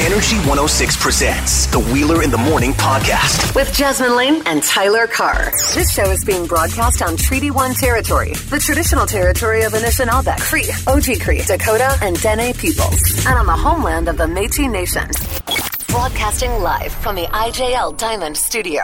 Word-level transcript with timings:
Energy 0.00 0.36
106 0.38 0.96
presents 0.96 1.66
the 1.66 1.78
Wheeler 1.78 2.22
in 2.22 2.30
the 2.30 2.36
Morning 2.38 2.72
podcast. 2.72 3.54
with 3.54 3.72
Jasmin 3.72 4.16
Laine 4.16 4.42
and 4.44 4.60
Tyler 4.62 5.06
Carr. 5.06 5.52
This 5.72 5.92
show 5.92 6.10
is 6.10 6.24
being 6.24 6.46
broadcast 6.46 7.00
on 7.00 7.16
Treaty 7.16 7.50
One 7.52 7.74
territory, 7.74 8.32
the 8.50 8.58
traditional 8.58 9.06
territory 9.06 9.62
of 9.62 9.72
Anishinaabe, 9.72 10.36
Cree, 10.40 10.64
Oji-Cree, 10.86 11.42
Dakota, 11.42 11.96
and 12.02 12.20
Dene 12.20 12.52
peoples, 12.54 13.24
and 13.26 13.38
on 13.38 13.46
the 13.46 13.56
homeland 13.56 14.08
of 14.08 14.16
the 14.16 14.24
Métis 14.26 14.68
Nation. 14.70 15.08
Broadcasting 15.88 16.50
live 16.60 16.92
from 16.92 17.14
the 17.14 17.26
IJL 17.26 17.96
Diamond 17.96 18.36
Studio. 18.36 18.82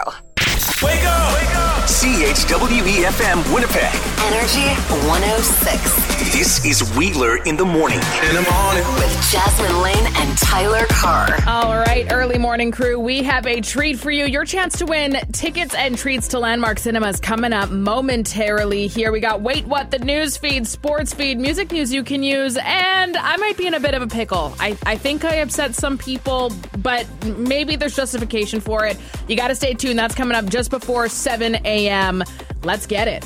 Wake 0.83 1.03
up! 1.05 1.33
Wake 1.35 1.55
up! 1.55 1.83
CHWEFM 1.87 3.53
Winnipeg. 3.53 3.93
Energy 4.25 4.67
106 5.07 6.33
This 6.33 6.65
is 6.65 6.95
Wheeler 6.97 7.37
in 7.43 7.55
the 7.55 7.65
Morning. 7.65 7.99
In 7.99 8.35
the 8.35 8.47
morning. 8.51 8.83
with 8.95 9.31
Jasmin 9.31 9.81
Laine 9.81 10.07
and 10.15 10.37
Tyler 10.39 10.85
Carr. 10.89 11.37
All 11.47 11.77
right, 11.77 12.07
early 12.11 12.37
morning 12.39 12.71
crew, 12.71 12.99
we 12.99 13.21
have 13.23 13.45
a 13.45 13.61
treat 13.61 13.99
for 13.99 14.09
you. 14.09 14.25
Your 14.25 14.45
chance 14.45 14.77
to 14.79 14.85
win 14.85 15.13
tickets 15.31 15.75
and 15.75 15.95
treats 15.97 16.29
to 16.29 16.39
Landmark 16.39 16.79
Cinemas 16.79 17.19
coming 17.19 17.53
up 17.53 17.69
momentarily 17.69 18.87
here. 18.87 19.11
We 19.11 19.19
got 19.19 19.41
Wait 19.41 19.65
What, 19.65 19.91
the 19.91 19.99
news 19.99 20.37
feed, 20.37 20.65
sports 20.67 21.13
feed, 21.13 21.39
music 21.39 21.71
news 21.71 21.93
you 21.93 22.03
can 22.03 22.23
use, 22.23 22.57
and 22.57 23.17
I 23.17 23.37
might 23.37 23.57
be 23.57 23.67
in 23.67 23.73
a 23.75 23.79
bit 23.79 23.93
of 23.93 24.01
a 24.01 24.07
pickle. 24.07 24.55
I, 24.59 24.77
I 24.85 24.97
think 24.97 25.25
I 25.25 25.35
upset 25.35 25.75
some 25.75 25.97
people, 25.97 26.51
but 26.79 27.05
maybe 27.25 27.75
there's 27.75 27.95
justification 27.95 28.61
for 28.61 28.85
it. 28.87 28.97
You 29.27 29.35
got 29.35 29.49
to 29.49 29.55
stay 29.55 29.73
tuned. 29.75 29.99
That's 29.99 30.15
coming 30.15 30.35
up 30.35 30.45
just 30.45 30.70
before 30.71 31.07
7 31.09 31.55
a.m. 31.63 32.23
Let's 32.63 32.87
get 32.87 33.07
it. 33.07 33.23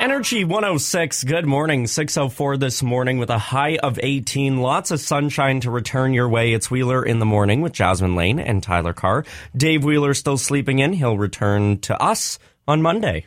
Energy 0.00 0.44
106, 0.44 1.24
good 1.24 1.44
morning. 1.44 1.86
604 1.86 2.56
this 2.56 2.82
morning 2.82 3.18
with 3.18 3.30
a 3.30 3.38
high 3.38 3.76
of 3.76 3.98
18. 4.02 4.58
Lots 4.58 4.90
of 4.90 5.00
sunshine 5.00 5.60
to 5.60 5.70
return 5.70 6.14
your 6.14 6.28
way. 6.28 6.52
It's 6.52 6.70
Wheeler 6.70 7.04
in 7.04 7.18
the 7.18 7.26
morning 7.26 7.60
with 7.60 7.72
Jasmin 7.72 8.14
Laine 8.14 8.38
and 8.38 8.62
Tyler 8.62 8.92
Carr. 8.92 9.24
Dave 9.56 9.84
Wheeler 9.84 10.14
still 10.14 10.38
sleeping 10.38 10.78
in. 10.78 10.92
He'll 10.92 11.18
return 11.18 11.80
to 11.80 12.00
us 12.00 12.38
on 12.66 12.80
Monday. 12.80 13.26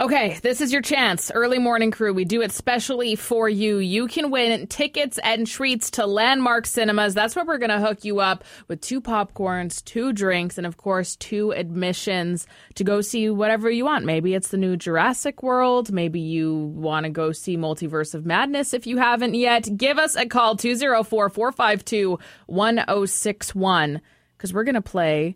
Okay, 0.00 0.38
this 0.44 0.60
is 0.60 0.72
your 0.72 0.80
chance. 0.80 1.28
Early 1.28 1.58
morning 1.58 1.90
crew, 1.90 2.14
we 2.14 2.24
do 2.24 2.40
it 2.40 2.52
specially 2.52 3.16
for 3.16 3.48
you. 3.48 3.78
You 3.78 4.06
can 4.06 4.30
win 4.30 4.68
tickets 4.68 5.18
and 5.24 5.44
treats 5.44 5.90
to 5.92 6.06
Landmark 6.06 6.66
Cinemas. 6.66 7.14
That's 7.14 7.34
where 7.34 7.44
we're 7.44 7.58
going 7.58 7.70
to 7.70 7.80
hook 7.80 8.04
you 8.04 8.20
up 8.20 8.44
with 8.68 8.80
two 8.80 9.00
popcorns, 9.00 9.84
two 9.84 10.12
drinks, 10.12 10.56
and 10.56 10.68
of 10.68 10.76
course, 10.76 11.16
two 11.16 11.52
admissions 11.52 12.46
to 12.76 12.84
go 12.84 13.00
see 13.00 13.28
whatever 13.28 13.68
you 13.68 13.86
want. 13.86 14.04
Maybe 14.04 14.34
it's 14.34 14.50
the 14.50 14.56
new 14.56 14.76
Jurassic 14.76 15.42
World. 15.42 15.90
Maybe 15.90 16.20
you 16.20 16.54
want 16.76 17.02
to 17.02 17.10
go 17.10 17.32
see 17.32 17.56
Multiverse 17.56 18.14
of 18.14 18.24
Madness 18.24 18.74
if 18.74 18.86
you 18.86 18.98
haven't 18.98 19.34
yet. 19.34 19.68
Give 19.76 19.98
us 19.98 20.14
a 20.14 20.26
call 20.26 20.54
204 20.54 21.28
452 21.28 22.20
1061 22.46 24.00
because 24.36 24.54
we're 24.54 24.62
going 24.62 24.76
to 24.76 24.80
play 24.80 25.34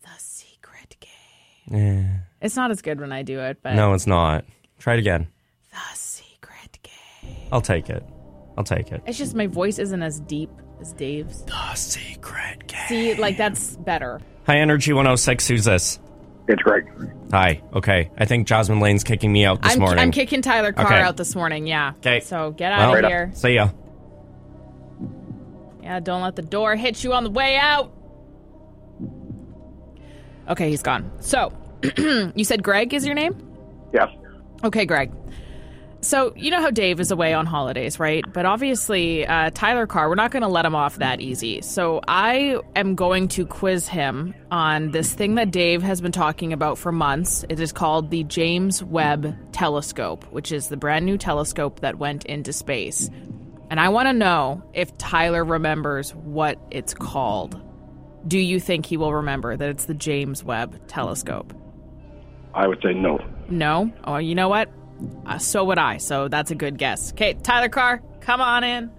the 0.00 0.08
secret 0.16 0.96
game. 0.98 2.22
It's 2.40 2.56
not 2.56 2.70
as 2.70 2.82
good 2.82 3.00
when 3.00 3.12
I 3.12 3.22
do 3.22 3.40
it, 3.40 3.58
but 3.62 3.74
No, 3.74 3.94
it's 3.94 4.06
not. 4.06 4.44
Try 4.78 4.94
it 4.94 4.98
again. 5.00 5.26
the 5.72 5.96
secret 5.96 6.78
game. 6.82 7.36
I'll 7.50 7.60
take 7.60 7.90
it. 7.90 8.04
I'll 8.56 8.64
take 8.64 8.92
it. 8.92 9.02
It's 9.06 9.18
just 9.18 9.34
my 9.34 9.46
voice 9.46 9.78
isn't 9.78 10.02
as 10.02 10.20
deep 10.20 10.50
as 10.80 10.92
Dave's. 10.92 11.42
The 11.44 11.74
secret 11.74 12.66
game. 12.68 12.80
See, 12.88 13.14
like 13.14 13.36
that's 13.36 13.76
better. 13.78 14.20
Hi, 14.46 14.58
Energy 14.58 14.92
106. 14.92 15.48
Who's 15.48 15.64
this? 15.64 15.98
It's 16.46 16.62
Greg. 16.62 16.86
Hi. 17.32 17.60
Okay. 17.74 18.10
I 18.16 18.24
think 18.24 18.46
Jasmin 18.46 18.80
Laine's 18.80 19.04
kicking 19.04 19.30
me 19.32 19.44
out 19.44 19.60
this 19.60 19.74
I'm, 19.74 19.80
morning. 19.80 19.98
I'm 19.98 20.10
kicking 20.12 20.40
Tyler 20.40 20.72
Carr 20.72 20.86
Okay. 20.86 21.00
out 21.00 21.16
this 21.18 21.34
morning. 21.34 21.66
Yeah. 21.66 21.92
'Kay. 22.00 22.20
So 22.20 22.52
get 22.52 22.70
well, 22.70 22.92
out 22.96 23.04
of 23.04 23.10
here. 23.10 23.30
See 23.34 23.54
ya. 23.54 23.68
Yeah. 25.82 26.00
Don't 26.00 26.22
let 26.22 26.36
the 26.36 26.42
door 26.42 26.74
hit 26.76 27.04
you 27.04 27.12
on 27.12 27.24
the 27.24 27.30
way 27.30 27.56
out. 27.56 27.92
Okay, 30.48 30.70
he's 30.70 30.82
gone. 30.82 31.10
So 31.20 31.52
you 32.34 32.44
said 32.44 32.62
Greg 32.62 32.94
is 32.94 33.06
your 33.06 33.14
name? 33.14 33.34
Yes. 33.92 34.10
Okay, 34.64 34.84
Greg. 34.84 35.12
So 36.00 36.32
you 36.36 36.52
know 36.52 36.60
how 36.60 36.70
Dave 36.70 37.00
is 37.00 37.10
away 37.10 37.34
on 37.34 37.44
holidays, 37.44 37.98
right? 37.98 38.24
But 38.32 38.46
obviously, 38.46 39.26
uh, 39.26 39.50
Tyler 39.52 39.86
Carr, 39.86 40.08
we're 40.08 40.14
not 40.14 40.30
going 40.30 40.42
to 40.42 40.48
let 40.48 40.64
him 40.64 40.76
off 40.76 40.96
that 40.98 41.20
easy. 41.20 41.60
So 41.60 42.00
I 42.06 42.60
am 42.76 42.94
going 42.94 43.26
to 43.28 43.44
quiz 43.44 43.88
him 43.88 44.32
on 44.52 44.92
this 44.92 45.12
thing 45.12 45.34
that 45.34 45.50
Dave 45.50 45.82
has 45.82 46.00
been 46.00 46.12
talking 46.12 46.52
about 46.52 46.78
for 46.78 46.92
months. 46.92 47.44
It 47.48 47.58
is 47.58 47.72
called 47.72 48.10
the 48.10 48.22
James 48.24 48.82
Webb 48.82 49.36
Telescope, 49.52 50.24
which 50.30 50.52
is 50.52 50.68
the 50.68 50.76
brand 50.76 51.04
new 51.04 51.18
telescope 51.18 51.80
that 51.80 51.98
went 51.98 52.24
into 52.26 52.52
space. 52.52 53.10
And 53.68 53.80
I 53.80 53.88
want 53.88 54.06
to 54.06 54.12
know 54.12 54.62
if 54.74 54.96
Tyler 54.98 55.44
remembers 55.44 56.14
what 56.14 56.60
it's 56.70 56.94
called. 56.94 57.60
Do 58.26 58.38
you 58.38 58.60
think 58.60 58.86
he 58.86 58.96
will 58.96 59.14
remember 59.14 59.56
that 59.56 59.68
it's 59.68 59.86
the 59.86 59.94
James 59.94 60.44
Webb 60.44 60.86
Telescope? 60.86 61.52
I 62.54 62.66
would 62.66 62.80
say 62.82 62.92
no. 62.94 63.22
No? 63.48 63.92
Oh, 64.04 64.16
you 64.16 64.34
know 64.34 64.48
what? 64.48 64.70
Uh, 65.26 65.38
so 65.38 65.64
would 65.64 65.78
I. 65.78 65.98
So 65.98 66.28
that's 66.28 66.50
a 66.50 66.54
good 66.54 66.76
guess. 66.78 67.12
Okay, 67.12 67.34
Tyler 67.34 67.68
Carr, 67.68 68.02
come 68.20 68.40
on 68.40 68.64
in. 68.64 68.90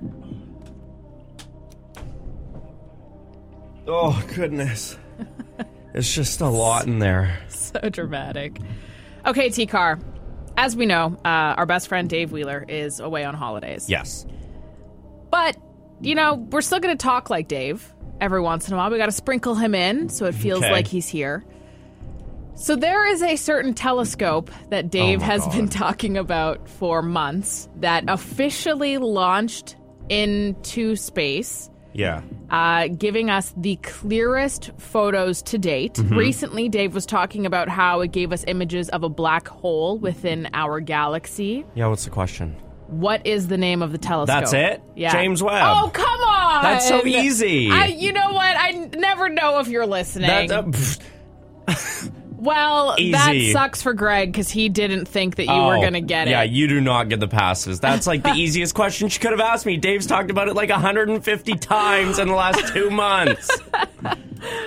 Oh, 3.88 4.24
goodness. 4.36 4.98
it's 5.94 6.14
just 6.14 6.42
a 6.42 6.48
lot 6.48 6.86
in 6.86 7.00
there. 7.00 7.40
So 7.50 7.80
dramatic. 7.90 8.60
Okay, 9.26 9.50
T 9.50 9.66
Carr. 9.66 10.00
As 10.58 10.76
we 10.76 10.86
know, 10.86 11.18
uh, 11.26 11.56
our 11.58 11.66
best 11.66 11.88
friend 11.88 12.10
Dave 12.10 12.32
Wheeler 12.32 12.66
is 12.68 13.00
away 13.00 13.24
on 13.24 13.34
holidays. 13.34 13.90
Yes. 13.90 14.26
But, 15.32 15.58
you 16.02 16.16
know, 16.16 16.36
we're 16.36 16.62
still 16.62 16.80
going 16.80 16.96
to 16.98 17.02
talk 17.02 17.30
like 17.30 17.48
Dave 17.48 17.94
every 18.20 18.42
once 18.42 18.68
in 18.68 18.74
a 18.74 18.78
while. 18.78 18.90
We 18.90 18.98
got 18.98 19.06
to 19.06 19.12
sprinkle 19.12 19.56
him 19.56 19.74
in 19.74 20.10
so 20.10 20.26
it 20.26 20.36
feels 20.36 20.60
Okay. 20.64 20.72
like 20.72 20.88
he's 20.88 21.08
here. 21.08 21.46
So 22.60 22.76
there 22.76 23.08
is 23.08 23.22
a 23.24 23.36
certain 23.38 23.74
telescope 23.74 24.52
that 24.70 24.90
Dave 24.92 25.22
Oh 25.22 25.26
has 25.26 25.42
God. 25.46 25.56
been 25.56 25.70
talking 25.70 26.18
about 26.18 26.68
for 26.68 27.02
months 27.02 27.70
that 27.78 28.04
officially 28.08 28.98
launched 28.98 29.76
into 30.10 30.96
space. 30.96 31.70
Yeah. 31.92 32.22
uh, 32.52 32.88
giving 32.88 33.30
us 33.32 33.52
the 33.58 33.76
clearest 33.78 34.70
photos 34.78 35.42
to 35.44 35.58
date. 35.58 35.96
Mm-hmm. 35.96 36.16
Recently, 36.18 36.70
Dave 36.70 36.94
was 36.94 37.06
talking 37.06 37.46
about 37.48 37.68
how 37.68 38.02
it 38.02 38.12
gave 38.12 38.32
us 38.32 38.44
images 38.48 38.90
of 38.90 39.04
a 39.04 39.10
black 39.10 39.48
hole 39.48 39.98
within 39.98 40.48
our 40.54 40.80
galaxy. 40.82 41.66
Yeah, 41.76 41.88
what's 41.88 42.04
the 42.06 42.12
question? 42.12 42.56
What 42.88 43.26
is 43.26 43.48
the 43.48 43.58
name 43.58 43.82
of 43.82 43.92
the 43.92 43.98
telescope? 43.98 44.40
That's 44.40 44.54
it? 44.54 44.84
Yeah. 44.96 45.12
James 45.14 45.42
Webb. 45.42 45.64
Oh, 45.66 45.90
come 45.90 46.22
on! 46.22 46.62
That's 46.64 46.88
so 46.88 47.06
easy. 47.06 47.70
I, 47.72 47.88
you 47.88 48.14
know 48.14 48.34
what? 48.34 48.56
I 48.56 48.70
n- 48.70 48.94
never 48.98 49.28
know 49.28 49.60
if 49.60 49.68
you're 49.68 49.88
listening. 49.88 50.48
That, 50.48 50.76
uh, 51.68 51.74
well, 52.40 52.96
that 52.98 53.50
sucks 53.52 53.82
for 53.82 53.94
Greg 53.94 54.32
because 54.32 54.50
he 54.50 54.70
didn't 54.70 55.08
think 55.08 55.36
that 55.36 55.46
you 55.46 55.52
were 55.52 55.78
oh, 55.78 55.82
going 55.82 55.94
to 55.94 56.02
get 56.02 56.28
Yeah, 56.28 56.42
it. 56.42 56.46
Yeah, 56.46 56.54
you 56.54 56.68
do 56.68 56.80
not 56.80 57.10
get 57.10 57.20
the 57.20 57.28
passes. 57.28 57.80
That's 57.80 58.08
like 58.08 58.24
the 58.24 58.34
easiest 58.36 58.74
question 58.74 59.10
she 59.10 59.20
could 59.20 59.32
have 59.32 59.42
asked 59.42 59.66
me. 59.66 59.76
Dave's 59.78 60.08
talked 60.08 60.32
about 60.32 60.48
it 60.48 60.56
like 60.56 60.70
150 60.70 61.54
times 61.56 62.18
in 62.18 62.30
the 62.30 62.34
last 62.34 62.74
two 62.74 62.90
months. 62.90 63.50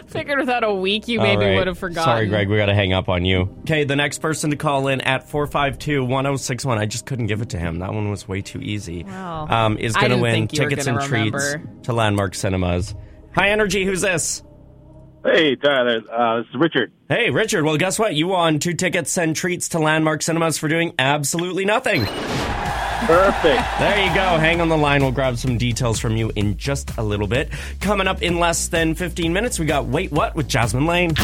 Figured 0.08 0.38
without 0.38 0.64
a 0.64 0.74
week, 0.74 1.08
you 1.08 1.18
All 1.18 1.26
maybe 1.26 1.46
right. 1.46 1.56
would 1.56 1.66
have 1.66 1.78
forgotten. 1.78 2.04
Sorry, 2.04 2.26
Greg, 2.26 2.48
we 2.48 2.58
got 2.58 2.66
to 2.66 2.74
hang 2.74 2.92
up 2.92 3.08
on 3.08 3.24
you. 3.24 3.48
Okay, 3.60 3.84
the 3.84 3.96
next 3.96 4.18
person 4.18 4.50
to 4.50 4.56
call 4.56 4.88
in 4.88 5.00
at 5.00 5.28
452 5.30 6.04
1061. 6.04 6.78
I 6.78 6.84
just 6.84 7.06
couldn't 7.06 7.26
give 7.26 7.40
it 7.40 7.50
to 7.50 7.58
him. 7.58 7.78
That 7.78 7.94
one 7.94 8.10
was 8.10 8.28
way 8.28 8.42
too 8.42 8.60
easy. 8.60 9.04
Well, 9.04 9.50
um, 9.50 9.78
is 9.78 9.96
going 9.96 10.10
to 10.10 10.18
win 10.18 10.42
were 10.42 10.46
tickets 10.46 10.86
and 10.86 11.00
treats 11.00 11.56
to 11.84 11.92
Landmark 11.94 12.34
Cinemas. 12.34 12.94
High 13.34 13.48
Energy. 13.48 13.86
Who's 13.86 14.02
this? 14.02 14.42
Hey, 15.24 15.54
Tyler. 15.56 16.02
Uh, 16.10 16.38
this 16.38 16.46
is 16.48 16.56
Richard. 16.60 16.92
Hey, 17.08 17.30
Richard. 17.30 17.64
Well, 17.64 17.76
guess 17.76 17.98
what? 17.98 18.14
You 18.14 18.28
won 18.28 18.58
two 18.58 18.74
tickets 18.74 19.16
and 19.18 19.36
treats 19.36 19.68
to 19.70 19.78
Landmark 19.78 20.22
Cinemas 20.22 20.58
for 20.58 20.68
doing 20.68 20.94
absolutely 20.98 21.64
nothing. 21.64 22.04
Perfect. 22.04 23.62
There 23.82 24.06
you 24.06 24.14
go. 24.14 24.38
Hang 24.38 24.60
on 24.60 24.68
the 24.68 24.76
line. 24.76 25.02
We'll 25.02 25.10
grab 25.10 25.36
some 25.36 25.58
details 25.58 25.98
from 25.98 26.16
you 26.16 26.30
in 26.36 26.56
just 26.56 26.96
a 26.98 27.02
little 27.02 27.26
bit. 27.26 27.50
Coming 27.80 28.06
up 28.06 28.22
in 28.22 28.38
less 28.38 28.68
than 28.68 28.94
15 28.94 29.32
minutes, 29.32 29.58
we 29.58 29.66
got 29.66 29.86
Wait 29.86 30.12
What 30.12 30.36
with 30.36 30.46
Jasmin 30.46 30.86
Laine. 30.86 31.14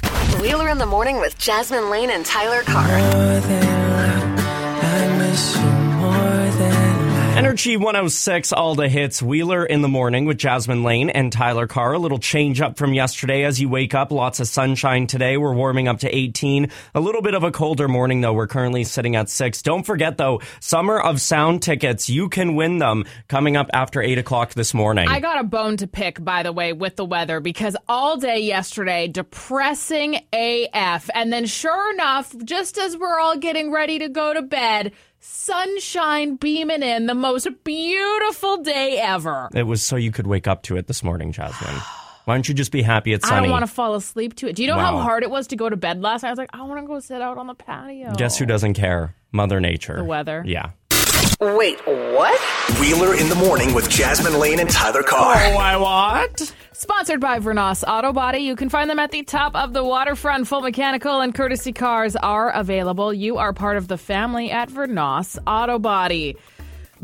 Wheeler 0.40 0.68
in 0.68 0.78
the 0.78 0.86
morning 0.86 1.20
with 1.20 1.38
Jasmin 1.38 1.88
Laine 1.88 2.10
and 2.10 2.26
Tyler 2.26 2.62
Carr. 2.62 3.87
Energy 7.38 7.76
106, 7.76 8.52
all 8.52 8.74
the 8.74 8.88
hits. 8.88 9.22
Wheeler 9.22 9.64
in 9.64 9.80
the 9.80 9.86
morning 9.86 10.24
with 10.24 10.38
Jasmin 10.38 10.82
Laine 10.82 11.08
and 11.08 11.32
Tyler 11.32 11.68
Carr. 11.68 11.92
A 11.92 11.98
little 11.98 12.18
change 12.18 12.60
up 12.60 12.76
from 12.76 12.94
yesterday 12.94 13.44
as 13.44 13.60
you 13.60 13.68
wake 13.68 13.94
up. 13.94 14.10
Lots 14.10 14.40
of 14.40 14.48
sunshine 14.48 15.06
today. 15.06 15.36
We're 15.36 15.54
warming 15.54 15.86
up 15.86 16.00
to 16.00 16.12
18. 16.12 16.68
A 16.96 17.00
little 17.00 17.22
bit 17.22 17.34
of 17.34 17.44
a 17.44 17.52
colder 17.52 17.86
morning 17.86 18.22
though. 18.22 18.32
We're 18.32 18.48
currently 18.48 18.82
sitting 18.82 19.14
at 19.14 19.30
6. 19.30 19.62
Don't 19.62 19.84
forget 19.84 20.18
though, 20.18 20.40
Summer 20.58 21.00
of 21.00 21.20
Sound 21.20 21.62
tickets. 21.62 22.10
You 22.10 22.28
can 22.28 22.56
win 22.56 22.78
them 22.78 23.04
coming 23.28 23.56
up 23.56 23.70
after 23.72 24.02
8 24.02 24.18
o'clock 24.18 24.54
this 24.54 24.74
morning. 24.74 25.06
I 25.06 25.20
got 25.20 25.38
a 25.38 25.44
bone 25.44 25.76
to 25.76 25.86
pick, 25.86 26.22
by 26.22 26.42
the 26.42 26.52
way, 26.52 26.72
with 26.72 26.96
the 26.96 27.04
weather 27.04 27.38
because 27.38 27.76
all 27.88 28.16
day 28.16 28.40
yesterday, 28.40 29.06
depressing 29.06 30.16
AF. 30.32 31.08
And 31.14 31.32
then, 31.32 31.46
sure 31.46 31.92
enough, 31.92 32.36
just 32.42 32.78
as 32.78 32.96
we're 32.96 33.20
all 33.20 33.36
getting 33.36 33.70
ready 33.70 34.00
to 34.00 34.08
go 34.08 34.34
to 34.34 34.42
bed, 34.42 34.92
sunshine 35.20 36.36
beaming 36.36 36.82
in, 36.82 37.06
the 37.06 37.14
most 37.14 37.48
beautiful 37.64 38.58
day 38.58 38.98
ever. 38.98 39.48
It 39.54 39.64
was 39.64 39.82
so 39.82 39.96
you 39.96 40.10
could 40.10 40.26
wake 40.26 40.46
up 40.46 40.62
to 40.64 40.76
it 40.76 40.86
this 40.86 41.02
morning, 41.02 41.32
Jasmin. 41.32 41.74
Why 42.24 42.34
don't 42.34 42.46
you 42.46 42.54
just 42.54 42.72
be 42.72 42.82
happy 42.82 43.14
it's 43.14 43.26
sunny? 43.26 43.38
I 43.38 43.40
don't 43.42 43.50
want 43.50 43.66
to 43.66 43.72
fall 43.72 43.94
asleep 43.94 44.36
to 44.36 44.48
it. 44.48 44.56
Do 44.56 44.62
you 44.62 44.68
know 44.68 44.78
how 44.78 44.98
hard 44.98 45.22
it 45.22 45.30
was 45.30 45.46
to 45.46 45.56
go 45.56 45.70
to 45.70 45.78
bed 45.78 46.02
last 46.02 46.22
night? 46.22 46.28
I 46.28 46.32
was 46.32 46.38
like, 46.38 46.50
I 46.52 46.62
want 46.62 46.78
to 46.82 46.86
go 46.86 47.00
sit 47.00 47.22
out 47.22 47.38
on 47.38 47.46
the 47.46 47.54
patio. 47.54 48.12
Guess 48.14 48.38
who 48.38 48.44
doesn't 48.44 48.74
care? 48.74 49.14
Mother 49.32 49.60
Nature. 49.60 49.96
The 49.96 50.04
weather. 50.04 50.42
Yeah. 50.46 50.72
Wait, 51.40 51.78
what? 51.86 52.40
Wheeler 52.80 53.14
in 53.14 53.28
the 53.28 53.36
morning 53.36 53.72
with 53.72 53.88
Jasmin 53.88 54.40
Laine 54.40 54.58
and 54.58 54.68
Tyler 54.68 55.04
Carr. 55.04 55.36
Oh, 55.36 55.56
I 55.56 55.76
what? 55.76 56.52
Sponsored 56.72 57.20
by 57.20 57.38
Vernos 57.38 57.84
Auto 57.86 58.12
Body. 58.12 58.40
You 58.40 58.56
can 58.56 58.68
find 58.68 58.90
them 58.90 58.98
at 58.98 59.12
the 59.12 59.22
top 59.22 59.54
of 59.54 59.72
the 59.72 59.84
waterfront. 59.84 60.48
Full 60.48 60.62
mechanical 60.62 61.20
and 61.20 61.32
courtesy 61.32 61.72
cars 61.72 62.16
are 62.16 62.50
available. 62.50 63.14
You 63.14 63.36
are 63.36 63.52
part 63.52 63.76
of 63.76 63.86
the 63.86 63.96
family 63.96 64.50
at 64.50 64.68
Vernos 64.68 65.38
Auto 65.46 65.78
Body. 65.78 66.36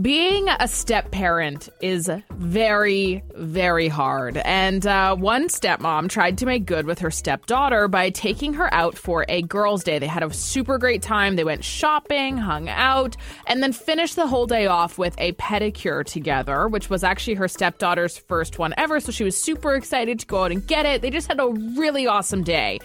Being 0.02 0.48
a 0.48 0.66
step 0.66 1.12
parent 1.12 1.68
is 1.80 2.10
very, 2.30 3.22
very 3.36 3.86
hard. 3.86 4.38
And 4.38 4.84
uh, 4.84 5.14
one 5.14 5.46
stepmom 5.46 6.08
tried 6.08 6.38
to 6.38 6.46
make 6.46 6.66
good 6.66 6.84
with 6.84 6.98
her 6.98 7.12
stepdaughter 7.12 7.86
by 7.86 8.10
taking 8.10 8.54
her 8.54 8.72
out 8.74 8.98
for 8.98 9.24
a 9.28 9.42
girls' 9.42 9.84
day. 9.84 10.00
They 10.00 10.08
had 10.08 10.24
a 10.24 10.32
super 10.32 10.78
great 10.78 11.00
time. 11.00 11.36
They 11.36 11.44
went 11.44 11.62
shopping, 11.62 12.36
hung 12.36 12.68
out, 12.68 13.16
and 13.46 13.62
then 13.62 13.72
finished 13.72 14.16
the 14.16 14.26
whole 14.26 14.48
day 14.48 14.66
off 14.66 14.98
with 14.98 15.14
a 15.18 15.32
pedicure 15.34 16.04
together, 16.04 16.66
which 16.66 16.90
was 16.90 17.04
actually 17.04 17.34
her 17.34 17.46
stepdaughter's 17.46 18.18
first 18.18 18.58
one 18.58 18.74
ever. 18.76 18.98
So 18.98 19.12
she 19.12 19.22
was 19.22 19.40
super 19.40 19.76
excited 19.76 20.18
to 20.18 20.26
go 20.26 20.42
out 20.42 20.50
and 20.50 20.66
get 20.66 20.86
it. 20.86 21.02
They 21.02 21.10
just 21.10 21.28
had 21.28 21.38
a 21.38 21.48
really 21.76 22.08
awesome 22.08 22.42
day. 22.42 22.80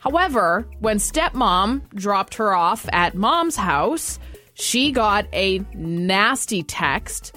However, 0.00 0.66
when 0.78 0.96
stepmom 0.96 1.94
dropped 1.94 2.36
her 2.36 2.54
off 2.54 2.88
at 2.90 3.14
mom's 3.14 3.56
house, 3.56 4.18
she 4.58 4.90
got 4.90 5.26
a 5.32 5.60
nasty 5.74 6.62
text 6.62 7.34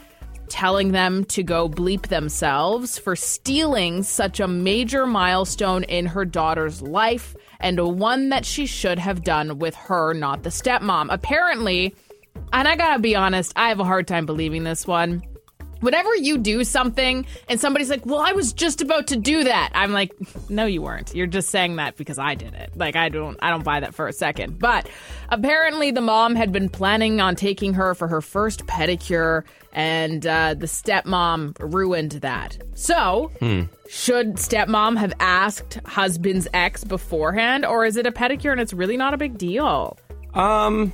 telling 0.49 0.91
them 0.91 1.23
to 1.23 1.43
go 1.43 1.69
bleep 1.69 2.07
themselves 2.07 2.97
for 2.97 3.15
stealing 3.15 4.03
such 4.03 4.39
a 4.39 4.47
major 4.47 5.05
milestone 5.05 5.83
in 5.83 6.05
her 6.05 6.25
daughter's 6.25 6.81
life 6.81 7.35
and 7.61 7.79
one 7.79 8.29
that 8.29 8.45
she 8.45 8.65
should 8.65 8.99
have 8.99 9.23
done 9.23 9.59
with 9.59 9.75
her, 9.75 10.13
not 10.13 10.43
the 10.43 10.49
stepmom. 10.49 11.07
Apparently, 11.09 11.95
and 12.51 12.67
I 12.67 12.75
gotta 12.75 12.99
be 12.99 13.15
honest, 13.15 13.53
I 13.55 13.69
have 13.69 13.79
a 13.79 13.85
hard 13.85 14.07
time 14.07 14.25
believing 14.25 14.63
this 14.63 14.85
one. 14.85 15.23
Whenever 15.81 16.15
you 16.15 16.37
do 16.37 16.63
something 16.63 17.25
and 17.49 17.59
somebody's 17.59 17.89
like, 17.89 18.05
"Well, 18.05 18.19
I 18.19 18.31
was 18.31 18.53
just 18.53 18.81
about 18.81 19.07
to 19.07 19.17
do 19.17 19.43
that," 19.43 19.71
I'm 19.73 19.91
like, 19.91 20.13
"No, 20.49 20.65
you 20.65 20.81
weren't. 20.81 21.13
You're 21.13 21.27
just 21.27 21.49
saying 21.49 21.75
that 21.75 21.97
because 21.97 22.17
I 22.17 22.35
did 22.35 22.53
it." 22.53 22.71
Like, 22.75 22.95
I 22.95 23.09
don't, 23.09 23.37
I 23.41 23.49
don't 23.49 23.63
buy 23.63 23.79
that 23.81 23.93
for 23.93 24.07
a 24.07 24.13
second. 24.13 24.59
But 24.59 24.87
apparently, 25.29 25.91
the 25.91 26.01
mom 26.01 26.35
had 26.35 26.51
been 26.51 26.69
planning 26.69 27.19
on 27.19 27.35
taking 27.35 27.73
her 27.73 27.93
for 27.95 28.07
her 28.07 28.21
first 28.21 28.65
pedicure, 28.65 29.43
and 29.73 30.25
uh, 30.25 30.53
the 30.53 30.67
stepmom 30.67 31.55
ruined 31.59 32.11
that. 32.13 32.57
So, 32.75 33.31
should 33.89 34.35
stepmom 34.35 34.97
have 34.97 35.13
asked 35.19 35.79
husband's 35.85 36.47
ex 36.53 36.83
beforehand, 36.83 37.65
or 37.65 37.85
is 37.85 37.97
it 37.97 38.05
a 38.05 38.11
pedicure 38.11 38.51
and 38.51 38.61
it's 38.61 38.73
really 38.73 38.97
not 38.97 39.13
a 39.13 39.17
big 39.17 39.37
deal? 39.37 39.97
Um, 40.33 40.93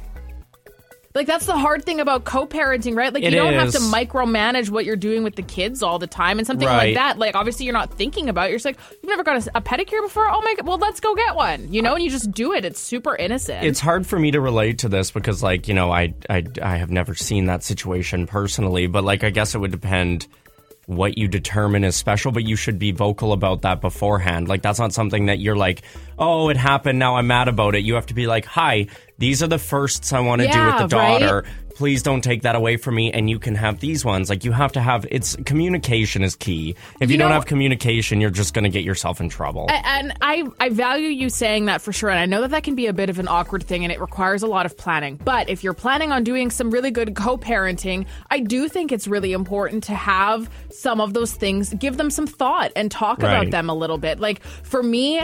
Like 1.17 1.27
that's 1.27 1.45
the 1.45 1.57
hard 1.57 1.83
thing 1.83 1.99
about 1.99 2.23
co-parenting, 2.23 2.95
right? 2.95 3.13
Like 3.13 3.23
It 3.23 3.33
you 3.33 3.39
don't 3.39 3.53
have 3.53 3.71
to 3.71 3.79
micromanage 3.79 4.69
what 4.69 4.85
you're 4.85 4.95
doing 4.95 5.23
with 5.23 5.35
the 5.35 5.41
kids 5.41 5.83
all 5.83 5.99
the 5.99 6.07
time, 6.07 6.37
and 6.37 6.47
something 6.47 6.67
Right. 6.67 6.87
like 6.87 6.95
that. 6.95 7.17
Like 7.17 7.35
obviously 7.35 7.65
you're 7.65 7.73
not 7.73 7.93
thinking 7.93 8.29
about. 8.29 8.45
It. 8.45 8.49
You're 8.51 8.59
just 8.59 8.65
like 8.65 8.77
you've 8.91 9.09
never 9.09 9.23
got 9.23 9.45
a, 9.47 9.57
a 9.57 9.61
pedicure 9.61 10.01
before. 10.01 10.27
Oh 10.29 10.41
my 10.41 10.55
god! 10.55 10.65
Well, 10.67 10.77
let's 10.77 10.99
go 10.99 11.13
get 11.15 11.35
one. 11.35 11.73
You 11.73 11.81
know, 11.81 11.95
and 11.95 12.03
you 12.03 12.09
just 12.09 12.31
do 12.31 12.53
it. 12.53 12.63
It's 12.63 12.79
super 12.79 13.15
innocent. 13.15 13.65
it's 13.65 13.79
hard 13.79 14.07
for 14.07 14.17
me 14.19 14.31
to 14.31 14.39
relate 14.39 14.79
to 14.79 14.89
this 14.89 15.11
because, 15.11 15.41
like, 15.43 15.67
you 15.67 15.73
know, 15.73 15.91
I, 15.91 16.13
I, 16.29 16.43
I 16.61 16.77
have 16.77 16.91
never 16.91 17.15
seen 17.15 17.45
that 17.47 17.63
situation 17.63 18.27
personally, 18.27 18.87
but 18.87 19.03
like, 19.03 19.23
I 19.23 19.29
guess 19.31 19.55
it 19.55 19.57
would 19.59 19.71
depend 19.71 20.27
what 20.85 21.17
you 21.17 21.27
determine 21.27 21.83
is 21.83 21.97
special, 21.97 22.31
but 22.31 22.43
you 22.45 22.55
should 22.55 22.79
be 22.79 22.91
vocal 22.93 23.33
about 23.33 23.63
that 23.63 23.81
beforehand. 23.81 24.47
Like, 24.47 24.61
that's 24.61 24.79
not 24.79 24.93
something 24.93 25.25
that 25.25 25.37
you're 25.39 25.57
like, 25.57 25.81
oh, 26.17 26.47
it 26.49 26.55
happened. 26.55 26.97
Now 26.97 27.17
I'm 27.17 27.27
mad 27.27 27.49
about 27.49 27.75
it. 27.75 27.83
You 27.83 27.95
have 27.95 28.05
to 28.05 28.13
be 28.13 28.25
like, 28.25 28.45
hi, 28.45 28.87
these 29.17 29.41
are 29.41 29.47
the 29.47 29.59
firsts 29.59 30.13
I 30.13 30.19
want 30.19 30.41
to 30.41 30.47
do 30.47 30.65
with 30.65 30.89
the 30.89 30.95
right? 30.95 31.19
daughter. 31.19 31.43
Please 31.75 32.01
don't 32.01 32.23
take 32.23 32.41
that 32.41 32.55
away 32.55 32.77
from 32.77 32.95
me, 32.95 33.11
and 33.11 33.29
you 33.29 33.37
can 33.37 33.53
have 33.53 33.79
these 33.79 34.03
ones. 34.03 34.31
Like 34.31 34.43
you 34.43 34.51
have 34.51 34.71
to 34.71 34.81
have 34.81 35.05
it's 35.11 35.35
communication 35.45 36.23
is 36.23 36.35
key. 36.35 36.75
If 36.99 37.11
you, 37.11 37.13
You 37.13 37.19
don't 37.19 37.31
have 37.31 37.45
communication, 37.45 38.19
you're 38.19 38.31
just 38.31 38.55
going 38.55 38.63
to 38.63 38.71
get 38.71 38.83
yourself 38.83 39.21
in 39.21 39.29
trouble. 39.29 39.67
And 39.69 40.11
I, 40.19 40.43
I 40.59 40.69
value 40.69 41.09
you 41.09 41.29
saying 41.29 41.65
that 41.65 41.81
for 41.81 41.93
sure. 41.93 42.09
And 42.09 42.17
I 42.17 42.25
know 42.25 42.41
that 42.41 42.49
that 42.49 42.63
can 42.63 42.73
be 42.73 42.87
a 42.87 42.93
bit 42.93 43.11
of 43.11 43.19
an 43.19 43.27
awkward 43.27 43.63
thing 43.63 43.83
and 43.83 43.91
it 43.91 44.01
requires 44.01 44.41
a 44.41 44.47
lot 44.47 44.65
of 44.65 44.75
planning. 44.75 45.17
But 45.23 45.49
if 45.49 45.63
you're 45.63 45.75
planning 45.75 46.11
on 46.11 46.23
doing 46.23 46.49
some 46.49 46.71
really 46.71 46.89
good 46.89 47.15
co 47.15 47.37
parenting, 47.37 48.07
I 48.31 48.39
do 48.39 48.67
think 48.67 48.91
it's 48.91 49.07
really 49.07 49.33
important 49.33 49.83
to 49.83 49.93
have 49.93 50.49
some 50.71 50.99
of 50.99 51.13
those 51.13 51.33
things, 51.33 51.75
give 51.75 51.97
them 51.97 52.09
some 52.09 52.25
thought 52.25 52.71
and 52.75 52.89
talk 52.89 53.19
about 53.19 53.51
them 53.51 53.69
a 53.69 53.75
little 53.75 53.99
bit. 53.99 54.19
Like 54.19 54.41
for 54.41 54.81
me, 54.81 55.21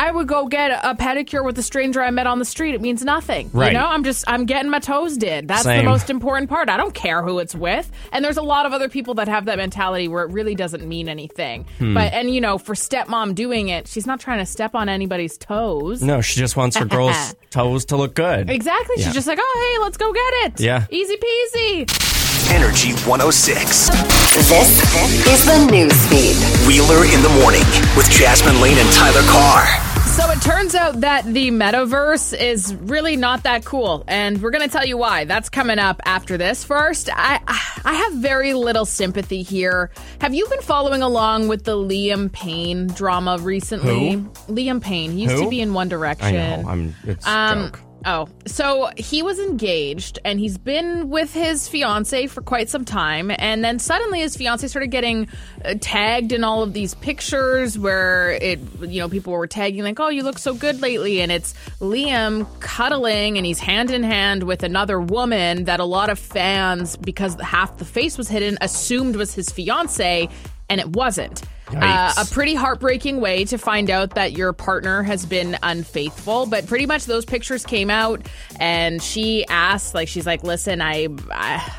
I 0.00 0.10
would 0.10 0.26
go 0.26 0.46
get 0.46 0.70
a 0.70 0.94
pedicure 0.94 1.44
with 1.44 1.58
a 1.58 1.62
stranger 1.62 2.00
I 2.00 2.10
met 2.10 2.26
on 2.26 2.38
the 2.38 2.46
street. 2.46 2.74
It 2.74 2.80
means 2.80 3.04
nothing. 3.04 3.50
Right. 3.52 3.70
You 3.70 3.78
know, 3.78 3.86
I'm 3.86 4.02
just, 4.02 4.24
I'm 4.26 4.46
getting 4.46 4.70
my 4.70 4.78
toes 4.78 5.18
did. 5.18 5.46
That's 5.46 5.64
the 5.64 5.82
most 5.82 6.08
important 6.08 6.48
part. 6.48 6.70
I 6.70 6.78
don't 6.78 6.94
care 6.94 7.22
who 7.22 7.38
it's 7.38 7.54
with. 7.54 7.92
And 8.10 8.24
there's 8.24 8.38
a 8.38 8.42
lot 8.42 8.64
of 8.64 8.72
other 8.72 8.88
people 8.88 9.12
that 9.16 9.28
have 9.28 9.44
that 9.44 9.58
mentality 9.58 10.08
where 10.08 10.24
it 10.24 10.32
really 10.32 10.54
doesn't 10.54 10.88
mean 10.88 11.10
anything. 11.10 11.66
Hmm. 11.76 11.92
But, 11.92 12.14
and 12.14 12.34
you 12.34 12.40
know, 12.40 12.56
for 12.56 12.74
stepmom 12.74 13.34
doing 13.34 13.68
it, 13.68 13.88
she's 13.88 14.06
not 14.06 14.20
trying 14.20 14.38
to 14.38 14.46
step 14.46 14.74
on 14.74 14.88
anybody's 14.88 15.36
toes. 15.36 16.02
no, 16.02 16.22
she 16.22 16.40
just 16.40 16.56
wants 16.56 16.78
her 16.78 16.86
girl's 16.86 17.34
toes 17.50 17.84
to 17.86 17.98
look 17.98 18.14
good. 18.14 18.48
Exactly. 18.48 18.96
Yeah. 18.98 19.04
She's 19.04 19.14
just 19.14 19.26
like, 19.26 19.38
oh, 19.38 19.74
hey, 19.76 19.84
let's 19.84 19.98
go 19.98 20.14
get 20.14 20.32
it. 20.46 20.60
Yeah. 20.60 20.86
Easy 20.88 21.16
peasy. 21.18 22.50
Energy 22.50 22.92
106. 23.06 23.90
This 24.48 24.50
is 25.28 25.44
the 25.44 25.70
news 25.70 25.92
feed. 26.08 26.36
Wheeler 26.66 27.04
in 27.04 27.22
the 27.22 27.28
morning 27.42 27.60
with 27.98 28.08
Jasmin 28.10 28.62
Laine 28.62 28.78
and 28.78 28.90
Tyler 28.92 29.22
Carr. 29.28 29.89
So 30.16 30.30
it 30.30 30.42
turns 30.42 30.74
out 30.74 31.00
that 31.00 31.24
the 31.24 31.50
metaverse 31.50 32.38
is 32.38 32.74
really 32.74 33.16
not 33.16 33.44
that 33.44 33.64
cool, 33.64 34.04
and 34.06 34.42
we're 34.42 34.50
going 34.50 34.68
to 34.68 34.70
tell 34.70 34.84
you 34.84 34.98
why. 34.98 35.24
That's 35.24 35.48
coming 35.48 35.78
up 35.78 36.02
after 36.04 36.36
this. 36.36 36.62
First, 36.62 37.08
I 37.12 37.40
I 37.84 37.94
have 37.94 38.12
very 38.14 38.52
little 38.52 38.84
sympathy 38.84 39.42
here. 39.42 39.90
Have 40.20 40.34
you 40.34 40.46
been 40.48 40.60
following 40.60 41.00
along 41.00 41.48
with 41.48 41.64
the 41.64 41.76
Liam 41.76 42.30
Payne 42.30 42.88
drama 42.88 43.38
recently? 43.40 44.10
Who? 44.12 44.30
Liam 44.52 44.82
Payne. 44.82 45.12
He 45.12 45.22
used 45.22 45.36
Who? 45.36 45.44
to 45.44 45.48
be 45.50 45.60
in 45.62 45.72
One 45.72 45.86
I 45.86 45.90
Direction. 45.90 46.34
know. 46.34 46.64
I'm. 46.68 46.94
It's 47.04 47.26
Um, 47.26 47.66
joke. 47.66 47.80
Oh, 48.06 48.28
so 48.46 48.90
he 48.96 49.22
was 49.22 49.38
engaged 49.38 50.18
and 50.24 50.40
he's 50.40 50.56
been 50.56 51.10
with 51.10 51.34
his 51.34 51.68
fiance 51.68 52.28
for 52.28 52.40
quite 52.40 52.70
some 52.70 52.86
time. 52.86 53.30
And 53.36 53.62
then 53.62 53.78
suddenly 53.78 54.20
his 54.20 54.36
fiance 54.36 54.66
started 54.68 54.88
getting 54.88 55.28
uh, 55.62 55.74
tagged 55.80 56.32
in 56.32 56.42
all 56.42 56.62
of 56.62 56.72
these 56.72 56.94
pictures 56.94 57.78
where 57.78 58.30
it, 58.30 58.58
you 58.80 59.00
know, 59.00 59.08
people 59.10 59.34
were 59.34 59.46
tagging 59.46 59.84
like, 59.84 60.00
oh, 60.00 60.08
you 60.08 60.22
look 60.22 60.38
so 60.38 60.54
good 60.54 60.80
lately. 60.80 61.20
And 61.20 61.30
it's 61.30 61.52
Liam 61.80 62.46
cuddling 62.60 63.36
and 63.36 63.44
he's 63.44 63.58
hand 63.58 63.90
in 63.90 64.02
hand 64.02 64.44
with 64.44 64.62
another 64.62 64.98
woman 64.98 65.64
that 65.64 65.78
a 65.78 65.84
lot 65.84 66.08
of 66.08 66.18
fans, 66.18 66.96
because 66.96 67.34
half 67.34 67.76
the 67.76 67.84
face 67.84 68.16
was 68.16 68.28
hidden, 68.28 68.56
assumed 68.62 69.16
was 69.16 69.34
his 69.34 69.50
fiance. 69.50 70.26
And 70.70 70.80
it 70.80 70.88
wasn't. 70.88 71.42
Uh, 71.76 72.12
a 72.18 72.24
pretty 72.26 72.54
heartbreaking 72.54 73.20
way 73.20 73.44
to 73.44 73.58
find 73.58 73.90
out 73.90 74.10
that 74.10 74.32
your 74.32 74.52
partner 74.52 75.02
has 75.02 75.24
been 75.26 75.56
unfaithful. 75.62 76.46
But 76.46 76.66
pretty 76.66 76.86
much 76.86 77.04
those 77.04 77.24
pictures 77.24 77.64
came 77.64 77.90
out, 77.90 78.26
and 78.58 79.02
she 79.02 79.46
asked, 79.46 79.94
like, 79.94 80.08
she's 80.08 80.26
like, 80.26 80.42
"Listen, 80.42 80.80
I." 80.80 81.08
I 81.30 81.72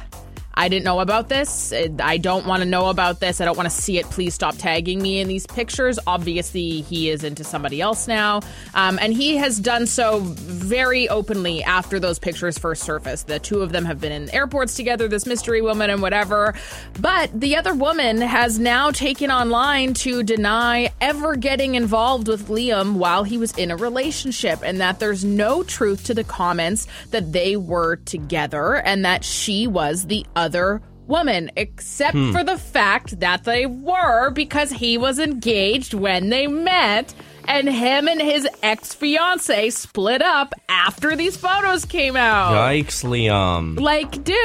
I 0.54 0.70
didn't 0.70 0.84
know 0.84 1.00
about 1.00 1.30
this. 1.30 1.74
I 2.00 2.18
don't 2.18 2.46
want 2.46 2.62
to 2.62 2.68
know 2.68 2.90
about 2.90 3.20
this. 3.20 3.40
I 3.40 3.46
don't 3.46 3.56
want 3.56 3.70
to 3.70 3.76
see 3.76 3.98
it. 3.98 4.06
Please 4.08 4.34
stop 4.34 4.56
tagging 4.58 5.02
me 5.02 5.20
in 5.20 5.28
these 5.28 5.48
pictures. 5.48 5.98
Obviously, 6.06 6.82
he 6.82 7.10
is 7.10 7.24
into 7.24 7.44
somebody 7.44 7.80
else 7.80 8.08
now. 8.08 8.42
Um, 8.74 9.00
and 9.02 9.14
he 9.14 9.38
has 9.38 9.60
done 9.60 9.88
so 9.88 10.20
very 10.20 11.08
openly 11.08 11.64
after 11.64 12.00
those 12.00 12.20
pictures 12.20 12.58
first 12.58 12.84
surfaced. 12.84 13.28
The 13.28 13.40
two 13.40 13.62
of 13.62 13.72
them 13.72 13.86
have 13.86 14.02
been 14.02 14.12
in 14.12 14.30
airports 14.32 14.76
together, 14.76 15.08
this 15.08 15.26
mystery 15.26 15.62
woman 15.62 15.90
and 15.90 16.02
whatever. 16.02 16.54
But 17.00 17.40
the 17.40 17.56
other 17.56 17.74
woman 17.74 18.20
has 18.22 18.60
now 18.60 18.92
taken 18.92 19.32
online 19.32 19.94
to 19.96 20.22
deny 20.22 20.92
ever 21.00 21.36
getting 21.36 21.76
involved 21.76 22.28
with 22.28 22.50
Liam 22.50 22.96
while 22.96 23.24
he 23.24 23.38
was 23.38 23.54
in 23.58 23.72
a 23.72 23.78
relationship 23.78 24.60
and 24.64 24.82
that 24.82 25.00
there's 25.00 25.24
no 25.24 25.64
truth 25.64 26.04
to 26.06 26.14
the 26.14 26.24
comments 26.24 26.88
that 27.12 27.32
they 27.32 27.56
were 27.56 27.96
together 27.96 28.76
and 28.76 29.06
that 29.06 29.24
she 29.24 29.68
was 29.68 30.08
the 30.08 30.26
other 30.42 30.82
woman, 31.08 31.52
except 31.58 32.16
Hmm. 32.16 32.32
for 32.32 32.44
the 32.44 32.58
fact 32.58 33.20
that 33.20 33.44
they 33.44 33.66
were 33.66 34.30
because 34.32 34.72
he 34.72 34.98
was 34.98 35.20
engaged 35.20 35.94
when 35.94 36.30
they 36.30 36.48
met. 36.48 37.14
And 37.48 37.68
him 37.68 38.08
and 38.08 38.22
his 38.22 38.48
ex 38.62 38.94
fiance 38.94 39.72
split 39.72 40.22
up 40.22 40.54
after 40.70 41.16
these 41.16 41.36
photos 41.36 41.86
came 41.86 42.16
out. 42.16 42.52
Yikes, 42.54 43.04
Liam. 43.04 43.80
Like, 43.80 44.12
dude. 44.24 44.38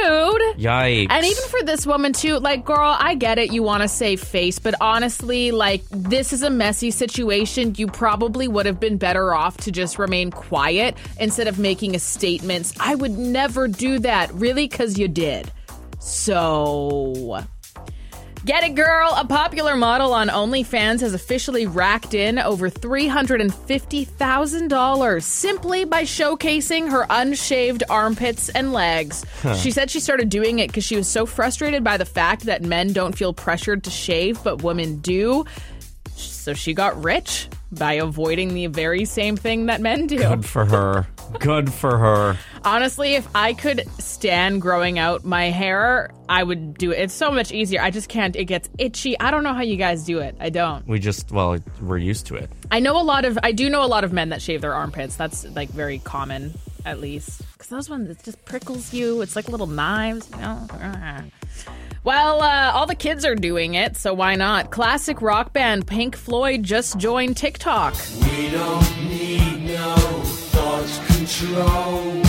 Yikes. 0.57 1.07
And 1.11 1.23
even 1.23 1.43
for 1.43 1.61
this 1.63 1.85
woman 1.85 2.11
too, 2.11 2.39
like, 2.39 2.65
girl, 2.65 2.97
I 2.99 3.13
get 3.13 3.37
it. 3.37 3.53
You 3.53 3.61
want 3.61 3.83
to 3.83 3.87
save 3.87 4.19
face, 4.19 4.57
but 4.57 4.73
honestly, 4.81 5.51
like, 5.51 5.83
this 5.91 6.33
is 6.33 6.41
a 6.41 6.49
messy 6.49 6.89
situation. 6.89 7.75
You 7.77 7.85
probably 7.85 8.47
would 8.47 8.65
have 8.65 8.79
been 8.79 8.97
better 8.97 9.33
off 9.33 9.57
to 9.57 9.71
just 9.71 9.99
remain 9.99 10.31
quiet 10.31 10.97
instead 11.19 11.47
of 11.47 11.59
making 11.59 11.95
a 11.95 11.99
statement. 11.99 12.73
I 12.79 12.95
would 12.95 13.15
never 13.17 13.67
do 13.67 13.99
that, 13.99 14.33
really, 14.33 14.67
because 14.67 14.97
you 14.97 15.07
did. 15.07 15.51
So. 16.07 17.43
Get 18.45 18.63
it, 18.63 18.75
girl! 18.75 19.13
A 19.17 19.25
popular 19.25 19.75
model 19.75 20.13
on 20.13 20.29
OnlyFans 20.29 21.01
has 21.01 21.13
officially 21.13 21.67
racked 21.67 22.13
in 22.13 22.39
over 22.39 22.69
$350,000 22.69 25.23
simply 25.23 25.83
by 25.83 26.03
showcasing 26.03 26.89
her 26.89 27.05
unshaved 27.09 27.83
armpits 27.89 28.47
and 28.47 28.71
legs. 28.71 29.25
She 29.57 29.71
said 29.71 29.91
she 29.91 29.99
started 29.99 30.29
doing 30.29 30.59
it 30.59 30.67
because 30.67 30.85
she 30.85 30.95
was 30.95 31.09
so 31.09 31.25
frustrated 31.25 31.83
by 31.83 31.97
the 31.97 32.05
fact 32.05 32.43
that 32.43 32.61
men 32.61 32.93
don't 32.93 33.17
feel 33.17 33.33
pressured 33.33 33.83
to 33.83 33.89
shave, 33.89 34.41
but 34.45 34.63
women 34.63 34.99
do. 34.99 35.43
So 36.47 36.53
she 36.53 36.73
got 36.73 37.03
rich 37.03 37.49
by 37.73 37.95
avoiding 37.95 38.53
the 38.53 38.67
very 38.67 39.03
same 39.03 39.35
thing 39.35 39.65
that 39.65 39.81
men 39.81 40.07
do. 40.07 40.17
Good 40.17 40.45
for 40.45 40.63
her. 40.63 41.05
Good 41.39 41.73
for 41.73 41.97
her. 41.97 42.37
Honestly, 42.63 43.15
if 43.15 43.27
I 43.35 43.51
could 43.51 43.83
stand 43.99 44.61
growing 44.61 44.97
out 44.97 45.25
my 45.25 45.49
hair, 45.49 46.09
I 46.29 46.41
would 46.43 46.77
do 46.77 46.91
it. 46.91 46.99
It's 46.99 47.13
so 47.13 47.31
much 47.31 47.51
easier. 47.51 47.81
I 47.81 47.91
just 47.91 48.07
can't. 48.07 48.33
It 48.37 48.45
gets 48.45 48.69
itchy. 48.77 49.19
I 49.19 49.29
don't 49.29 49.43
know 49.43 49.53
how 49.53 49.61
you 49.61 49.75
guys 49.75 50.05
do 50.05 50.19
it. 50.19 50.37
I 50.39 50.49
don't. 50.49 50.87
We 50.87 50.99
just, 50.99 51.33
well, 51.33 51.57
we're 51.81 51.97
used 51.97 52.27
to 52.27 52.35
it. 52.35 52.49
I 52.71 52.79
know 52.79 52.97
a 52.97 53.03
lot 53.03 53.25
of. 53.25 53.37
I 53.43 53.51
do 53.51 53.69
know 53.69 53.83
a 53.83 53.91
lot 53.91 54.05
of 54.05 54.13
men 54.13 54.29
that 54.29 54.41
shave 54.41 54.61
their 54.61 54.73
armpits. 54.73 55.17
That's 55.17 55.43
like 55.53 55.67
very 55.67 55.99
common, 55.99 56.53
at 56.85 57.01
least. 57.01 57.41
Because 57.51 57.67
those 57.67 57.89
ones, 57.89 58.09
it 58.09 58.23
just 58.23 58.45
prickles 58.45 58.93
you. 58.93 59.21
It's 59.21 59.35
like 59.35 59.49
little 59.49 59.67
knives, 59.67 60.29
you 60.31 60.37
know. 60.37 60.65
Well, 62.03 62.41
uh, 62.41 62.71
all 62.73 62.85
the 62.85 62.95
kids 62.95 63.25
are 63.25 63.35
doing 63.35 63.73
it, 63.73 63.97
so 63.97 64.13
why 64.13 64.35
not? 64.35 64.71
Classic 64.71 65.21
rock 65.21 65.53
band 65.53 65.87
Pink 65.87 66.15
Floyd 66.15 66.63
just 66.63 66.97
joined 66.97 67.37
TikTok. 67.37 67.95
We 68.21 68.49
don't 68.49 69.07
need 69.07 69.65
no 69.65 69.95
thoughts 69.95 70.99
control. 71.15 72.23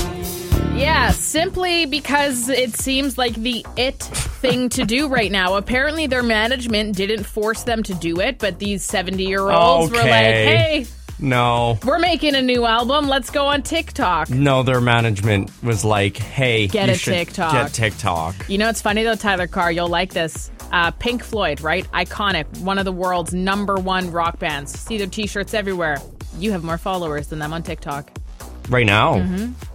Yeah, 0.77 1.11
simply 1.11 1.87
because 1.87 2.49
it 2.49 2.77
seems 2.77 3.19
like 3.19 3.35
the 3.35 3.67
it 3.77 3.99
thing 3.99 4.69
to 4.71 4.85
do 4.85 5.09
right 5.09 5.31
now. 5.31 5.57
Apparently, 5.57 6.07
their 6.07 6.23
management 6.23 6.95
didn't 6.97 7.25
force 7.25 7.65
them 7.65 7.83
to 7.85 7.95
do 7.95 8.21
it, 8.21 8.39
but 8.39 8.59
these 8.61 8.85
70 8.85 9.25
year 9.25 9.51
olds 9.51 9.91
were 9.91 9.99
like, 9.99 10.07
hey, 10.07 10.87
No. 11.21 11.79
we're 11.85 11.99
making 11.99 12.35
a 12.35 12.43
new 12.43 12.65
album. 12.65 13.09
Let's 13.09 13.31
go 13.31 13.47
on 13.47 13.63
TikTok. 13.63 14.31
No, 14.31 14.63
their 14.63 14.81
management 14.81 15.51
was 15.63 15.85
like, 15.85 16.17
hey, 16.17 16.67
Get 16.69 16.89
a 16.89 16.97
TikTok. 16.97 17.53
Get 17.53 17.73
TikTok. 17.73 18.35
You 18.49 18.59
know, 18.59 18.69
it's 18.69 18.81
funny 18.83 19.03
though, 19.03 19.15
Tyler 19.17 19.47
Carr, 19.47 19.73
you'll 19.73 19.89
like 19.89 20.13
this. 20.13 20.51
Uh, 20.71 20.91
Pink 20.93 21.25
Floyd, 21.25 21.61
right? 21.61 21.87
Iconic, 21.93 22.61
one 22.61 22.79
of 22.79 22.85
the 22.85 22.93
world's 22.93 23.33
number 23.33 23.77
one 23.77 24.11
rock 24.11 24.39
bands. 24.39 24.79
See 24.79 24.99
their 24.99 25.07
t 25.07 25.27
shirts 25.27 25.55
everywhere. 25.55 25.99
You 26.39 26.53
have 26.53 26.63
more 26.63 26.79
followers 26.79 27.29
than 27.29 27.39
them 27.39 27.53
on 27.53 27.63
TikTok. 27.63 28.11
Right 28.69 28.87
now. 28.87 29.21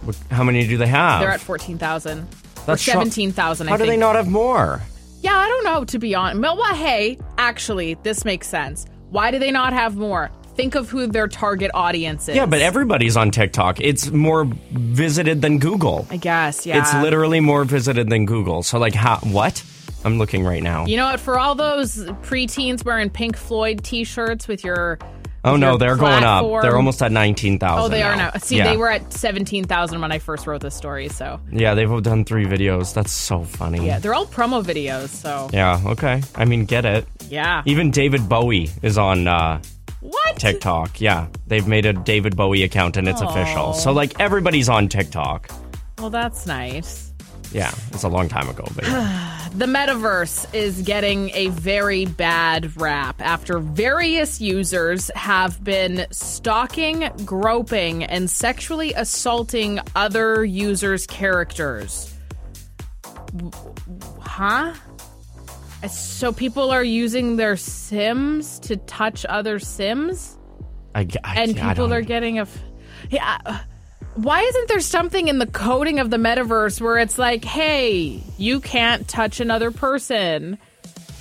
What- 0.02 0.16
How 0.30 0.44
many 0.44 0.66
do 0.66 0.76
they 0.76 0.86
have? 0.86 1.14
Mm-hmm. 1.14 1.20
They're 1.22 1.32
at 1.32 1.40
14,000. 1.40 2.18
Or 2.20 2.26
That's 2.66 2.80
sho- 2.82 2.92
17,000, 2.92 3.66
I 3.66 3.70
How 3.70 3.76
do 3.76 3.84
they 3.86 3.96
not 3.96 4.14
have 4.16 4.28
more? 4.28 4.80
Yeah, 5.20 5.36
I 5.36 5.48
don't 5.48 5.64
know, 5.64 5.84
to 5.84 5.98
be 5.98 6.14
honest. 6.14 6.40
Well, 6.40 6.56
well, 6.56 6.74
hey, 6.74 7.18
actually, 7.38 7.94
this 8.02 8.24
makes 8.24 8.46
sense. 8.48 8.86
Why 9.10 9.30
do 9.30 9.38
they 9.38 9.50
not 9.50 9.72
have 9.72 9.96
more? 9.96 10.30
Think 10.54 10.74
of 10.76 10.88
who 10.88 11.06
their 11.06 11.28
target 11.28 11.70
audience 11.74 12.28
is. 12.28 12.36
Yeah, 12.36 12.46
but 12.46 12.60
everybody's 12.60 13.16
on 13.16 13.30
TikTok. 13.30 13.80
It's 13.80 14.10
more 14.10 14.44
visited 14.70 15.42
than 15.42 15.58
Google. 15.58 16.06
I 16.10 16.16
guess, 16.16 16.64
yeah. 16.64 16.78
It's 16.80 16.94
literally 16.94 17.40
more 17.40 17.64
visited 17.64 18.08
than 18.08 18.24
Google. 18.24 18.62
So, 18.62 18.78
like, 18.78 18.94
how? 18.94 19.18
What? 19.18 19.64
I'm 20.04 20.18
looking 20.18 20.44
right 20.44 20.62
now. 20.62 20.86
You 20.86 20.96
know 20.98 21.06
what? 21.06 21.18
For 21.18 21.38
all 21.38 21.54
those 21.54 21.96
preteens 21.96 22.84
wearing 22.84 23.10
Pink 23.10 23.36
Floyd 23.36 23.82
t 23.82 24.04
shirts 24.04 24.46
with 24.46 24.62
your. 24.62 24.98
oh 25.44 25.56
no, 25.56 25.76
they're 25.78 25.96
going 25.96 26.22
up. 26.22 26.44
They're 26.62 26.76
almost 26.76 27.02
at 27.02 27.10
nineteen 27.10 27.58
thousand. 27.58 27.84
Oh, 27.84 27.88
they 27.88 28.02
are 28.02 28.14
now. 28.14 28.30
See, 28.38 28.58
yeah. 28.58 28.70
they 28.70 28.76
were 28.76 28.90
at 28.90 29.12
17,000 29.12 30.00
when 30.00 30.12
I 30.12 30.18
first 30.18 30.46
wrote 30.46 30.60
this 30.60 30.74
story, 30.74 31.08
so. 31.08 31.40
Yeah, 31.50 31.74
they've 31.74 32.02
done 32.02 32.24
three 32.24 32.44
videos. 32.44 32.94
That's 32.94 33.12
so 33.12 33.44
funny. 33.44 33.86
Yeah, 33.86 33.98
they're 33.98 34.14
all 34.14 34.26
promo 34.26 34.62
videos, 34.62 35.08
so. 35.08 35.48
Yeah. 35.52 35.80
Okay. 35.84 36.22
I 36.34 36.44
mean, 36.44 36.66
get 36.66 36.84
it. 36.84 37.06
Yeah. 37.28 37.62
Even 37.64 37.90
David 37.90 38.28
Bowie 38.28 38.70
is 38.82 38.98
on 38.98 39.26
uh, 39.26 39.62
What? 40.04 40.36
TikTok. 40.36 41.00
Yeah, 41.00 41.28
they've 41.46 41.66
made 41.66 41.86
a 41.86 41.94
David 41.94 42.36
Bowie 42.36 42.62
account 42.62 42.98
and 42.98 43.08
it's 43.08 43.22
official. 43.22 43.72
So 43.72 43.90
like 43.90 44.20
everybody's 44.20 44.68
on 44.68 44.88
TikTok. 44.88 45.50
Well, 45.98 46.10
that's 46.10 46.46
nice. 46.46 47.10
Yeah, 47.52 47.72
it's 47.90 48.02
a 48.02 48.08
long 48.08 48.28
time 48.28 48.50
ago, 48.50 48.66
but 48.74 48.84
yeah. 48.84 49.40
The 49.54 49.66
metaverse 49.66 50.52
is 50.52 50.82
getting 50.82 51.30
a 51.30 51.46
very 51.46 52.04
bad 52.06 52.78
rap 52.78 53.20
after 53.20 53.60
various 53.60 54.40
users 54.40 55.12
have 55.14 55.62
been 55.62 56.06
stalking, 56.10 57.08
groping, 57.24 58.02
and 58.02 58.28
sexually 58.28 58.92
assaulting 58.94 59.78
other 59.94 60.44
users' 60.44 61.06
characters. 61.06 62.12
Huh? 64.20 64.74
So 65.88 66.32
people 66.32 66.70
are 66.70 66.84
using 66.84 67.36
their 67.36 67.56
Sims 67.56 68.58
to 68.60 68.76
touch 68.76 69.24
other 69.28 69.58
Sims? 69.58 70.38
I, 70.94 71.06
I- 71.24 71.42
and 71.42 71.54
people 71.54 71.74
don't- 71.88 71.92
are 71.92 72.00
getting 72.02 72.38
a. 72.38 72.42
F- 72.42 72.58
yeah. 73.10 73.60
Why 74.14 74.42
isn't 74.42 74.68
there 74.68 74.80
something 74.80 75.26
in 75.28 75.38
the 75.38 75.46
coding 75.46 75.98
of 75.98 76.08
the 76.08 76.18
metaverse 76.18 76.80
where 76.80 76.98
it's 76.98 77.18
like, 77.18 77.44
hey, 77.44 78.22
you 78.38 78.60
can't 78.60 79.06
touch 79.08 79.40
another 79.40 79.72
person? 79.72 80.56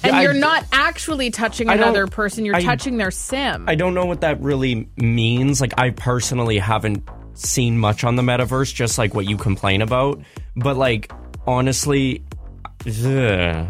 And 0.03 0.11
Yeah, 0.13 0.21
you're 0.21 0.33
not 0.33 0.63
actually 0.71 1.31
touching 1.31 1.69
I 1.69 1.73
another 1.75 2.05
person, 2.07 2.45
you're 2.45 2.55
I- 2.57 2.63
touching 2.63 2.97
their 2.97 3.09
sim. 3.09 3.67
I 3.67 3.75
don't 3.75 3.93
know 3.95 4.05
what 4.05 4.21
that 4.21 4.39
really 4.41 4.87
means. 4.97 5.59
Like, 5.59 5.73
I 5.79 5.89
personally 5.89 6.59
haven't 6.59 7.03
seen 7.33 7.79
much 7.79 8.03
on 8.03 8.15
the 8.15 8.21
metaverse, 8.21 8.73
just 8.73 8.97
like 8.99 9.13
what 9.15 9.25
you 9.25 9.37
complain 9.37 9.81
about. 9.81 10.21
But 10.55 10.77
like, 10.77 11.11
honestly, 11.47 12.23
ugh. 12.85 13.67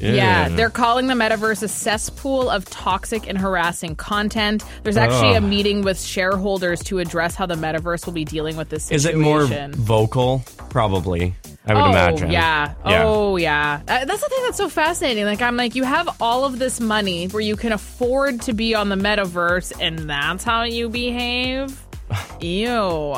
Yeah, 0.00 0.48
Ugh. 0.50 0.56
they're 0.56 0.70
calling 0.70 1.06
the 1.06 1.14
metaverse 1.14 1.62
a 1.62 1.68
cesspool 1.68 2.50
of 2.50 2.64
toxic 2.66 3.28
and 3.28 3.38
harassing 3.38 3.96
content. 3.96 4.64
There's 4.82 4.96
actually 4.96 5.34
a 5.34 5.40
meeting 5.40 5.82
with 5.82 6.00
shareholders 6.00 6.82
to 6.84 6.98
address 6.98 7.34
how 7.34 7.46
the 7.46 7.54
metaverse 7.54 8.06
will 8.06 8.12
be 8.12 8.24
dealing 8.24 8.56
with 8.56 8.68
this 8.68 8.90
Is 8.90 9.06
it 9.06 9.16
more 9.16 9.46
vocal? 9.46 10.42
Probably. 10.70 11.34
I 11.66 11.74
would 11.74 11.80
oh, 11.80 11.90
imagine. 11.90 12.30
Yeah. 12.30 12.74
Yeah. 12.84 13.04
Oh, 13.04 13.36
yeah. 13.36 13.80
Uh, 13.88 14.04
that's 14.04 14.22
the 14.22 14.28
thing 14.28 14.42
that's 14.42 14.58
so 14.58 14.68
fascinating. 14.68 15.24
Like, 15.24 15.40
I'm 15.40 15.56
like, 15.56 15.74
you 15.74 15.84
have 15.84 16.16
all 16.20 16.44
of 16.44 16.58
this 16.58 16.78
money 16.78 17.26
where 17.28 17.40
you 17.40 17.56
can 17.56 17.72
afford 17.72 18.42
to 18.42 18.52
be 18.52 18.74
on 18.74 18.90
the 18.90 18.96
metaverse, 18.96 19.72
and 19.80 19.98
that's 20.10 20.44
how 20.44 20.64
you 20.64 20.90
behave? 20.90 21.80
Ew. 22.40 23.14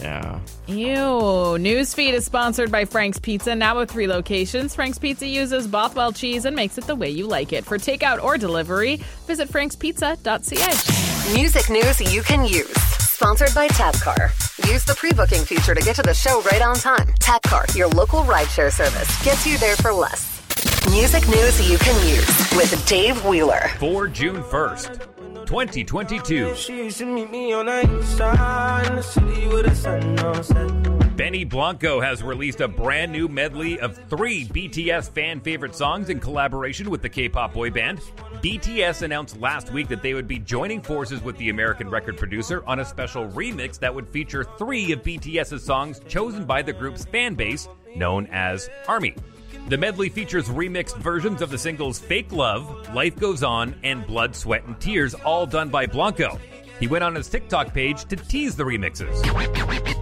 Yeah. 0.00 0.40
Ew. 0.66 1.58
Newsfeed 1.58 2.12
is 2.12 2.24
sponsored 2.24 2.70
by 2.70 2.84
Frank's 2.84 3.18
Pizza, 3.18 3.54
now 3.54 3.78
with 3.78 3.90
three 3.90 4.06
locations. 4.06 4.74
Frank's 4.74 4.98
Pizza 4.98 5.26
uses 5.26 5.66
Bothwell 5.66 6.12
cheese 6.12 6.44
and 6.44 6.56
makes 6.56 6.78
it 6.78 6.86
the 6.86 6.94
way 6.94 7.10
you 7.10 7.26
like 7.26 7.52
it. 7.52 7.64
For 7.64 7.76
takeout 7.78 8.22
or 8.22 8.38
delivery, 8.38 8.96
visit 9.26 9.48
frankspizza.ca. 9.48 11.34
Music 11.34 11.70
news 11.70 12.00
you 12.14 12.22
can 12.22 12.44
use. 12.44 12.76
Sponsored 13.20 13.54
by 13.54 13.68
Tapcar. 13.68 14.30
Use 14.70 14.84
the 14.84 14.94
pre-booking 14.94 15.44
feature 15.44 15.74
to 15.74 15.82
get 15.82 15.96
to 15.96 16.02
the 16.02 16.14
show 16.14 16.40
right 16.42 16.62
on 16.62 16.74
time. 16.76 17.06
Tapcar, 17.20 17.76
your 17.76 17.88
local 17.88 18.22
rideshare 18.22 18.72
service, 18.72 19.22
gets 19.24 19.46
you 19.46 19.58
there 19.58 19.76
for 19.76 19.92
less. 19.92 20.40
Music 20.90 21.28
news 21.28 21.70
you 21.70 21.76
can 21.78 22.08
use 22.08 22.26
with 22.56 22.86
Dave 22.86 23.22
Wheeler. 23.24 23.68
For 23.78 24.08
June 24.08 24.42
1st, 24.42 25.09
2022. 25.50 26.54
She 26.54 26.76
used 26.76 26.98
to 26.98 27.06
meet 27.06 27.28
me 27.28 27.52
on 27.52 27.66
the 27.66 27.98
east 27.98 28.16
side 28.16 28.86
in 28.86 28.94
the 28.94 29.02
city 29.02 29.48
with 29.48 29.66
the 29.66 29.74
sun 29.74 30.16
on 30.20 30.44
set. 30.44 31.16
Benny 31.16 31.42
Blanco 31.42 32.00
has 32.00 32.22
released 32.22 32.60
a 32.60 32.68
brand 32.68 33.10
new 33.10 33.26
medley 33.26 33.80
of 33.80 33.98
three 34.08 34.44
BTS 34.44 35.10
fan 35.10 35.40
favorite 35.40 35.74
songs 35.74 36.08
in 36.08 36.20
collaboration 36.20 36.88
with 36.88 37.02
the 37.02 37.08
K 37.08 37.28
pop 37.28 37.52
boy 37.52 37.68
band. 37.68 37.98
BTS 38.34 39.02
announced 39.02 39.40
last 39.40 39.72
week 39.72 39.88
that 39.88 40.04
they 40.04 40.14
would 40.14 40.28
be 40.28 40.38
joining 40.38 40.80
forces 40.80 41.20
with 41.20 41.36
the 41.38 41.48
American 41.48 41.90
record 41.90 42.16
producer 42.16 42.62
on 42.68 42.78
a 42.78 42.84
special 42.84 43.26
remix 43.30 43.76
that 43.80 43.92
would 43.92 44.08
feature 44.08 44.44
three 44.56 44.92
of 44.92 45.02
BTS's 45.02 45.64
songs 45.64 46.00
chosen 46.06 46.44
by 46.44 46.62
the 46.62 46.72
group's 46.72 47.04
fan 47.06 47.34
base, 47.34 47.68
known 47.96 48.28
as 48.30 48.70
ARMY. 48.86 49.16
The 49.70 49.78
medley 49.78 50.08
features 50.08 50.48
remixed 50.48 50.96
versions 50.96 51.40
of 51.40 51.50
the 51.50 51.56
singles 51.56 52.00
Fake 52.00 52.32
Love, 52.32 52.92
Life 52.92 53.16
Goes 53.20 53.44
On, 53.44 53.72
and 53.84 54.04
Blood, 54.04 54.34
Sweat, 54.34 54.64
and 54.64 54.80
Tears, 54.80 55.14
all 55.14 55.46
done 55.46 55.68
by 55.68 55.86
Blanco. 55.86 56.40
He 56.80 56.88
went 56.88 57.04
on 57.04 57.14
his 57.14 57.28
TikTok 57.28 57.72
page 57.72 58.04
to 58.06 58.16
tease 58.16 58.56
the 58.56 58.64
remixes. 58.64 59.99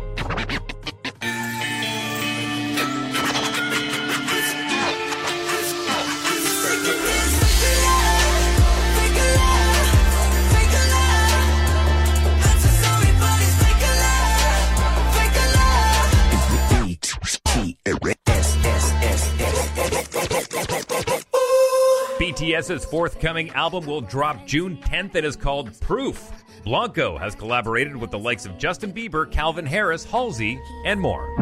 BTS's 22.39 22.85
forthcoming 22.85 23.51
album 23.51 23.85
will 23.85 24.01
drop 24.01 24.47
June 24.47 24.77
10th 24.77 25.17
and 25.17 25.27
is 25.27 25.35
called 25.35 25.73
Proof. 25.81 26.31
Blanco 26.63 27.19
has 27.19 27.35
collaborated 27.35 27.97
with 27.97 28.13
the 28.13 28.19
likes 28.19 28.47
of 28.47 28.57
Justin 28.59 28.93
Bieber, 28.93 29.29
Calvin 29.29 29.67
Harris, 29.67 30.05
Halsey, 30.05 30.61
and 30.85 31.01
more. 31.01 31.35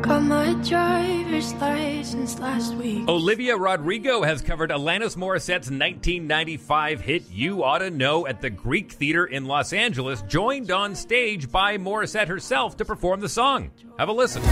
Got 0.00 0.22
my 0.22 0.54
driver's 0.62 1.52
license 1.54 2.38
last 2.38 2.72
week. 2.74 3.08
Olivia 3.08 3.56
Rodrigo 3.56 4.22
has 4.22 4.42
covered 4.42 4.70
Alanis 4.70 5.16
Morissette's 5.16 5.72
1995 5.72 7.00
hit 7.00 7.28
You 7.28 7.64
Oughta 7.64 7.90
Know 7.90 8.24
at 8.28 8.40
the 8.40 8.50
Greek 8.50 8.92
Theater 8.92 9.26
in 9.26 9.46
Los 9.46 9.72
Angeles, 9.72 10.22
joined 10.22 10.70
on 10.70 10.94
stage 10.94 11.50
by 11.50 11.78
Morissette 11.78 12.28
herself 12.28 12.76
to 12.76 12.84
perform 12.84 13.18
the 13.18 13.28
song. 13.28 13.72
Have 13.98 14.08
a 14.08 14.12
listen. 14.12 14.42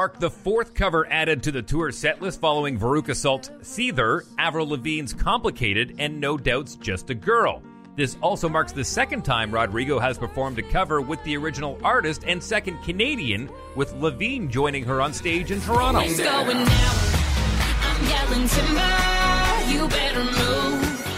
Marked 0.00 0.18
the 0.18 0.30
fourth 0.30 0.72
cover 0.72 1.06
added 1.10 1.42
to 1.42 1.52
the 1.52 1.60
tour 1.60 1.90
setlist 1.90 2.40
following 2.40 2.78
Veruca 2.78 3.14
Salt's 3.14 3.50
Seether, 3.60 4.24
Avril 4.38 4.66
Lavigne's 4.66 5.12
Complicated, 5.12 5.96
and 5.98 6.18
No 6.18 6.38
Doubt's 6.38 6.74
Just 6.76 7.10
a 7.10 7.14
Girl. 7.14 7.62
This 7.96 8.16
also 8.22 8.48
marks 8.48 8.72
the 8.72 8.82
second 8.82 9.26
time 9.26 9.52
Rodrigo 9.52 9.98
has 9.98 10.16
performed 10.16 10.58
a 10.58 10.62
cover 10.62 11.02
with 11.02 11.22
the 11.24 11.36
original 11.36 11.78
artist 11.84 12.24
and 12.26 12.42
second 12.42 12.82
Canadian, 12.82 13.50
with 13.76 13.92
Lavigne 13.92 14.46
joining 14.46 14.84
her 14.84 15.02
on 15.02 15.12
stage 15.12 15.50
in 15.50 15.60
Toronto. 15.60 16.00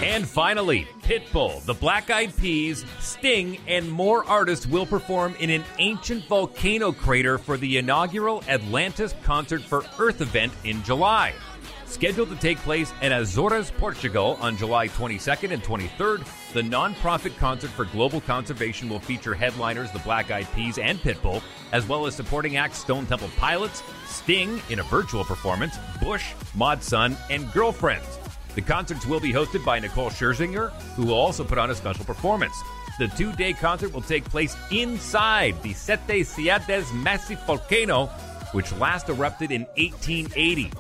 And 0.03 0.27
finally, 0.27 0.89
Pitbull, 1.03 1.65
the 1.65 1.75
Black 1.75 2.11
Eyed 2.11 2.37
Peas, 2.37 2.85
Sting, 2.99 3.59
and 3.69 3.89
more 3.89 4.25
artists 4.25 4.67
will 4.67 4.85
perform 4.85 5.37
in 5.39 5.49
an 5.49 5.63
ancient 5.79 6.27
volcano 6.27 6.91
crater 6.91 7.39
for 7.39 7.57
the 7.57 7.79
inaugural 7.79 8.43
Atlantis 8.49 9.15
Concert 9.23 9.63
for 9.63 9.85
Earth 10.01 10.21
event 10.21 10.53
in 10.65 10.83
July. 10.83 11.33
Scheduled 11.87 12.31
to 12.31 12.37
take 12.37 12.59
place 12.59 12.93
in 13.01 13.13
Azores, 13.13 13.71
Portugal 13.71 14.39
on 14.41 14.57
July 14.57 14.89
22nd 14.89 15.53
and 15.53 15.63
23rd, 15.63 16.27
the 16.53 16.63
non-profit 16.63 17.37
concert 17.37 17.71
for 17.71 17.85
global 17.85 18.21
conservation 18.23 18.89
will 18.89 18.99
feature 18.99 19.35
headliners 19.35 19.93
the 19.93 19.99
Black 20.01 20.33
Eyed 20.33 20.49
Peas 20.53 20.79
and 20.79 20.99
Pitbull, 20.99 21.43
as 21.71 21.87
well 21.87 22.07
as 22.07 22.17
supporting 22.17 22.57
acts 22.57 22.79
Stone 22.79 23.07
Temple 23.07 23.31
Pilots, 23.37 23.85
Sting 24.07 24.61
in 24.69 24.81
a 24.81 24.85
virtual 24.85 25.23
performance, 25.23 25.77
Bush, 26.01 26.33
Mod 26.57 26.83
Sun, 26.83 27.17
and 27.31 27.53
Girlfriends. 27.53 28.19
The 28.55 28.63
concerts 28.63 29.07
will 29.07 29.21
be 29.21 29.33
hosted 29.33 29.65
by 29.65 29.79
Nicole 29.79 30.11
Scherzinger, 30.11 30.71
who 30.95 31.07
will 31.07 31.15
also 31.15 31.43
put 31.45 31.59
on 31.59 31.71
a 31.71 31.75
special 31.75 32.05
performance. 32.05 32.55
The 32.99 33.09
two 33.09 33.33
day 33.33 33.55
concert 33.55 33.93
will 33.93 34.03
take 34.03 34.25
place 34.25 34.57
inside 34.71 35.63
the 35.63 35.73
Sete 35.73 36.27
Ciudades 36.27 36.93
Massive 36.93 37.41
Volcano, 37.47 38.07
which 38.53 38.73
last 38.73 39.09
erupted 39.09 39.51
in 39.51 39.63
1880. 39.77 40.71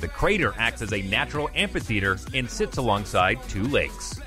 The 0.00 0.08
crater 0.08 0.54
acts 0.58 0.82
as 0.82 0.92
a 0.92 1.02
natural 1.02 1.48
amphitheater 1.54 2.18
and 2.34 2.50
sits 2.50 2.78
alongside 2.78 3.38
two 3.48 3.64
lakes. 3.64 4.20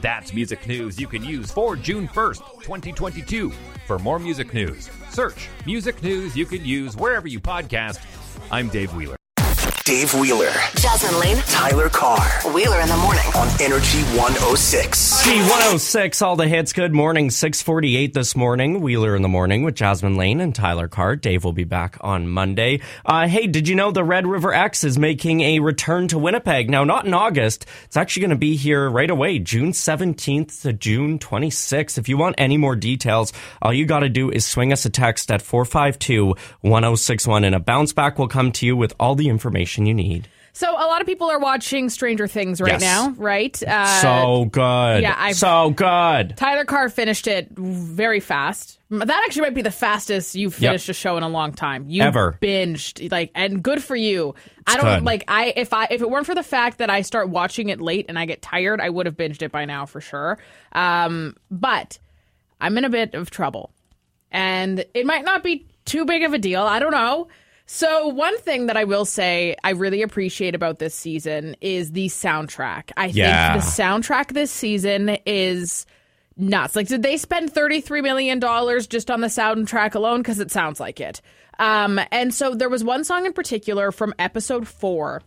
That's 0.00 0.32
music 0.32 0.66
news 0.66 0.98
you 0.98 1.06
can 1.06 1.24
use 1.24 1.52
for 1.52 1.76
June 1.76 2.08
1st, 2.08 2.62
2022. 2.62 3.52
For 3.86 3.98
more 3.98 4.18
music 4.18 4.54
news, 4.54 4.88
search 5.10 5.48
Music 5.66 6.02
News 6.02 6.36
You 6.36 6.46
Can 6.46 6.64
Use 6.64 6.96
wherever 6.96 7.28
you 7.28 7.40
podcast. 7.40 8.00
I'm 8.50 8.68
Dave 8.68 8.94
Wheeler. 8.94 9.21
Dave 9.84 10.14
Wheeler, 10.14 10.52
Jasmin 10.76 11.18
Laine, 11.18 11.38
Tyler 11.38 11.88
Carr 11.88 12.24
Wheeler 12.54 12.80
in 12.80 12.88
the 12.88 12.96
morning. 12.98 13.24
on 13.34 13.48
Energy 13.60 14.02
106. 14.16 15.26
G106, 15.26 16.22
all 16.22 16.36
the 16.36 16.46
hits. 16.46 16.72
Good 16.72 16.92
morning. 16.92 17.30
648 17.30 18.14
this 18.14 18.36
morning. 18.36 18.80
Wheeler 18.80 19.16
in 19.16 19.22
the 19.22 19.28
morning 19.28 19.64
with 19.64 19.74
Jasmin 19.74 20.14
Laine 20.16 20.40
and 20.40 20.54
Tyler 20.54 20.86
Carr. 20.86 21.16
Dave 21.16 21.42
will 21.42 21.52
be 21.52 21.64
back 21.64 21.96
on 22.00 22.28
Monday. 22.28 22.80
Uh, 23.04 23.26
hey, 23.26 23.48
did 23.48 23.66
you 23.66 23.74
know 23.74 23.90
the 23.90 24.04
Red 24.04 24.24
River 24.24 24.54
Ex 24.54 24.84
is 24.84 24.98
making 24.98 25.40
a 25.40 25.58
return 25.58 26.06
to 26.08 26.18
Winnipeg? 26.18 26.70
Now, 26.70 26.84
not 26.84 27.04
in 27.04 27.14
August. 27.14 27.66
It's 27.86 27.96
actually 27.96 28.20
going 28.20 28.30
to 28.30 28.36
be 28.36 28.54
here 28.54 28.88
right 28.88 29.10
away, 29.10 29.40
June 29.40 29.72
17th 29.72 30.62
to 30.62 30.72
June 30.72 31.18
26th. 31.18 31.98
If 31.98 32.08
you 32.08 32.16
want 32.16 32.36
any 32.38 32.56
more 32.56 32.76
details, 32.76 33.32
all 33.60 33.72
you 33.72 33.86
got 33.86 34.00
to 34.00 34.08
do 34.08 34.30
is 34.30 34.46
swing 34.46 34.72
us 34.72 34.84
a 34.84 34.90
text 34.90 35.32
at 35.32 35.42
452 35.42 36.36
1061 36.60 37.42
and 37.42 37.56
a 37.56 37.60
bounce 37.60 37.92
back 37.92 38.18
will 38.18 38.28
come 38.28 38.52
to 38.52 38.64
you 38.66 38.76
with 38.76 38.94
all 39.00 39.16
the 39.16 39.28
information 39.28 39.71
you 39.78 39.94
need. 39.94 40.28
So 40.54 40.70
a 40.70 40.84
lot 40.86 41.00
of 41.00 41.06
people 41.06 41.30
are 41.30 41.38
watching 41.38 41.88
Stranger 41.88 42.26
Things 42.28 42.60
right 42.60 42.72
Yes. 42.72 42.82
now, 42.82 43.14
right? 43.16 43.62
Uh, 43.62 43.86
so 44.02 44.44
good. 44.52 45.00
yeah, 45.02 45.14
I've- 45.16 45.32
so 45.32 45.70
good. 45.70 46.36
Tyler 46.36 46.66
Carr 46.66 46.90
finished 46.90 47.26
it 47.26 47.48
very 47.56 48.20
fast. 48.20 48.78
That 48.90 49.22
actually 49.24 49.42
might 49.42 49.54
be 49.54 49.62
the 49.62 49.70
fastest 49.70 50.34
you've 50.34 50.60
Yep. 50.60 50.68
finished 50.68 50.88
a 50.90 50.92
show 50.92 51.16
in 51.16 51.22
a 51.22 51.28
long 51.30 51.54
time. 51.54 51.86
You 51.88 52.02
Ever. 52.02 52.36
binged 52.42 53.10
like, 53.10 53.30
and 53.34 53.62
good 53.62 53.82
for 53.82 53.96
you. 53.96 54.34
I 54.66 54.76
don't 54.76 54.84
good. 54.98 55.04
like 55.04 55.24
I 55.26 55.54
if 55.56 55.72
I 55.72 55.86
if 55.90 56.02
it 56.02 56.10
weren't 56.10 56.26
for 56.26 56.34
the 56.34 56.42
fact 56.42 56.76
that 56.78 56.90
I 56.90 57.00
start 57.00 57.30
watching 57.30 57.70
it 57.70 57.80
late 57.80 58.04
and 58.10 58.18
I 58.18 58.26
get 58.26 58.42
tired, 58.42 58.78
I 58.78 58.90
would 58.90 59.06
have 59.06 59.16
binged 59.16 59.40
it 59.40 59.50
by 59.52 59.64
now 59.64 59.86
for 59.86 60.02
sure. 60.02 60.36
Um, 60.72 61.34
but 61.50 61.98
I'm 62.60 62.76
in 62.76 62.84
a 62.84 62.90
bit 62.90 63.14
of 63.14 63.30
trouble, 63.30 63.70
and 64.30 64.84
it 64.92 65.06
might 65.06 65.24
not 65.24 65.42
be 65.42 65.66
too 65.86 66.04
big 66.04 66.22
of 66.24 66.34
a 66.34 66.38
deal. 66.38 66.62
I 66.62 66.78
don't 66.78 66.92
know. 66.92 67.28
So 67.66 68.08
one 68.08 68.36
thing 68.38 68.66
that 68.66 68.76
I 68.76 68.84
will 68.84 69.04
say 69.04 69.56
I 69.64 69.70
really 69.70 70.02
appreciate 70.02 70.54
about 70.54 70.78
this 70.78 70.94
season 70.94 71.56
is 71.60 71.92
the 71.92 72.06
soundtrack. 72.08 72.90
I 72.96 73.06
Yeah. 73.06 73.52
think 73.52 73.64
the 73.64 73.70
soundtrack 73.70 74.32
this 74.32 74.50
season 74.50 75.16
is 75.26 75.86
nuts. 76.36 76.76
Like, 76.76 76.88
did 76.88 77.02
they 77.02 77.16
spend 77.16 77.52
$33 77.54 78.02
million 78.02 78.40
just 78.88 79.10
on 79.10 79.20
the 79.20 79.28
soundtrack 79.28 79.94
alone? 79.94 80.20
Because 80.20 80.40
it 80.40 80.50
sounds 80.50 80.80
like 80.80 81.00
it. 81.00 81.20
Um, 81.58 82.00
and 82.10 82.34
so 82.34 82.54
there 82.54 82.68
was 82.68 82.82
one 82.82 83.04
song 83.04 83.26
in 83.26 83.32
particular 83.32 83.92
from 83.92 84.14
episode 84.18 84.66
four, 84.66 85.22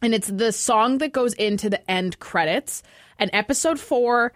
and 0.00 0.14
it's 0.14 0.28
the 0.28 0.50
song 0.50 0.98
that 0.98 1.12
goes 1.12 1.34
into 1.34 1.70
the 1.70 1.88
end 1.90 2.18
credits. 2.18 2.82
And 3.18 3.30
episode 3.32 3.78
four 3.78 4.32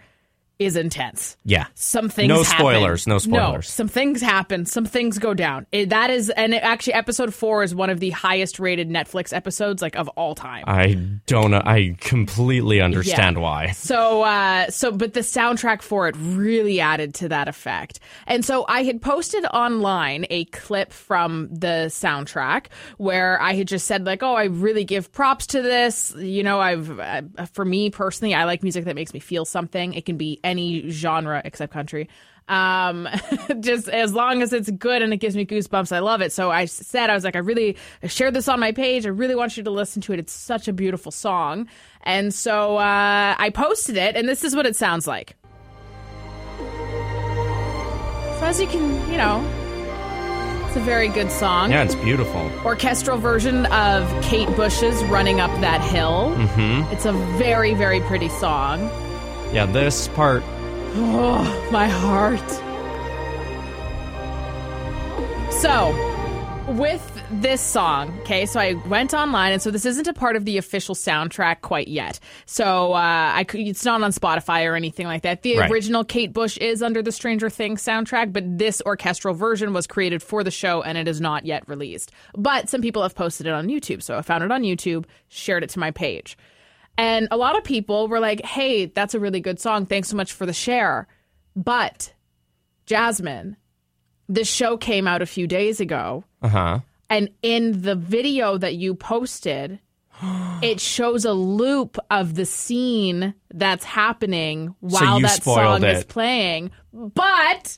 is 0.59 0.75
intense. 0.75 1.37
Yeah. 1.45 1.67
Some 1.75 2.09
things 2.09 2.29
No 2.29 2.43
spoilers, 2.43 3.05
no 3.05 3.15
No, 3.15 3.17
spoilers. 3.19 3.69
some 3.69 3.87
things 3.87 4.21
happen. 4.21 4.65
Some 4.65 4.85
things 4.85 5.19
go 5.19 5.33
down. 5.33 5.67
It, 5.71 5.89
that 5.89 6.09
is, 6.09 6.29
and 6.31 6.53
it, 6.53 6.63
actually, 6.63 6.93
episode 6.93 7.33
four 7.33 7.61
is 7.63 7.75
one 7.75 7.89
of 7.89 7.99
the 7.99 8.09
highest 8.09 8.59
rated 8.59 8.89
Netflix 8.89 9.33
episodes 9.33 9.81
like 9.81 9.95
of 9.95 10.07
all 10.09 10.33
time. 10.33 10.63
I 10.67 10.93
don't. 11.27 11.53
I 11.53 11.95
completely 11.99 12.81
understand 12.81 13.37
Yeah. 13.37 13.41
why. 13.43 13.71
So, 13.71 14.23
uh, 14.23 14.69
so, 14.69 14.91
but 14.91 15.13
the 15.13 15.19
soundtrack 15.19 15.81
for 15.81 16.07
it 16.07 16.15
really 16.19 16.79
added 16.79 17.13
to 17.15 17.29
that 17.29 17.47
effect. 17.47 17.99
And 18.25 18.43
so 18.43 18.65
I 18.67 18.83
had 18.83 19.01
posted 19.01 19.45
online 19.45 20.25
a 20.29 20.45
clip 20.45 20.91
from 20.91 21.49
the 21.51 21.85
soundtrack 21.89 22.65
where 22.97 23.39
I 23.41 23.53
had 23.53 23.67
just 23.67 23.85
said 23.85 24.05
like, 24.05 24.23
oh, 24.23 24.33
I 24.33 24.45
really 24.45 24.85
give 24.85 25.11
props 25.11 25.47
to 25.47 25.61
this. 25.61 26.13
You 26.17 26.43
know, 26.43 26.59
I've, 26.59 26.99
uh, 26.99 27.21
for 27.53 27.63
me 27.65 27.89
personally, 27.91 28.33
I 28.33 28.45
like 28.45 28.63
music 28.63 28.85
that 28.85 28.95
makes 28.95 29.13
me 29.13 29.19
feel 29.19 29.45
something. 29.45 29.93
It 29.93 30.05
can 30.05 30.17
be 30.17 30.39
any 30.47 30.89
genre 30.89 31.41
except 31.45 31.73
country. 31.73 32.09
Um, 32.49 33.09
just 33.59 33.89
as 33.89 34.13
long 34.13 34.41
as 34.41 34.53
it's 34.53 34.71
good 34.71 35.01
and 35.01 35.11
it 35.11 35.17
gives 35.17 35.35
me 35.35 35.45
goosebumps, 35.45 35.91
I 35.91 35.99
love 35.99 36.21
it. 36.21 36.31
So 36.31 36.49
I 36.49 36.63
said, 36.65 37.09
I 37.09 37.13
was 37.13 37.25
like, 37.25 37.35
I 37.35 37.39
really 37.39 37.75
I 38.01 38.07
shared 38.07 38.33
this 38.33 38.47
on 38.47 38.59
my 38.59 38.71
page. 38.71 39.05
I 39.05 39.09
really 39.09 39.35
want 39.35 39.57
you 39.57 39.63
to 39.63 39.69
listen 39.69 40.01
to 40.03 40.13
it. 40.13 40.19
It's 40.19 40.31
such 40.33 40.67
a 40.69 40.73
beautiful 40.73 41.11
song. 41.11 41.67
And 42.03 42.33
so 42.33 42.77
uh, 42.77 43.35
I 43.37 43.49
posted 43.53 43.97
it, 43.97 44.15
and 44.15 44.29
this 44.29 44.45
is 44.45 44.55
what 44.55 44.65
it 44.65 44.77
sounds 44.77 45.07
like. 45.07 45.35
So 48.39 48.45
as 48.45 48.61
you 48.61 48.67
can, 48.67 49.11
you 49.11 49.17
know, 49.17 49.43
it's 50.67 50.77
a 50.77 50.79
very 50.79 51.09
good 51.09 51.29
song. 51.31 51.71
Yeah, 51.71 51.83
it's 51.83 51.95
beautiful. 51.95 52.49
Orchestral 52.63 53.17
version 53.17 53.65
of 53.67 54.07
Kate 54.23 54.47
Bush's 54.55 55.03
"Running 55.05 55.41
Up 55.41 55.51
That 55.59 55.81
Hill." 55.81 56.33
hmm 56.33 56.83
It's 56.93 57.05
a 57.05 57.11
very, 57.37 57.73
very 57.73 57.99
pretty 58.01 58.29
song. 58.29 58.89
Yeah, 59.53 59.65
this 59.65 60.07
part. 60.09 60.43
Oh, 60.99 61.69
my 61.71 61.87
heart. 61.87 62.49
So, 65.61 65.93
with 66.73 67.03
this 67.31 67.61
song, 67.61 68.15
okay, 68.21 68.45
so 68.45 68.59
I 68.59 68.73
went 68.73 69.13
online, 69.13 69.53
and 69.53 69.61
so 69.61 69.71
this 69.71 69.85
isn't 69.85 70.07
a 70.07 70.13
part 70.13 70.35
of 70.35 70.45
the 70.45 70.57
official 70.57 70.93
soundtrack 70.95 71.61
quite 71.61 71.87
yet. 71.87 72.19
So 72.45 72.93
uh, 72.93 73.31
I 73.33 73.43
could, 73.45 73.61
it's 73.61 73.83
not 73.85 74.01
on 74.03 74.11
Spotify 74.11 74.69
or 74.69 74.75
anything 74.75 75.07
like 75.07 75.23
that. 75.23 75.41
The 75.41 75.57
Right. 75.57 75.71
original 75.71 76.03
Kate 76.03 76.31
Bush 76.33 76.57
is 76.57 76.83
under 76.83 77.01
the 77.01 77.11
Stranger 77.11 77.49
Things 77.49 77.81
soundtrack, 77.83 78.31
but 78.33 78.43
this 78.57 78.81
orchestral 78.85 79.33
version 79.33 79.73
was 79.73 79.87
created 79.87 80.21
for 80.21 80.43
the 80.43 80.51
show, 80.51 80.81
and 80.83 80.97
it 80.97 81.07
is 81.07 81.19
not 81.21 81.45
yet 81.45 81.67
released. 81.67 82.11
But 82.35 82.69
some 82.69 82.81
people 82.81 83.01
have 83.01 83.15
posted 83.15 83.47
it 83.47 83.53
on 83.53 83.67
YouTube, 83.67 84.03
so 84.03 84.17
I 84.17 84.21
found 84.21 84.43
it 84.43 84.51
on 84.51 84.61
YouTube, 84.63 85.05
shared 85.29 85.63
it 85.63 85.69
to 85.71 85.79
my 85.79 85.91
page. 85.91 86.37
And 86.97 87.27
a 87.31 87.37
lot 87.37 87.57
of 87.57 87.63
people 87.63 88.07
were 88.07 88.19
like, 88.19 88.43
hey, 88.43 88.85
that's 88.87 89.13
a 89.13 89.19
really 89.19 89.39
good 89.39 89.59
song. 89.59 89.85
Thanks 89.85 90.09
so 90.09 90.17
much 90.17 90.33
for 90.33 90.45
the 90.45 90.53
share. 90.53 91.07
But, 91.55 92.13
Jasmin, 92.85 93.55
this 94.27 94.47
show 94.49 94.77
came 94.77 95.07
out 95.07 95.21
a 95.21 95.25
few 95.27 95.47
days 95.47 95.79
ago, 95.79 96.23
Uh 96.41 96.47
huh. 96.49 96.79
and 97.09 97.29
in 97.41 97.81
the 97.81 97.95
video 97.95 98.57
that 98.57 98.75
you 98.75 98.95
posted, 98.95 99.79
it 100.63 100.79
shows 100.79 101.23
a 101.25 101.33
loop 101.33 101.97
of 102.09 102.35
the 102.35 102.45
scene 102.45 103.33
that's 103.53 103.83
happening 103.85 104.75
while 104.79 105.17
you 105.17 105.23
that 105.27 105.43
song 105.43 105.83
is 105.83 106.03
playing. 106.03 106.71
But 106.93 107.77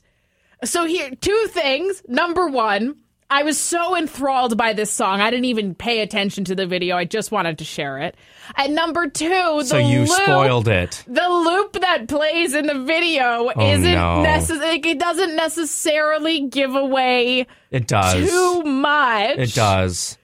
so 0.64 0.86
here, 0.86 1.10
two 1.20 1.46
things. 1.48 2.02
Number 2.08 2.46
one, 2.48 2.96
I 3.32 3.44
was 3.44 3.56
so 3.58 3.96
enthralled 3.96 4.56
by 4.56 4.72
this 4.72 4.90
song, 4.90 5.20
I 5.20 5.30
didn't 5.30 5.44
even 5.46 5.74
pay 5.74 6.00
attention 6.00 6.44
to 6.46 6.54
the 6.56 6.66
video. 6.66 6.96
I 6.96 7.04
just 7.04 7.30
wanted 7.30 7.58
to 7.58 7.64
share 7.64 7.98
it. 7.98 8.16
And 8.56 8.74
number 8.74 9.08
two, 9.08 9.28
the 9.28 9.64
So 9.64 9.78
you 9.78 10.00
loop, 10.00 10.08
spoiled 10.08 10.66
it. 10.68 11.04
the 11.06 11.28
loop 11.28 11.74
that 11.74 12.08
plays 12.08 12.54
in 12.54 12.66
the 12.66 12.82
video 12.82 13.50
oh, 13.54 13.72
isn't 13.72 13.92
no. 13.92 14.22
necessary. 14.22 14.80
It 14.84 14.98
doesn't 14.98 15.36
necessarily 15.36 16.48
give 16.48 16.74
away 16.74 17.46
It 17.70 17.86
does. 17.86 18.28
too 18.28 18.62
much. 18.64 19.38
It 19.38 19.54
does. 19.54 20.18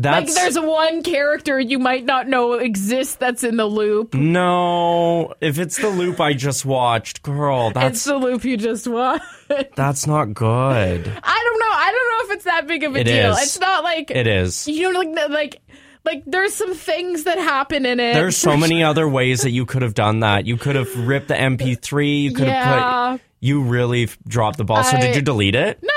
That's 0.00 0.32
Like 0.32 0.42
there's 0.42 0.58
one 0.60 1.02
character 1.02 1.58
you 1.58 1.80
might 1.80 2.04
not 2.04 2.28
know 2.28 2.52
exists 2.52 3.16
that's 3.16 3.42
in 3.42 3.56
the 3.56 3.66
loop. 3.66 4.14
no. 4.14 5.34
If 5.40 5.58
it's 5.58 5.76
the 5.78 5.88
loop 5.88 6.20
I 6.20 6.34
just 6.34 6.64
watched, 6.64 7.22
girl, 7.22 7.66
It's 7.68 7.74
that's 7.74 8.04
the 8.04 8.16
loop 8.16 8.44
you 8.44 8.56
just 8.56 8.86
watched. 8.86 9.24
that's 9.74 10.06
not 10.06 10.34
good. 10.34 11.00
I 11.08 11.42
don't 11.44 11.60
know. 11.60 11.72
I 11.72 11.92
don't 11.92 12.28
know 12.28 12.30
if 12.32 12.36
it's 12.36 12.44
that 12.44 12.66
big 12.66 12.84
of 12.84 12.94
a 12.96 13.00
It 13.00 13.04
deal. 13.04 13.32
is. 13.32 13.42
It's 13.42 13.60
not 13.60 13.82
like 13.82 14.10
It 14.10 14.26
is. 14.26 14.68
you 14.68 14.92
know, 14.92 15.00
like 15.00 15.30
like 15.30 15.60
like 16.04 16.22
there's 16.26 16.54
some 16.54 16.74
things 16.74 17.24
that 17.24 17.38
happen 17.38 17.84
in 17.84 17.98
it. 18.00 18.14
There's 18.14 18.36
so 18.36 18.56
many 18.56 18.84
other 18.84 19.08
ways 19.08 19.42
that 19.42 19.50
you 19.50 19.66
could 19.66 19.82
have 19.82 19.94
done 19.94 20.20
that. 20.20 20.46
You 20.46 20.56
could 20.56 20.76
have 20.76 20.94
ripped 21.08 21.28
the 21.28 21.34
MP3. 21.34 22.22
You 22.22 22.32
could 22.34 22.46
Yeah. 22.46 22.64
have 23.10 23.12
put. 23.18 23.24
You 23.40 23.62
really 23.62 24.08
dropped 24.26 24.58
the 24.58 24.64
ball. 24.64 24.82
So 24.84 24.96
did 24.96 25.14
you 25.14 25.22
delete 25.22 25.54
it? 25.54 25.78
No, 25.82 25.90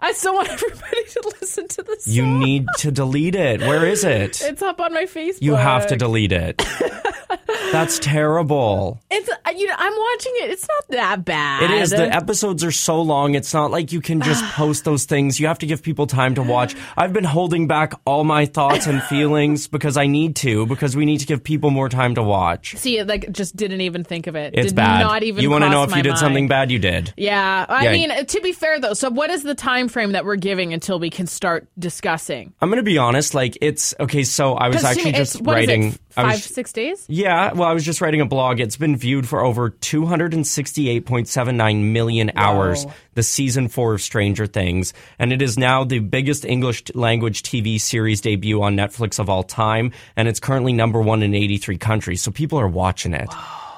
I 0.00 0.12
still 0.12 0.34
want 0.34 0.48
everybody 0.50 1.04
to 1.04 1.34
listen 1.40 1.68
to 1.68 1.82
song. 1.96 2.14
You 2.14 2.26
need 2.26 2.66
to 2.78 2.90
delete 2.90 3.34
it. 3.34 3.60
Where 3.60 3.86
is 3.86 4.04
it? 4.04 4.40
It's 4.42 4.62
up 4.62 4.80
on 4.80 4.94
my 4.94 5.04
Facebook. 5.04 5.42
You 5.42 5.54
have 5.54 5.86
to 5.88 5.96
delete 5.96 6.32
it. 6.32 6.62
That's 7.72 7.98
terrible. 7.98 9.00
It's 9.10 9.28
uh, 9.28 9.50
you 9.56 9.66
know 9.66 9.74
I'm 9.76 9.92
watching 9.92 10.32
it. 10.36 10.50
It's 10.50 10.66
not 10.68 10.88
that 10.88 11.24
bad. 11.24 11.62
It 11.64 11.70
is. 11.70 11.90
The 11.90 12.14
episodes 12.14 12.64
are 12.64 12.70
so 12.72 13.02
long. 13.02 13.34
It's 13.34 13.52
not 13.52 13.70
like 13.70 13.92
you 13.92 14.00
can 14.00 14.20
just 14.22 14.44
post 14.54 14.84
those 14.84 15.04
things. 15.04 15.38
You 15.38 15.46
have 15.48 15.58
to 15.60 15.66
give 15.66 15.82
people 15.82 16.06
time 16.06 16.34
to 16.36 16.42
watch. 16.42 16.74
I've 16.96 17.12
been 17.12 17.24
holding 17.24 17.66
back 17.66 17.92
all 18.04 18.24
my 18.24 18.46
thoughts 18.46 18.86
and 18.86 19.02
feelings 19.04 19.68
because 19.68 19.96
I 19.96 20.06
need 20.06 20.36
to, 20.36 20.66
because 20.66 20.96
we 20.96 21.04
need 21.04 21.18
to 21.18 21.26
give 21.26 21.42
people 21.44 21.70
more 21.70 21.88
time 21.88 22.14
to 22.14 22.22
watch. 22.22 22.76
See, 22.76 23.02
like 23.02 23.30
just 23.32 23.56
didn't 23.56 23.80
even 23.82 24.04
think 24.04 24.26
of 24.26 24.36
it. 24.36 24.54
It's 24.54 24.68
did 24.68 24.76
bad. 24.76 25.00
Not 25.00 25.22
even. 25.22 25.42
you 25.42 25.50
want 25.50 25.64
to 25.64 25.70
know 25.70 25.84
if 25.84 25.94
you 25.94 26.02
did 26.02 26.16
something 26.18 26.48
bad, 26.48 26.70
you 26.70 26.78
did. 26.78 27.12
Yeah, 27.16 27.66
I 27.68 27.84
Yeah. 27.84 27.92
mean, 27.92 28.26
to 28.26 28.40
be 28.40 28.52
fair 28.52 28.80
though, 28.80 28.94
so 28.94 29.10
what 29.10 29.30
is 29.30 29.42
the 29.42 29.54
time 29.54 29.88
frame 29.88 30.12
that 30.12 30.24
we're 30.24 30.36
giving 30.36 30.72
until 30.72 30.98
we 30.98 31.10
can 31.10 31.26
start 31.26 31.68
discussing? 31.78 32.54
I'm 32.60 32.68
going 32.68 32.78
to 32.78 32.82
be 32.82 32.98
honest. 32.98 33.34
Like, 33.34 33.58
it's 33.60 33.94
okay. 34.00 34.24
So 34.24 34.54
I 34.54 34.68
was 34.68 34.84
actually 34.84 35.12
me, 35.12 35.18
just 35.18 35.34
is 35.36 35.40
it, 35.40 35.46
writing. 35.46 35.92
five, 36.10 36.26
was, 36.32 36.44
six 36.44 36.72
days. 36.72 37.04
Yeah, 37.08 37.52
well, 37.58 37.68
I 37.68 37.74
was 37.74 37.84
just 37.84 38.00
writing 38.00 38.20
a 38.20 38.26
blog. 38.26 38.60
It's 38.60 38.76
been 38.76 38.96
viewed 38.96 39.28
for 39.28 39.44
over 39.44 39.70
268.79 39.70 41.92
million 41.92 42.30
hours, 42.36 42.86
the 43.14 43.22
season 43.22 43.68
four 43.68 43.94
of 43.94 44.00
Stranger 44.00 44.46
Things. 44.46 44.94
And 45.18 45.32
it 45.32 45.42
is 45.42 45.58
now 45.58 45.84
the 45.84 45.98
biggest 45.98 46.44
English 46.44 46.84
language 46.94 47.42
TV 47.42 47.80
series 47.80 48.20
debut 48.20 48.62
on 48.62 48.76
Netflix 48.76 49.18
of 49.18 49.28
all 49.28 49.42
time. 49.42 49.92
And 50.16 50.28
it's 50.28 50.40
currently 50.40 50.72
number 50.72 51.00
one 51.00 51.22
in 51.22 51.34
83 51.34 51.78
countries. 51.78 52.22
So 52.22 52.30
people 52.30 52.60
are 52.60 52.68
watching 52.68 53.12
it. 53.12 53.28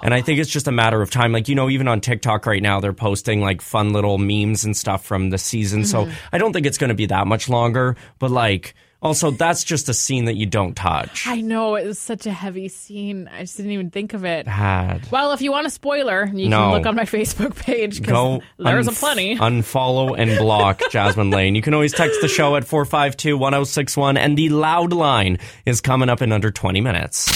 And 0.03 0.15
I 0.15 0.21
think 0.21 0.41
it's 0.41 0.51
just 0.51 0.69
a 0.69 0.73
matter 0.73 1.03
of 1.03 1.11
time. 1.11 1.33
Like, 1.33 1.49
you 1.49 1.55
know, 1.55 1.69
even 1.69 1.89
on 1.89 2.01
TikTok 2.01 2.47
right 2.47 2.63
now, 2.63 2.81
they're 2.81 2.93
posting 2.93 3.41
like 3.41 3.61
fun 3.61 3.93
little 3.93 4.19
memes 4.19 4.65
and 4.65 4.77
stuff 4.77 5.05
from 5.05 5.31
the 5.31 5.39
season. 5.39 5.85
So 5.85 6.05
mm-hmm. 6.05 6.15
I 6.33 6.39
don't 6.39 6.53
think 6.53 6.67
it's 6.67 6.79
going 6.79 6.89
to 6.89 6.95
be 6.95 7.07
that 7.07 7.27
much 7.27 7.49
longer. 7.49 7.97
But 8.19 8.31
like, 8.31 8.75
also, 9.03 9.31
that's 9.31 9.65
just 9.65 9.89
a 9.89 9.95
scene 9.95 10.27
that 10.27 10.37
you 10.37 10.47
don't 10.47 10.75
touch. 10.77 11.27
I 11.27 11.41
know 11.41 11.75
it 11.77 11.87
was 11.87 11.99
such 11.99 12.27
a 12.27 12.33
heavy 12.33 12.69
scene. 12.69 13.29
I 13.33 13.41
just 13.41 13.57
didn't 13.57 13.73
even 13.73 13.91
think 13.91 14.13
of 14.15 14.25
it. 14.25 14.47
Bad. 14.47 15.11
Well, 15.11 15.33
if 15.33 15.41
you 15.41 15.51
want 15.53 15.67
a 15.67 15.71
spoiler, 15.71 16.27
you 16.35 16.49
No. 16.49 16.59
can 16.61 16.71
look 16.73 16.87
on 16.87 16.97
my 16.97 17.05
Facebook 17.07 17.57
page 17.57 18.03
Go 18.03 18.39
because 18.39 18.49
there's 18.59 18.89
a 18.89 18.91
unf- 18.91 19.01
plenty. 19.01 19.37
Unfollow 19.37 20.15
and 20.19 20.37
block 20.39 20.81
Jasmin 20.91 21.31
Laine. 21.31 21.55
You 21.55 21.63
can 21.63 21.75
always 21.75 21.93
text 21.93 22.21
the 22.21 22.29
show 22.29 22.57
at 22.57 22.65
452 22.65 23.37
1061, 23.39 24.17
and 24.17 24.37
the 24.37 24.49
loud 24.51 24.93
line 24.93 25.39
is 25.67 25.81
coming 25.81 26.09
up 26.09 26.23
in 26.23 26.33
under 26.33 26.51
20 26.51 26.81
minutes. 26.81 27.29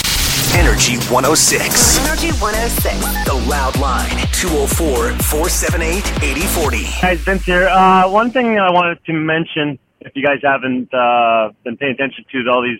Energy 0.53 0.95
106. 1.11 1.97
Energy 2.07 2.29
106. 2.39 3.25
The 3.25 3.33
Loud 3.49 3.77
Line. 3.77 4.09
204 4.33 5.11
478 5.23 5.97
8040. 6.23 6.83
Guys, 7.01 7.19
Vince 7.21 7.43
here. 7.45 7.67
Uh, 7.67 8.07
one 8.09 8.31
thing 8.31 8.57
I 8.59 8.71
wanted 8.71 9.03
to 9.05 9.13
mention, 9.13 9.79
if 10.05 10.11
you 10.15 10.23
guys 10.23 10.37
haven't 10.43 10.93
uh, 10.93 11.49
been 11.63 11.77
paying 11.77 11.93
attention 11.93 12.23
to 12.31 12.49
all 12.49 12.61
these 12.61 12.79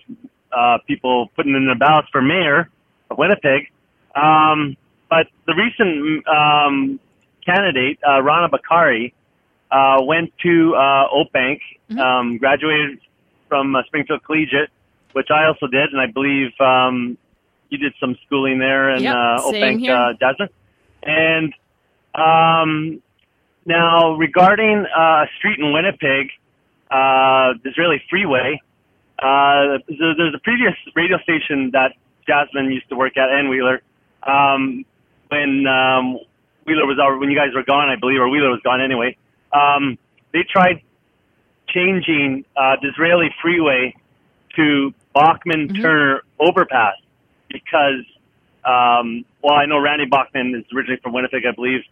uh, 0.52 0.78
people 0.86 1.28
putting 1.34 1.54
in 1.54 1.66
their 1.66 1.76
ballots 1.76 2.08
for 2.12 2.22
mayor 2.22 2.70
of 3.10 3.18
Winnipeg, 3.18 3.70
um, 4.14 4.76
but 5.10 5.26
the 5.46 5.54
recent 5.54 6.26
um, 6.26 7.00
candidate, 7.44 7.98
uh, 8.08 8.22
Rana 8.22 8.48
Bokhari, 8.48 9.12
uh, 9.70 10.02
went 10.04 10.32
to 10.42 10.74
uh, 10.76 11.08
Oakbank, 11.12 11.58
um, 11.98 12.38
graduated 12.38 13.00
from 13.48 13.74
uh, 13.74 13.82
Springfield 13.86 14.22
Collegiate, 14.24 14.70
which 15.12 15.28
I 15.30 15.46
also 15.46 15.66
did, 15.66 15.90
and 15.92 16.00
I 16.00 16.06
believe 16.06 16.52
um, 16.60 17.18
you 17.70 17.78
did 17.78 17.92
some 18.00 18.16
schooling 18.26 18.58
there 18.58 18.90
in 18.90 19.02
Yep, 19.02 19.14
uh, 19.14 19.42
Oakbank, 19.42 19.80
here. 19.80 19.94
uh, 19.94 20.12
Jasmin. 20.20 20.48
And 21.02 21.52
um, 22.14 23.02
now, 23.64 24.14
regarding 24.14 24.86
uh, 24.86 25.00
a 25.00 25.26
street 25.38 25.58
in 25.58 25.72
Winnipeg, 25.72 26.30
uh, 26.90 27.54
Disraeli 27.62 28.02
Freeway, 28.08 28.60
uh, 29.18 29.78
there's 29.88 30.34
a 30.34 30.38
previous 30.42 30.74
radio 30.94 31.18
station 31.18 31.70
that 31.72 31.92
Jasmin 32.26 32.70
used 32.70 32.88
to 32.90 32.96
work 32.96 33.16
at, 33.16 33.30
and 33.30 33.48
Wheeler, 33.48 33.80
um, 34.22 34.84
when 35.28 35.66
um, 35.66 36.18
Wheeler 36.66 36.86
was 36.86 36.98
out, 37.00 37.18
when 37.18 37.30
you 37.30 37.36
guys 37.36 37.54
were 37.54 37.62
gone, 37.62 37.88
I 37.88 37.96
believe, 37.96 38.20
or 38.20 38.28
Wheeler 38.28 38.50
was 38.50 38.60
gone 38.62 38.80
anyway. 38.80 39.16
Um, 39.52 39.98
they 40.32 40.42
tried 40.42 40.82
changing 41.68 42.44
uh, 42.56 42.76
Disraeli 42.82 43.34
Freeway 43.40 43.94
to 44.56 44.92
Bachman 45.14 45.68
Turner 45.68 46.22
overpass 46.38 46.94
because, 47.48 48.04
um, 48.64 49.24
well, 49.42 49.54
I 49.54 49.66
know 49.66 49.78
Randy 49.78 50.06
Bachman 50.06 50.54
is 50.54 50.64
originally 50.74 51.00
from 51.00 51.12
Winnipeg, 51.12 51.44
I 51.46 51.52
believe, 51.52 51.82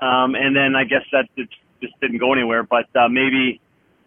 um, 0.00 0.34
and 0.34 0.56
then 0.56 0.74
I 0.74 0.84
guess 0.84 1.02
that 1.12 1.28
it 1.36 1.48
just 1.80 1.98
didn't 2.00 2.18
go 2.18 2.32
anywhere. 2.32 2.62
But 2.62 2.86
uh, 2.96 3.08
maybe 3.08 3.60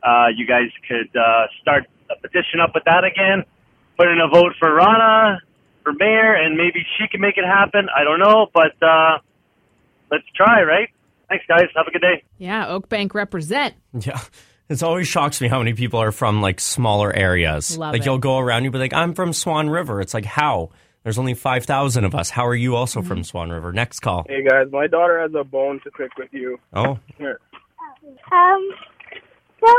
uh, 0.03 0.27
you 0.35 0.45
guys 0.47 0.69
could 0.87 1.09
uh, 1.15 1.47
start 1.61 1.85
a 2.09 2.19
petition 2.19 2.59
up 2.61 2.71
with 2.73 2.83
that 2.85 3.03
again, 3.03 3.43
put 3.97 4.07
in 4.07 4.19
a 4.19 4.27
vote 4.27 4.53
for 4.59 4.73
Rana 4.73 5.39
for 5.83 5.93
mayor, 5.93 6.33
and 6.35 6.57
maybe 6.57 6.85
she 6.97 7.07
can 7.07 7.21
make 7.21 7.37
it 7.37 7.45
happen. 7.45 7.87
I 7.95 8.03
don't 8.03 8.19
know, 8.19 8.47
but 8.53 8.73
uh, 8.85 9.19
let's 10.11 10.25
try, 10.35 10.61
right? 10.63 10.89
Thanks, 11.29 11.45
guys. 11.47 11.65
Have 11.75 11.87
a 11.87 11.91
good 11.91 12.01
day. 12.01 12.23
yeah, 12.37 12.65
Oakbank 12.67 13.13
represent. 13.13 13.75
Yeah. 13.99 14.19
It 14.67 14.83
always 14.83 15.07
shocks 15.07 15.41
me 15.41 15.47
how 15.47 15.57
many 15.57 15.73
people 15.73 15.99
are 15.99 16.11
from 16.11 16.41
like 16.43 16.59
smaller 16.59 17.11
areas. 17.15 17.75
Love 17.75 17.91
like 17.93 18.01
it. 18.01 18.05
you'll 18.05 18.19
go 18.19 18.37
around, 18.37 18.63
you'll 18.65 18.73
be 18.73 18.77
like, 18.77 18.93
I'm 18.93 19.15
from 19.15 19.33
Swan 19.33 19.67
River. 19.67 19.99
It's 19.99 20.13
like, 20.13 20.25
how? 20.25 20.69
There's 21.01 21.17
only 21.17 21.33
5,000 21.33 22.03
of 22.03 22.13
us. 22.13 22.29
How 22.29 22.45
are 22.45 22.53
you 22.53 22.75
also 22.75 22.99
Mm-hmm. 22.99 23.07
from 23.07 23.23
Swan 23.23 23.49
River? 23.49 23.71
Next 23.73 24.01
call. 24.01 24.25
Hey 24.29 24.43
guys, 24.43 24.67
my 24.71 24.85
daughter 24.85 25.19
has 25.21 25.31
a 25.33 25.43
bone 25.43 25.79
to 25.85 25.89
pick 25.91 26.15
with 26.19 26.29
you. 26.31 26.59
Oh, 26.73 26.99
Here. 27.17 27.39
Um, 28.31 28.69
so 29.59 29.73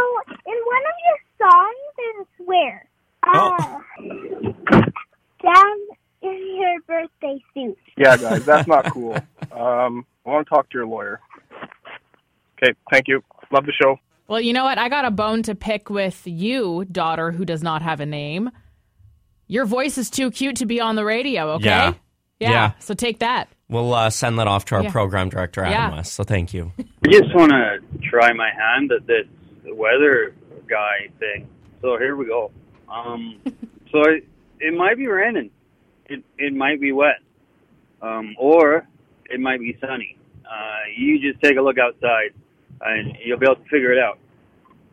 in 0.47 0.59
one 0.67 0.83
of 0.91 0.97
your 1.07 1.19
songs, 1.39 1.77
there's 1.97 2.27
a 2.27 2.45
swear. 2.45 2.87
Oh. 3.27 3.83
Uh, 3.99 4.81
down 5.43 5.77
in 6.23 6.57
your 6.59 6.81
birthday 6.87 7.43
suit. 7.55 7.79
Yeah, 7.97 8.17
guys, 8.17 8.45
that's 8.45 8.69
not 8.69 8.93
cool. 8.93 9.15
Um, 9.53 10.07
I 10.27 10.31
want 10.31 10.47
to 10.47 10.51
talk 10.55 10.69
to 10.71 10.79
your 10.79 10.87
lawyer. 10.87 11.21
Okay, 12.63 12.73
thank 12.91 13.09
you. 13.09 13.23
Love 13.51 13.65
the 13.67 13.73
show. 13.73 13.97
Well, 14.29 14.41
you 14.41 14.53
know 14.53 14.65
what? 14.65 14.79
I 14.79 14.89
got 14.89 15.05
a 15.05 15.11
bone 15.11 15.43
to 15.45 15.55
pick 15.55 15.91
with 15.91 16.23
you, 16.27 16.85
daughter 16.85 17.33
who 17.33 17.45
does 17.45 17.63
not 17.63 17.83
have 17.83 18.01
a 18.01 18.07
name. 18.07 18.51
Your 19.49 19.65
voice 19.65 19.99
is 19.99 20.09
too 20.11 20.31
cute 20.31 20.57
to 20.57 20.67
be 20.67 20.81
on 20.81 20.95
the 20.95 21.05
radio, 21.05 21.53
okay? 21.55 21.65
Yeah. 21.67 21.95
Yeah. 22.39 22.73
So 22.79 22.95
take 22.95 23.19
that. 23.19 23.49
we'll 23.69 23.93
uh, 23.93 24.09
send 24.11 24.39
that 24.39 24.47
off 24.47 24.65
to 24.67 24.77
our 24.77 24.85
Yeah. 24.85 24.91
program 24.93 25.29
director, 25.31 25.63
Adam 25.63 25.73
Yeah. 25.73 25.97
West. 25.97 26.13
So 26.15 26.23
thank 26.25 26.55
you. 26.55 26.73
I 26.79 27.11
just 27.11 27.35
want 27.35 27.51
to 27.51 27.81
try 28.09 28.33
my 28.33 28.51
hand 28.51 28.93
at 28.93 29.07
this 29.07 29.27
weather 29.75 30.35
guy 30.69 31.09
thing. 31.19 31.49
So 31.83 31.97
here 31.99 32.17
we 32.17 32.27
go. 32.27 32.51
Um, 32.89 33.41
so 33.93 34.03
it, 34.03 34.27
it 34.61 34.75
might 34.75 34.97
be 34.97 35.07
raining. 35.07 35.51
It 36.07 36.23
it 36.39 36.53
might 36.53 36.81
be 36.81 36.93
wet, 36.93 37.21
um, 38.03 38.35
or 38.39 38.87
it 39.31 39.41
might 39.41 39.61
be 39.61 39.77
sunny. 39.81 40.17
Uh, 40.45 40.81
you 40.97 41.19
just 41.21 41.41
take 41.43 41.57
a 41.57 41.63
look 41.63 41.79
outside, 41.79 42.33
and 42.81 43.17
you'll 43.25 43.39
be 43.39 43.47
able 43.47 43.57
to 43.57 43.69
figure 43.69 43.93
it 43.93 43.99
out. 43.99 44.19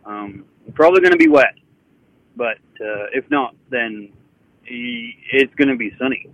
Um, 0.05 0.45
probably 0.73 1.01
going 1.01 1.11
to 1.11 1.17
be 1.17 1.27
wet, 1.27 1.55
but 2.35 2.57
uh, 2.79 3.07
if 3.13 3.29
not, 3.31 3.55
then 3.69 4.09
it's 4.65 5.53
going 5.55 5.69
to 5.69 5.75
be 5.75 5.93
sunny. 5.97 6.29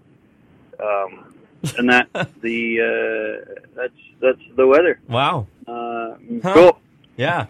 Um, 0.84 1.34
and 1.77 1.89
that 1.89 2.10
the 2.41 3.45
uh, 3.47 3.62
that's 3.75 3.93
that's 4.21 4.41
the 4.58 4.67
weather. 4.67 4.99
Wow. 5.08 5.47
Uh, 5.67 6.15
Huh. 6.41 6.53
Cool. 6.53 6.79
Yeah. 7.17 7.47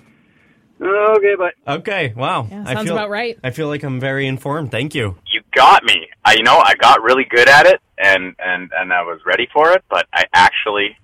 Okay, 0.83 1.35
bye. 1.35 1.51
Okay. 1.75 2.13
Wow. 2.15 2.47
Yeah, 2.49 2.63
I 2.67 2.73
sounds 2.73 2.85
feel, 2.85 2.97
about 2.97 3.09
right. 3.09 3.37
I 3.43 3.51
feel 3.51 3.67
like 3.67 3.83
I'm 3.83 3.99
very 3.99 4.27
informed. 4.27 4.71
Thank 4.71 4.93
you. 4.95 5.17
you 5.31 5.41
got 5.55 5.83
me. 5.83 6.07
I 6.25 6.33
you 6.33 6.43
know 6.43 6.57
I 6.57 6.75
got 6.75 7.01
really 7.01 7.25
good 7.29 7.47
at 7.47 7.65
it 7.65 7.81
and 7.97 8.35
and 8.39 8.71
and 8.77 8.91
I 8.93 9.01
was 9.03 9.19
ready 9.25 9.47
for 9.53 9.71
it, 9.71 9.83
but 9.89 10.07
I 10.13 10.25
actually 10.33 10.97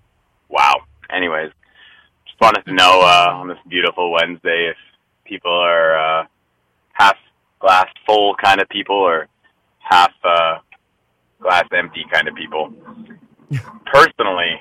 wow. 0.50 0.76
Anyways, 1.10 1.52
just 2.28 2.40
wanted 2.42 2.64
to 2.66 2.74
know 2.74 3.02
uh, 3.02 3.30
on 3.32 3.48
this 3.48 3.58
beautiful 3.68 4.12
Wednesday 4.12 4.72
if 4.72 4.78
people 5.26 5.52
are 5.52 5.98
uh, 6.22 6.26
half 6.94 7.16
glass 7.60 7.88
full 8.06 8.36
kind 8.36 8.62
of 8.62 8.70
people 8.70 8.96
or 8.96 9.28
half 9.80 10.12
uh, 10.24 10.60
glass 11.42 11.66
empty 11.72 12.06
kind 12.12 12.28
of 12.28 12.36
people. 12.36 12.74
Personally, 13.86 14.56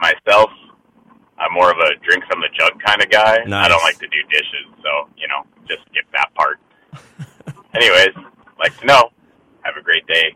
myself, 0.00 0.50
I'm 1.40 1.52
more 1.52 1.70
of 1.70 1.78
a 1.78 1.96
drinks 2.04 2.26
from 2.30 2.40
the 2.40 2.48
jug 2.56 2.72
kind 2.84 3.02
of 3.02 3.10
guy. 3.10 3.38
Nice. 3.46 3.66
I 3.66 3.68
don't 3.68 3.82
like 3.82 3.98
to 3.98 4.06
do 4.06 4.18
dishes, 4.30 4.66
so 4.82 5.08
you 5.16 5.26
know, 5.26 5.42
just 5.66 5.80
skip 5.90 6.04
that 6.12 6.32
part. 6.34 6.58
Anyways, 7.74 8.14
like 8.58 8.78
to 8.78 8.86
know. 8.86 9.10
Have 9.62 9.76
a 9.78 9.82
great 9.82 10.06
day. 10.06 10.34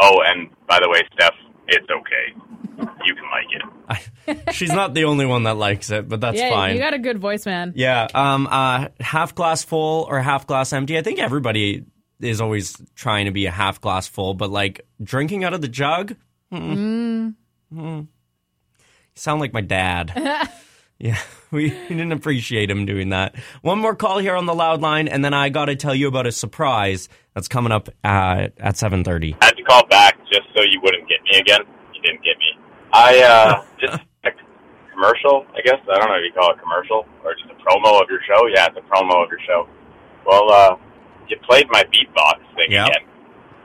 Oh, 0.00 0.22
and 0.24 0.48
by 0.68 0.78
the 0.80 0.88
way, 0.88 1.00
Steph, 1.14 1.34
it's 1.68 1.86
okay. 1.90 2.86
You 3.04 3.14
can 3.14 3.24
like 3.30 4.38
it. 4.38 4.52
She's 4.54 4.72
not 4.72 4.94
the 4.94 5.04
only 5.04 5.26
one 5.26 5.44
that 5.44 5.56
likes 5.56 5.90
it, 5.90 6.08
but 6.08 6.20
that's 6.20 6.38
yeah, 6.38 6.50
fine. 6.50 6.74
you 6.74 6.80
got 6.80 6.94
a 6.94 6.98
good 6.98 7.18
voice, 7.18 7.46
man. 7.46 7.72
Yeah. 7.74 8.06
Um. 8.14 8.46
Uh. 8.50 8.88
Half 9.00 9.34
glass 9.34 9.64
full 9.64 10.06
or 10.08 10.20
half 10.20 10.46
glass 10.46 10.72
empty. 10.72 10.98
I 10.98 11.02
think 11.02 11.18
everybody 11.18 11.86
is 12.20 12.40
always 12.40 12.76
trying 12.94 13.26
to 13.26 13.30
be 13.30 13.46
a 13.46 13.50
half 13.50 13.80
glass 13.80 14.06
full, 14.06 14.34
but 14.34 14.50
like 14.50 14.86
drinking 15.02 15.44
out 15.44 15.54
of 15.54 15.60
the 15.60 15.68
jug. 15.68 16.14
Mm. 16.52 17.34
Mm. 17.72 18.08
You 19.16 19.20
sound 19.20 19.40
like 19.40 19.54
my 19.54 19.62
dad. 19.62 20.12
yeah, 20.98 21.16
we 21.50 21.70
didn't 21.70 22.12
appreciate 22.12 22.70
him 22.70 22.84
doing 22.84 23.08
that. 23.10 23.34
One 23.62 23.78
more 23.78 23.94
call 23.94 24.18
here 24.18 24.36
on 24.36 24.44
the 24.44 24.54
loud 24.54 24.82
line, 24.82 25.08
and 25.08 25.24
then 25.24 25.32
I 25.32 25.48
got 25.48 25.66
to 25.66 25.76
tell 25.76 25.94
you 25.94 26.06
about 26.06 26.26
a 26.26 26.32
surprise 26.32 27.08
that's 27.34 27.48
coming 27.48 27.72
up 27.72 27.88
uh, 28.04 28.48
at 28.58 28.76
seven 28.76 29.04
thirty. 29.04 29.34
I 29.40 29.46
had 29.46 29.56
to 29.56 29.62
call 29.62 29.86
back 29.86 30.18
just 30.30 30.42
so 30.54 30.62
you 30.62 30.80
wouldn't 30.82 31.08
get 31.08 31.22
me 31.24 31.38
again. 31.38 31.60
You 31.94 32.02
didn't 32.02 32.22
get 32.22 32.36
me. 32.38 32.60
I 32.92 33.18
uh 33.22 33.64
just 33.80 34.02
a 34.24 34.30
commercial, 34.92 35.46
I 35.56 35.62
guess. 35.64 35.80
I 35.90 35.98
don't 35.98 36.08
know 36.08 36.16
if 36.16 36.24
you 36.24 36.32
call 36.38 36.52
it 36.52 36.60
commercial 36.60 37.06
or 37.24 37.34
just 37.34 37.48
a 37.50 37.56
promo 37.64 38.00
of 38.02 38.08
your 38.10 38.20
show. 38.28 38.46
Yeah, 38.54 38.66
it's 38.66 38.76
a 38.76 38.84
promo 38.84 39.24
of 39.24 39.30
your 39.30 39.40
show. 39.46 39.66
Well, 40.26 40.50
uh 40.52 40.76
you 41.28 41.36
played 41.48 41.66
my 41.70 41.82
beatbox 41.84 42.38
thing 42.54 42.70
Yep. 42.70 42.86
again. 42.88 43.08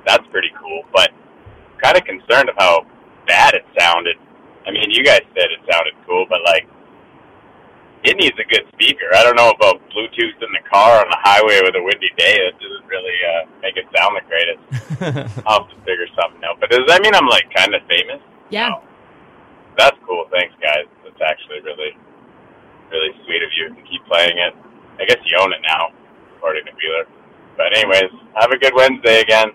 That's 0.07 0.23
pretty 0.31 0.49
cool, 0.59 0.83
but 0.93 1.11
kind 1.83 1.97
of 1.97 2.03
concerned 2.05 2.49
of 2.49 2.55
how 2.57 2.85
bad 3.27 3.53
it 3.53 3.63
sounded. 3.77 4.15
I 4.65 4.71
mean, 4.71 4.89
you 4.89 5.03
guys 5.03 5.21
said 5.33 5.49
it 5.49 5.61
sounded 5.69 5.93
cool, 6.05 6.25
but 6.29 6.39
like 6.45 6.67
it 8.03 8.17
needs 8.17 8.37
a 8.39 8.47
good 8.49 8.65
speaker. 8.73 9.05
I 9.13 9.23
don't 9.23 9.37
know 9.37 9.49
about 9.49 9.77
Bluetooth 9.93 10.37
in 10.41 10.51
the 10.53 10.65
car 10.69 11.01
on 11.01 11.07
the 11.09 11.21
highway 11.21 11.61
with 11.61 11.75
a 11.77 11.83
windy 11.83 12.09
day. 12.17 12.33
It 12.49 12.57
doesn't 12.57 12.87
really 12.89 13.17
uh, 13.21 13.41
make 13.61 13.77
it 13.77 13.85
sound 13.93 14.17
the 14.17 14.25
greatest. 14.25 14.61
I'll 15.45 15.65
have 15.65 15.69
to 15.69 15.77
figure 15.85 16.09
something 16.17 16.41
out. 16.43 16.59
But 16.59 16.71
does 16.71 16.85
that 16.87 17.01
mean 17.01 17.13
I'm 17.13 17.27
like 17.27 17.45
kind 17.53 17.73
of 17.75 17.81
famous? 17.85 18.21
Yeah. 18.49 18.81
That's 19.77 19.97
cool. 20.05 20.25
Thanks, 20.31 20.53
guys. 20.61 20.89
That's 21.05 21.21
actually 21.21 21.61
really, 21.61 21.93
really 22.89 23.13
sweet 23.25 23.43
of 23.45 23.51
you 23.53 23.69
to 23.69 23.81
keep 23.85 24.01
playing 24.09 24.37
it. 24.37 24.53
I 24.99 25.05
guess 25.05 25.21
you 25.25 25.37
own 25.39 25.53
it 25.53 25.61
now, 25.65 25.93
according 26.37 26.65
to 26.65 26.71
Wheeler. 26.73 27.05
But 27.57 27.77
anyways, 27.77 28.11
have 28.35 28.51
a 28.51 28.57
good 28.57 28.73
Wednesday 28.75 29.21
again. 29.21 29.49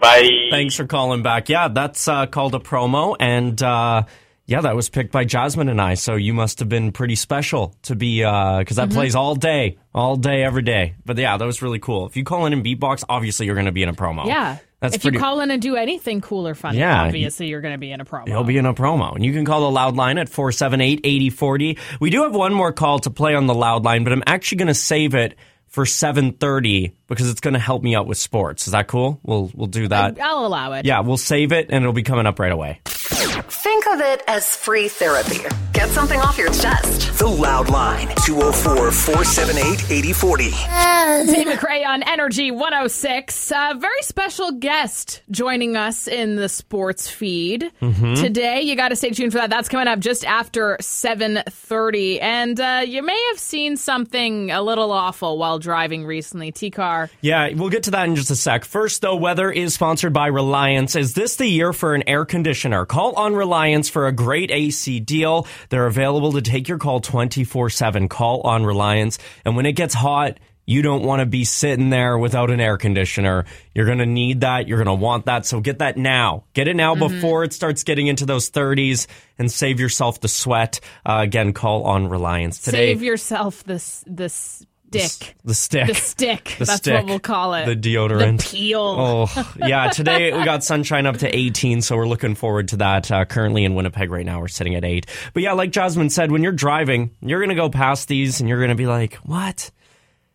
Bye. 0.00 0.28
Thanks 0.50 0.76
for 0.76 0.86
calling 0.86 1.22
back. 1.22 1.48
Yeah, 1.48 1.68
that's 1.68 2.08
uh, 2.08 2.26
called 2.26 2.54
a 2.54 2.58
promo, 2.58 3.16
and 3.20 3.62
uh, 3.62 4.04
yeah, 4.50 4.60
that 4.62 4.74
was 4.76 4.88
picked 4.90 5.12
by 5.12 5.24
Jasmin 5.24 5.68
and 5.68 5.80
I. 5.80 5.94
So 5.94 6.16
you 6.16 6.34
must 6.34 6.58
have 6.58 6.68
been 6.68 6.92
pretty 6.92 7.14
special 7.14 7.74
to 7.84 7.94
be 7.94 8.18
because 8.18 8.76
that 8.76 8.88
Mhm. 8.90 8.94
plays 8.94 9.14
all 9.14 9.34
day, 9.34 9.78
all 9.94 10.16
day, 10.16 10.42
every 10.42 10.62
day. 10.62 10.94
But 11.06 11.16
yeah, 11.18 11.36
that 11.36 11.44
was 11.46 11.62
really 11.62 11.78
cool. 11.78 12.06
If 12.06 12.16
you 12.16 12.24
call 12.24 12.46
in 12.46 12.52
in 12.52 12.62
beatbox, 12.62 13.04
obviously 13.08 13.46
you're 13.46 13.54
going 13.54 13.66
to 13.66 13.72
be 13.72 13.82
in 13.82 13.88
a 13.88 13.94
promo. 13.94 14.26
Yeah. 14.26 14.56
that's 14.80 14.96
if 14.96 15.02
pretty. 15.02 15.16
you 15.18 15.20
call 15.20 15.40
in 15.40 15.50
and 15.50 15.60
do 15.60 15.76
anything 15.76 16.22
cool 16.22 16.48
or 16.48 16.54
funny, 16.54 16.78
Yeah. 16.78 17.02
obviously 17.04 17.48
you're 17.48 17.60
going 17.60 17.74
to 17.74 17.78
be 17.78 17.92
in 17.92 18.00
a 18.00 18.04
promo. 18.06 18.26
You'll 18.28 18.44
be 18.44 18.56
in 18.56 18.64
a 18.64 18.72
promo. 18.72 19.14
And 19.14 19.22
you 19.24 19.32
can 19.34 19.44
call 19.44 19.60
the 19.60 19.70
loud 19.70 19.94
line 19.94 20.16
at 20.16 20.28
478 20.30 21.00
8040. 21.04 21.76
We 22.00 22.08
do 22.10 22.22
have 22.22 22.34
one 22.34 22.54
more 22.54 22.72
call 22.72 22.98
to 23.00 23.10
play 23.10 23.34
on 23.34 23.46
the 23.46 23.54
loud 23.54 23.84
line, 23.84 24.04
but 24.04 24.12
I'm 24.14 24.22
actually 24.26 24.56
going 24.58 24.68
to 24.68 24.74
save 24.74 25.14
it 25.14 25.36
for 25.68 25.84
730 25.84 26.92
because 27.08 27.30
it's 27.30 27.40
going 27.40 27.54
to 27.54 27.60
help 27.60 27.82
me 27.82 27.94
out 27.94 28.06
with 28.06 28.18
sports. 28.18 28.66
Is 28.66 28.72
that 28.72 28.88
cool? 28.88 29.20
We'll 29.22 29.50
we'll 29.54 29.66
do 29.68 29.86
that. 29.88 30.18
I'll 30.20 30.46
allow 30.46 30.72
it. 30.72 30.84
yeah, 30.86 31.00
we'll 31.00 31.16
save 31.18 31.52
it 31.52 31.66
and 31.70 31.82
it'll 31.84 31.92
be 31.92 32.02
coming 32.02 32.26
up 32.26 32.38
right 32.38 32.50
away. 32.50 32.80
Think 33.24 33.86
of 33.88 34.00
it 34.00 34.22
as 34.26 34.56
free 34.56 34.88
therapy. 34.88 35.40
Get 35.74 35.90
something 35.90 36.18
off 36.20 36.38
your 36.38 36.48
chest. 36.48 37.18
The 37.18 37.26
Loud 37.26 37.68
Line, 37.68 38.08
204 38.24 38.90
478 38.90 39.90
8040. 39.90 40.44
Dave 40.50 41.46
McRae 41.46 41.86
on 41.86 42.02
Energy 42.02 42.50
106. 42.50 43.50
A 43.50 43.74
very 43.78 44.02
special 44.02 44.52
guest 44.52 45.20
joining 45.30 45.76
us 45.76 46.08
in 46.08 46.36
the 46.36 46.48
sports 46.48 47.08
feed 47.08 47.70
Mhm. 47.82 48.18
today. 48.20 48.62
You 48.62 48.74
got 48.74 48.88
to 48.88 48.96
stay 48.96 49.10
tuned 49.10 49.32
for 49.32 49.38
that. 49.38 49.50
That's 49.50 49.68
coming 49.68 49.86
up 49.86 49.98
just 50.00 50.24
after 50.24 50.78
7:30. 50.80 52.20
And 52.20 52.58
uh, 52.58 52.82
you 52.86 53.02
may 53.02 53.22
have 53.30 53.38
seen 53.38 53.76
something 53.76 54.50
a 54.50 54.62
little 54.62 54.92
awful 54.92 55.36
while 55.38 55.58
driving 55.58 56.06
recently. 56.06 56.52
T-Car. 56.52 57.10
Yeah, 57.20 57.50
we'll 57.54 57.70
get 57.70 57.82
to 57.84 57.90
that 57.92 58.08
in 58.08 58.16
just 58.16 58.30
a 58.30 58.36
sec. 58.36 58.64
First, 58.64 59.02
though, 59.02 59.16
weather 59.16 59.50
is 59.50 59.74
sponsored 59.74 60.12
by 60.14 60.28
Reliance. 60.28 60.96
Is 60.96 61.12
this 61.12 61.36
the 61.36 61.46
year 61.46 61.72
for 61.74 61.94
an 61.94 62.02
air 62.08 62.24
conditioner? 62.24 62.86
Call 62.86 63.09
on 63.14 63.34
Reliance 63.34 63.88
for 63.88 64.06
a 64.06 64.12
great 64.12 64.50
AC 64.50 65.00
deal. 65.00 65.46
They're 65.68 65.86
available 65.86 66.32
to 66.32 66.42
take 66.42 66.68
your 66.68 66.78
call 66.78 67.00
24 67.00 67.70
7. 67.70 68.08
Call 68.08 68.40
on 68.42 68.64
Reliance. 68.64 69.18
And 69.44 69.56
when 69.56 69.66
it 69.66 69.72
gets 69.72 69.94
hot, 69.94 70.38
you 70.66 70.82
don't 70.82 71.02
want 71.02 71.18
to 71.18 71.26
be 71.26 71.44
sitting 71.44 71.90
there 71.90 72.16
without 72.16 72.48
an 72.50 72.60
air 72.60 72.76
conditioner. 72.76 73.44
You're 73.74 73.86
going 73.86 73.98
to 73.98 74.06
need 74.06 74.42
that. 74.42 74.68
You're 74.68 74.78
going 74.78 74.98
to 74.98 75.02
want 75.04 75.26
that. 75.26 75.44
So 75.44 75.58
get 75.60 75.80
that 75.80 75.96
now. 75.96 76.44
Get 76.52 76.68
it 76.68 76.76
now 76.76 76.94
Mhm. 76.94 76.98
before 77.08 77.42
it 77.42 77.52
starts 77.52 77.82
getting 77.82 78.06
into 78.06 78.24
those 78.24 78.50
30s 78.50 79.08
and 79.36 79.50
save 79.50 79.80
yourself 79.80 80.20
the 80.20 80.28
sweat. 80.28 80.78
Uh, 81.04 81.18
again, 81.22 81.52
call 81.54 81.84
on 81.84 82.06
Reliance 82.08 82.60
today. 82.60 82.92
Save 82.92 83.02
yourself 83.02 83.64
this 83.64 84.04
this 84.06 84.64
stick. 84.98 85.36
The 85.44 85.54
stick. 85.54 85.86
The 85.88 85.94
stick. 85.94 86.56
The 86.58 86.64
That's 86.64 86.78
stick. 86.78 86.94
what 86.94 87.06
we'll 87.06 87.20
call 87.20 87.54
it. 87.54 87.66
The 87.66 87.76
deodorant. 87.76 88.38
The 88.38 88.56
peel. 88.56 88.80
Oh, 88.80 89.52
yeah. 89.56 89.90
Today 89.90 90.36
we 90.36 90.44
got 90.44 90.64
sunshine 90.64 91.06
up 91.06 91.18
to 91.18 91.34
18, 91.34 91.82
so 91.82 91.96
we're 91.96 92.08
looking 92.08 92.34
forward 92.34 92.68
to 92.68 92.78
that. 92.78 93.10
Uh, 93.10 93.24
currently 93.24 93.64
in 93.64 93.74
Winnipeg 93.74 94.10
right 94.10 94.26
now, 94.26 94.40
we're 94.40 94.48
sitting 94.48 94.74
at 94.74 94.84
8. 94.84 95.06
But 95.32 95.42
yeah, 95.42 95.52
like 95.52 95.70
Jasmin 95.70 96.10
said, 96.10 96.30
when 96.32 96.42
you're 96.42 96.52
driving, 96.52 97.10
you're 97.20 97.40
going 97.40 97.50
to 97.50 97.54
go 97.54 97.70
past 97.70 98.08
these 98.08 98.40
and 98.40 98.48
you're 98.48 98.58
going 98.58 98.70
to 98.70 98.74
be 98.74 98.86
like, 98.86 99.14
what? 99.16 99.70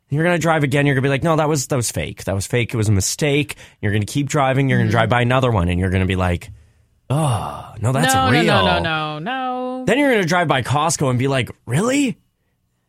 You're 0.10 0.24
going 0.24 0.36
to 0.36 0.42
drive 0.42 0.64
again. 0.64 0.86
You're 0.86 0.96
going 0.96 1.04
to 1.04 1.08
be 1.08 1.12
like, 1.12 1.24
no, 1.24 1.36
that 1.36 1.50
was, 1.50 1.68
that 1.68 1.76
was 1.76 1.92
fake. 1.92 2.24
That 2.26 2.36
was 2.36 2.48
fake. 2.48 2.74
It 2.74 2.78
was 2.78 2.90
a 2.90 2.94
mistake. 2.94 3.56
You're 3.82 3.92
going 3.92 4.06
to 4.06 4.12
keep 4.12 4.28
driving. 4.28 4.70
You're 4.70 4.78
going 4.78 4.88
to 4.88 4.92
drive 4.92 5.10
by 5.10 5.22
another 5.22 5.52
one 5.52 5.68
and 5.68 5.80
you're 5.80 5.90
going 5.90 6.04
to 6.04 6.08
be 6.08 6.16
like, 6.16 6.52
oh, 7.10 7.74
no, 7.82 7.92
that's 7.92 8.14
no, 8.14 8.30
real. 8.30 8.44
no, 8.44 8.66
no, 8.66 8.80
no, 8.80 9.20
no, 9.20 9.20
no. 9.20 9.86
Then 9.86 10.00
you're 10.00 10.12
going 10.12 10.22
to 10.22 10.28
drive 10.28 10.48
by 10.48 10.62
Costco 10.62 11.10
and 11.10 11.20
be 11.20 11.28
like, 11.28 11.50
really? 11.66 12.18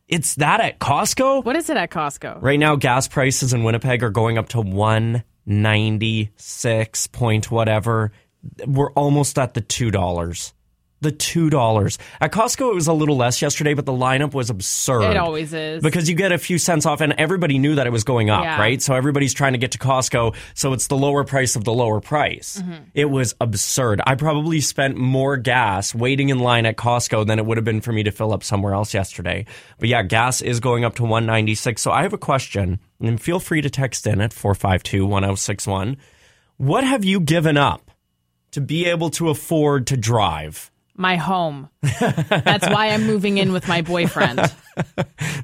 It's 0.08 0.36
that 0.36 0.60
at 0.60 0.78
Costco? 0.78 1.44
What 1.44 1.56
is 1.56 1.68
it 1.68 1.76
at 1.76 1.90
Costco? 1.90 2.40
Right 2.40 2.60
now, 2.60 2.76
gas 2.76 3.08
prices 3.08 3.52
in 3.52 3.64
Winnipeg 3.64 4.04
are 4.04 4.10
going 4.10 4.38
up 4.38 4.50
to 4.50 4.60
one 4.60 5.24
ninety 5.44 6.30
six 6.36 7.08
point 7.08 7.50
whatever. 7.50 8.12
We're 8.66 8.92
almost 8.92 9.36
at 9.36 9.54
the 9.54 9.60
two 9.60 9.90
dollars. 9.90 10.54
The 11.02 11.12
two 11.12 11.50
dollars 11.50 11.98
at 12.22 12.32
Costco. 12.32 12.70
It 12.70 12.74
was 12.74 12.86
a 12.86 12.92
little 12.94 13.16
less 13.18 13.42
yesterday, 13.42 13.74
but 13.74 13.84
the 13.84 13.92
lineup 13.92 14.32
was 14.32 14.48
absurd. 14.48 15.02
It 15.10 15.18
always 15.18 15.52
is. 15.52 15.82
because 15.82 16.08
you 16.08 16.14
get 16.16 16.32
a 16.32 16.38
few 16.38 16.56
cents 16.56 16.86
off, 16.86 17.02
and 17.02 17.12
everybody 17.18 17.58
knew 17.58 17.74
that 17.74 17.86
it 17.86 17.90
was 17.90 18.02
going 18.02 18.30
up, 18.30 18.42
Yeah. 18.44 18.58
right? 18.58 18.80
So 18.80 18.94
everybody's 18.94 19.34
trying 19.34 19.52
to 19.52 19.58
get 19.58 19.72
to 19.72 19.78
Costco, 19.78 20.34
so 20.54 20.72
it's 20.72 20.86
the 20.86 20.96
lower 20.96 21.22
price 21.24 21.54
of 21.54 21.64
the 21.64 21.72
lower 21.74 22.00
price. 22.00 22.62
Mm-hmm. 22.62 22.84
It 22.94 23.10
was 23.10 23.34
absurd. 23.42 24.00
I 24.06 24.14
probably 24.14 24.62
spent 24.62 24.96
more 24.96 25.36
gas 25.36 25.94
waiting 25.94 26.30
in 26.30 26.38
line 26.38 26.64
at 26.64 26.76
Costco 26.76 27.26
than 27.26 27.38
it 27.38 27.44
would 27.44 27.58
have 27.58 27.64
been 27.64 27.82
for 27.82 27.92
me 27.92 28.02
to 28.04 28.10
fill 28.10 28.32
up 28.32 28.42
somewhere 28.42 28.72
else 28.72 28.94
yesterday. 28.94 29.44
But 29.78 29.90
yeah, 29.90 30.02
gas 30.02 30.40
is 30.40 30.60
going 30.60 30.84
up 30.86 30.94
to 30.96 31.02
196. 31.02 31.82
So 31.82 31.90
I 31.92 32.02
have 32.04 32.14
a 32.14 32.18
question, 32.18 32.80
and 33.02 33.20
feel 33.20 33.38
free 33.38 33.60
to 33.60 33.68
text 33.68 34.06
in 34.06 34.22
at 34.22 34.32
452-1061. 34.32 35.96
What 36.56 36.84
have 36.84 37.04
you 37.04 37.20
given 37.20 37.56
up 37.58 37.90
to 38.52 38.62
be 38.62 38.86
able 38.86 39.10
to 39.10 39.28
afford 39.28 39.86
to 39.88 39.96
drive? 39.98 40.70
My 40.98 41.16
home. 41.16 41.68
That's 42.00 42.66
why 42.68 42.88
I'm 42.88 43.06
moving 43.06 43.36
in 43.38 43.52
with 43.52 43.68
my 43.68 43.82
boyfriend. 43.82 44.38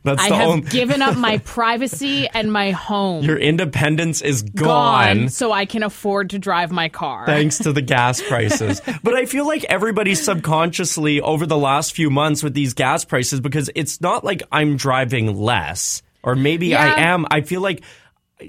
That's 0.03 0.23
I 0.23 0.29
have 0.35 0.49
only 0.49 0.63
given 0.69 1.03
up 1.03 1.17
my 1.17 1.39
privacy 1.45 2.27
and 2.29 2.53
my 2.53 2.71
home. 2.71 3.23
your 3.25 3.37
independence 3.39 4.21
is 4.23 4.43
gone. 4.43 5.29
so 5.29 5.53
I 5.53 5.65
can 5.67 5.83
afford 5.83 6.31
to 6.31 6.39
drive 6.39 6.73
my 6.73 6.89
car. 6.89 7.27
thanks 7.27 7.59
to 7.59 7.73
the 7.73 7.83
gas 7.83 8.21
prices. 8.29 8.81
but 9.03 9.15
I 9.15 9.27
feel 9.27 9.47
like 9.47 9.65
everybody 9.65 10.15
subconsciously 10.15 11.21
over 11.21 11.47
the 11.47 11.57
last 11.59 11.95
few 11.95 12.11
months 12.11 12.43
with 12.43 12.55
these 12.55 12.75
gas 12.75 13.05
prices 13.05 13.41
because 13.41 13.71
it's 13.75 14.01
not 14.01 14.25
like 14.25 14.43
I'm 14.51 14.77
driving 14.77 15.37
less 15.39 16.03
or 16.23 16.35
maybe 16.35 16.69
Yeah. 16.69 16.83
I 16.97 17.01
am. 17.03 17.27
I 17.31 17.43
feel 17.43 17.61
like 17.61 17.83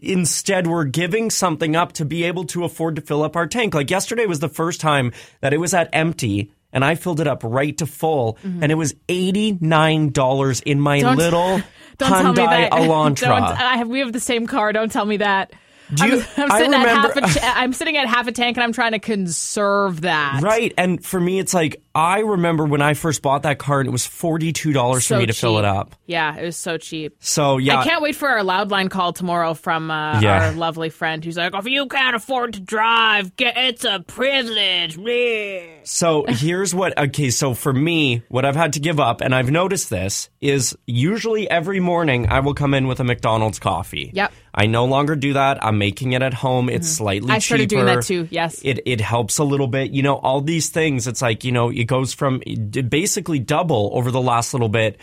instead 0.01 0.67
we're 0.67 0.85
giving 0.85 1.29
something 1.29 1.75
up 1.75 1.93
to 1.93 2.05
be 2.05 2.23
able 2.23 2.45
to 2.45 2.63
afford 2.63 2.95
to 2.95 3.01
fill 3.01 3.23
up 3.23 3.35
our 3.35 3.47
tank. 3.47 3.73
Like 3.73 3.89
yesterday 3.91 4.25
was 4.25 4.39
the 4.39 4.49
first 4.49 4.81
time 4.81 5.11
that 5.41 5.53
it 5.53 5.57
was 5.59 5.73
at 5.73 5.89
empty 5.93 6.51
and 6.73 6.83
I 6.83 6.95
filled 6.95 7.19
it 7.21 7.27
up 7.27 7.41
right 7.45 7.77
to 7.77 7.85
full, 7.85 8.37
and 8.43 8.71
it 8.71 8.75
was 8.75 8.93
eighty 9.07 9.57
nine 9.61 10.09
dollars 10.09 10.59
in 10.61 10.79
my 10.79 10.97
Mm-hmm. 10.97 11.07
Don't- 11.07 11.17
little 11.17 11.61
Don't 11.97 12.09
tell 12.09 12.33
me 12.33 12.39
Hyundai 12.41 12.69
that. 12.69 12.71
Elantra. 12.73 13.55
I 13.55 13.77
have, 13.77 13.87
we 13.87 13.99
have 13.99 14.11
the 14.11 14.19
same 14.19 14.47
car. 14.47 14.73
Don't 14.73 14.91
tell 14.91 15.05
me 15.05 15.17
that. 15.17 15.53
Do 15.93 16.07
you- 16.07 16.21
I'm, 16.21 16.25
I'm 16.37 16.51
I 16.51 16.57
sitting 16.57 16.73
at 16.73 16.87
half 16.87 17.15
remember- 17.15 17.39
a 17.39 17.45
I'm 17.45 17.73
sitting 17.73 17.97
at 17.97 18.07
half 18.07 18.27
a 18.27 18.31
tank 18.31 18.57
and 18.57 18.63
I'm 18.63 18.73
trying 18.73 18.93
to 18.93 18.99
conserve 18.99 20.01
that. 20.01 20.39
Right. 20.41 20.73
And 20.77 21.05
for 21.05 21.19
me, 21.19 21.37
it's 21.39 21.53
like, 21.53 21.82
I 21.95 22.19
remember 22.21 22.65
when 22.65 22.81
I 22.81 22.95
first 22.95 23.21
bought 23.21 23.43
that 23.43 23.59
car 23.59 23.79
and 23.79 23.87
it 23.87 23.91
was 23.91 24.07
$42 24.07 25.01
So 25.01 25.15
for 25.15 25.19
me 25.19 25.27
to 25.27 25.33
fill 25.33 25.59
it 25.59 25.65
up. 25.65 25.95
Yeah, 26.07 26.35
it 26.35 26.43
was 26.43 26.57
so 26.57 26.77
cheap. 26.77 27.17
So, 27.19 27.57
yeah. 27.59 27.79
I 27.79 27.83
can't 27.83 28.01
wait 28.01 28.15
for 28.15 28.27
our 28.27 28.43
loud 28.43 28.71
line 28.71 28.89
call 28.89 29.13
tomorrow 29.13 29.53
from 29.53 29.91
uh, 29.91 30.19
Yeah. 30.19 30.47
our 30.47 30.51
lovely 30.53 30.89
friend 30.89 31.23
who's 31.23 31.37
like, 31.37 31.53
if 31.53 31.67
you 31.67 31.85
can't 31.87 32.15
afford 32.15 32.53
to 32.53 32.59
drive, 32.61 33.35
get, 33.35 33.57
it's 33.57 33.85
a 33.85 33.99
privilege. 33.99 34.97
So 35.85 36.23
here's 36.27 36.73
what, 36.73 36.97
okay, 36.97 37.29
so 37.29 37.53
for 37.53 37.73
me, 37.73 38.23
what 38.29 38.45
I've 38.45 38.55
had 38.55 38.73
to 38.73 38.79
give 38.79 39.01
up, 39.01 39.19
and 39.19 39.35
I've 39.35 39.51
noticed 39.51 39.89
this, 39.89 40.29
is 40.39 40.77
usually 40.87 41.49
every 41.49 41.81
morning 41.81 42.29
I 42.29 42.39
will 42.39 42.53
come 42.53 42.73
in 42.73 42.87
with 42.87 43.01
a 43.01 43.03
McDonald's 43.03 43.59
coffee. 43.59 44.09
Yep. 44.13 44.31
I 44.55 44.67
no 44.67 44.85
longer 44.85 45.15
do 45.17 45.33
that. 45.33 45.63
I'm 45.63 45.77
making 45.77 46.13
it 46.13 46.21
at 46.21 46.33
home. 46.33 46.69
It's 46.69 46.87
slightly 46.87 47.27
cheaper. 47.27 47.35
I 47.35 47.39
started 47.39 47.69
cheaper. 47.69 47.81
doing 47.83 47.95
that 47.95 48.05
too, 48.05 48.27
yes. 48.31 48.61
It, 48.63 48.79
it 48.85 49.01
helps 49.01 49.39
a 49.39 49.43
little 49.43 49.67
bit. 49.67 49.91
You 49.91 50.03
know, 50.03 50.15
all 50.15 50.39
these 50.41 50.69
things, 50.69 51.05
it's 51.07 51.21
like, 51.21 51.43
you 51.43 51.51
know, 51.51 51.69
it 51.83 51.87
goes 51.87 52.13
from 52.13 52.41
basically 52.87 53.39
double 53.39 53.91
over 53.93 54.09
the 54.09 54.21
last 54.21 54.53
little 54.53 54.69
bit 54.69 54.97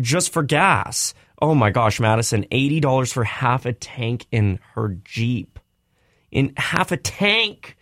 just 0.00 0.32
for 0.32 0.42
gas. 0.42 1.12
Oh 1.42 1.54
my 1.54 1.68
gosh, 1.68 2.00
Madison, 2.00 2.46
$80 2.50 3.12
for 3.12 3.24
half 3.24 3.66
a 3.66 3.74
tank 3.74 4.26
in 4.32 4.58
her 4.74 4.96
Jeep. 5.04 5.58
In 6.30 6.54
half 6.56 6.92
a 6.92 6.96
tank. 6.96 7.76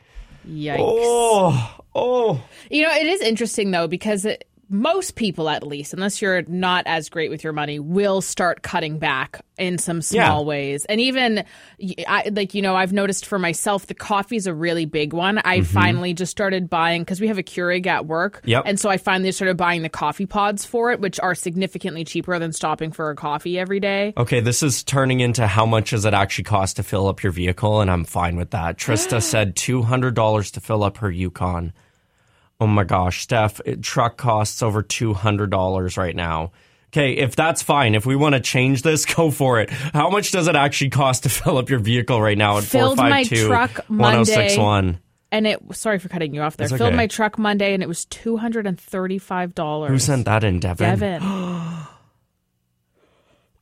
Yikes. 0.45 0.77
Oh, 0.81 1.81
oh. 1.95 2.45
You 2.69 2.83
know, 2.83 2.93
it 2.93 3.07
is 3.07 3.21
interesting 3.21 3.71
though 3.71 3.87
because 3.87 4.25
it, 4.25 4.49
most 4.73 5.15
people, 5.17 5.49
at 5.49 5.67
least, 5.67 5.93
unless 5.93 6.23
you're 6.23 6.43
not 6.49 6.85
as 6.87 7.09
great 7.09 7.31
with 7.31 7.45
your 7.45 7.53
money, 7.53 7.79
will 7.79 8.21
start 8.21 8.63
cutting 8.63 8.99
back 8.99 9.45
in 9.59 9.79
some 9.79 10.01
small 10.03 10.41
Yeah. 10.41 10.47
ways. 10.47 10.85
And 10.87 11.01
even, 11.01 11.45
I, 12.09 12.31
like 12.33 12.55
you 12.55 12.63
know, 12.63 12.75
I've 12.75 12.93
noticed 12.93 13.27
for 13.27 13.39
myself, 13.39 13.87
the 13.87 13.95
coffee's 13.95 14.47
a 14.47 14.55
really 14.55 14.87
big 14.87 15.13
one. 15.13 15.39
I 15.45 15.59
mm-hmm. 15.59 15.65
finally 15.65 16.15
just 16.15 16.31
started 16.31 16.71
buying 16.71 17.03
because 17.03 17.21
we 17.21 17.29
have 17.29 17.39
a 17.39 17.43
Keurig 17.43 17.87
at 17.87 18.07
work, 18.07 18.41
Yep. 18.45 18.63
and 18.67 18.81
so 18.81 18.89
I 18.89 18.97
finally 18.97 19.31
started 19.33 19.57
buying 19.57 19.83
the 19.83 19.89
coffee 19.89 20.27
pods 20.27 20.65
for 20.65 20.91
it, 20.91 21.01
which 21.01 21.21
are 21.21 21.35
significantly 21.35 22.05
cheaper 22.05 22.39
than 22.39 22.53
stopping 22.53 22.93
for 22.93 23.11
a 23.11 23.15
coffee 23.15 23.59
every 23.59 23.79
day. 23.79 24.15
Okay, 24.17 24.41
this 24.41 24.63
is 24.63 24.83
turning 24.83 25.21
into 25.21 25.47
how 25.47 25.67
much 25.67 25.91
does 25.91 26.05
it 26.07 26.15
actually 26.15 26.45
cost 26.45 26.77
to 26.77 26.83
fill 26.83 27.07
up 27.09 27.23
your 27.23 27.33
vehicle, 27.33 27.81
and 27.81 27.91
I'm 27.91 28.05
fine 28.05 28.37
with 28.37 28.51
that. 28.51 28.79
Trista 28.79 29.23
said 29.33 29.55
two 29.55 29.83
hundred 29.83 30.15
dollars 30.15 30.51
to 30.53 30.61
fill 30.61 30.83
up 30.83 30.97
her 30.99 31.11
Yukon. 31.11 31.73
Oh 32.63 32.67
my 32.69 32.85
gosh, 32.85 33.23
Steph, 33.23 33.61
it, 33.65 33.83
truck 33.83 34.17
costs 34.17 34.63
over 34.63 34.83
two 34.83 35.15
hundred 35.15 35.51
dollars 35.51 35.97
right 35.97 36.15
now. 36.15 36.53
Okay, 36.91 37.15
if 37.15 37.35
that's 37.35 37.61
fine, 37.61 37.97
if 37.97 38.07
we 38.07 38.15
want 38.15 38.37
to 38.37 38.41
change 38.41 38.83
this, 38.83 39.05
go 39.17 39.33
for 39.33 39.59
it. 39.59 39.69
How 39.71 40.11
much 40.11 40.31
does 40.31 40.47
it 40.47 40.55
actually 40.55 40.91
cost 40.91 41.25
to 41.25 41.29
fill 41.29 41.59
up 41.59 41.69
your 41.69 41.81
vehicle 41.81 42.23
right 42.23 42.39
now 42.39 42.59
at 42.59 42.63
Filled 42.63 42.99
my 42.99 43.25
five 43.25 43.37
truck 43.37 43.85
one 43.89 44.15
oh 44.15 44.23
six 44.23 44.57
one? 44.57 45.01
And 45.33 45.49
it, 45.49 45.61
sorry 45.73 45.99
for 45.99 46.09
cutting 46.09 46.37
you 46.37 46.43
off 46.43 46.57
there. 46.57 46.67
It's 46.67 46.71
Filled 46.71 46.91
okay. 46.91 46.97
my 46.97 47.09
truck 47.09 47.37
Monday, 47.37 47.75
and 47.75 47.83
it 47.83 47.89
was 47.89 48.05
two 48.05 48.37
hundred 48.37 48.69
and 48.69 48.79
thirty-five 48.79 49.57
dollars. 49.57 49.91
Who 49.91 49.99
sent 49.99 50.27
that 50.27 50.45
in, 50.45 50.61
Devin? 50.61 51.01
Devin. 51.01 51.23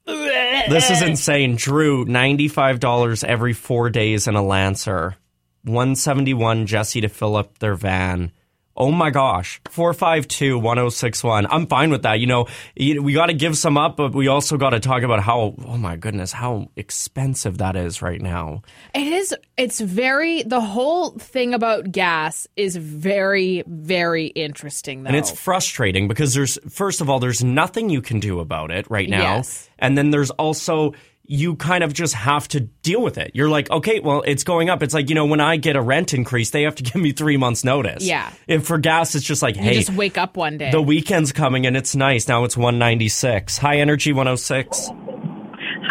This 0.07 0.91
is 0.91 1.03
insane. 1.03 1.55
Drew, 1.55 2.05
$95 2.05 3.23
every 3.23 3.53
four 3.53 3.91
days 3.91 4.27
in 4.27 4.35
a 4.35 4.43
Lancer. 4.43 5.15
171 5.63 6.67
Jesse 6.67 7.03
to 7.03 7.09
fill 7.09 7.37
up 7.37 7.59
their 7.59 7.77
van. 7.77 8.33
Oh 8.77 8.91
my 8.91 9.11
gosh. 9.11 9.61
452 9.69 10.59
1061. 10.59 11.47
I'm 11.47 11.67
fine 11.67 11.91
with 11.91 12.03
that. 12.03 12.21
You 12.21 12.27
know, 12.27 12.47
we 12.77 13.13
got 13.13 13.27
to 13.27 13.35
give 13.35 13.59
some 13.59 13.77
up, 13.77 13.97
but 13.97 14.15
we 14.15 14.29
also 14.29 14.57
got 14.57 14.71
to 14.71 14.81
talk 14.81 15.03
about 15.03 15.23
how, 15.23 15.55
oh 15.67 15.77
my 15.77 15.97
goodness, 15.97 16.33
how 16.33 16.71
expensive 16.77 17.59
that 17.59 17.77
is 17.77 18.01
right 18.01 18.21
now. 18.23 18.63
It 18.95 19.07
is. 19.07 19.35
It's 19.57 19.81
very. 19.81 20.43
The 20.45 20.61
whole 20.61 21.11
thing 21.11 21.53
about 21.53 21.93
gas 21.93 22.47
is 22.57 22.77
very, 22.77 23.65
very 23.67 24.29
interesting, 24.29 25.03
though. 25.03 25.09
And 25.09 25.17
it's 25.17 25.31
frustrating 25.31 26.09
because 26.09 26.33
there's, 26.33 26.59
first 26.71 27.01
of 27.01 27.11
all, 27.11 27.19
there's 27.19 27.45
nothing 27.45 27.91
you 27.91 28.01
can 28.01 28.21
do 28.21 28.41
about 28.41 28.71
it 28.71 28.89
right 28.91 29.11
now. 29.11 29.37
Yes. 29.37 29.69
And 29.79 29.99
then 29.99 30.11
there's 30.11 30.31
also, 30.31 30.95
you 31.31 31.55
kind 31.55 31.85
of 31.85 31.93
just 31.93 32.12
have 32.12 32.49
to 32.49 32.59
deal 32.59 33.01
with 33.01 33.16
it. 33.16 33.31
You're 33.35 33.49
like, 33.49 33.71
okay, 33.71 34.01
well, 34.01 34.25
it's 34.27 34.43
going 34.43 34.69
up. 34.69 34.83
It's 34.83 34.93
like, 34.93 35.09
you 35.09 35.14
know, 35.14 35.27
when 35.27 35.40
I 35.40 35.59
get 35.59 35.77
a 35.77 35.81
rent 35.81 36.12
increase, 36.12 36.51
they 36.51 36.62
have 36.62 36.75
to 36.75 36.83
give 36.83 36.97
me 36.97 37.12
three 37.12 37.37
months 37.37 37.62
notice. 37.62 38.03
Yeah. 38.05 38.33
If 38.49 38.66
for 38.66 38.79
gas, 38.79 39.14
it's 39.14 39.25
just 39.25 39.40
like, 39.40 39.55
you 39.55 39.62
hey, 39.62 39.75
just 39.75 39.90
wake 39.90 40.19
up 40.19 40.37
one 40.37 40.59
day. 40.59 40.73
the 40.73 40.83
weekend's 40.83 41.31
coming 41.31 41.66
and 41.66 41.77
it's 41.77 41.95
nice. 41.95 42.27
Now 42.27 42.43
it's 42.43 42.57
196. 42.57 43.59
High 43.59 43.77
energy 43.77 44.12
106. 44.12 44.90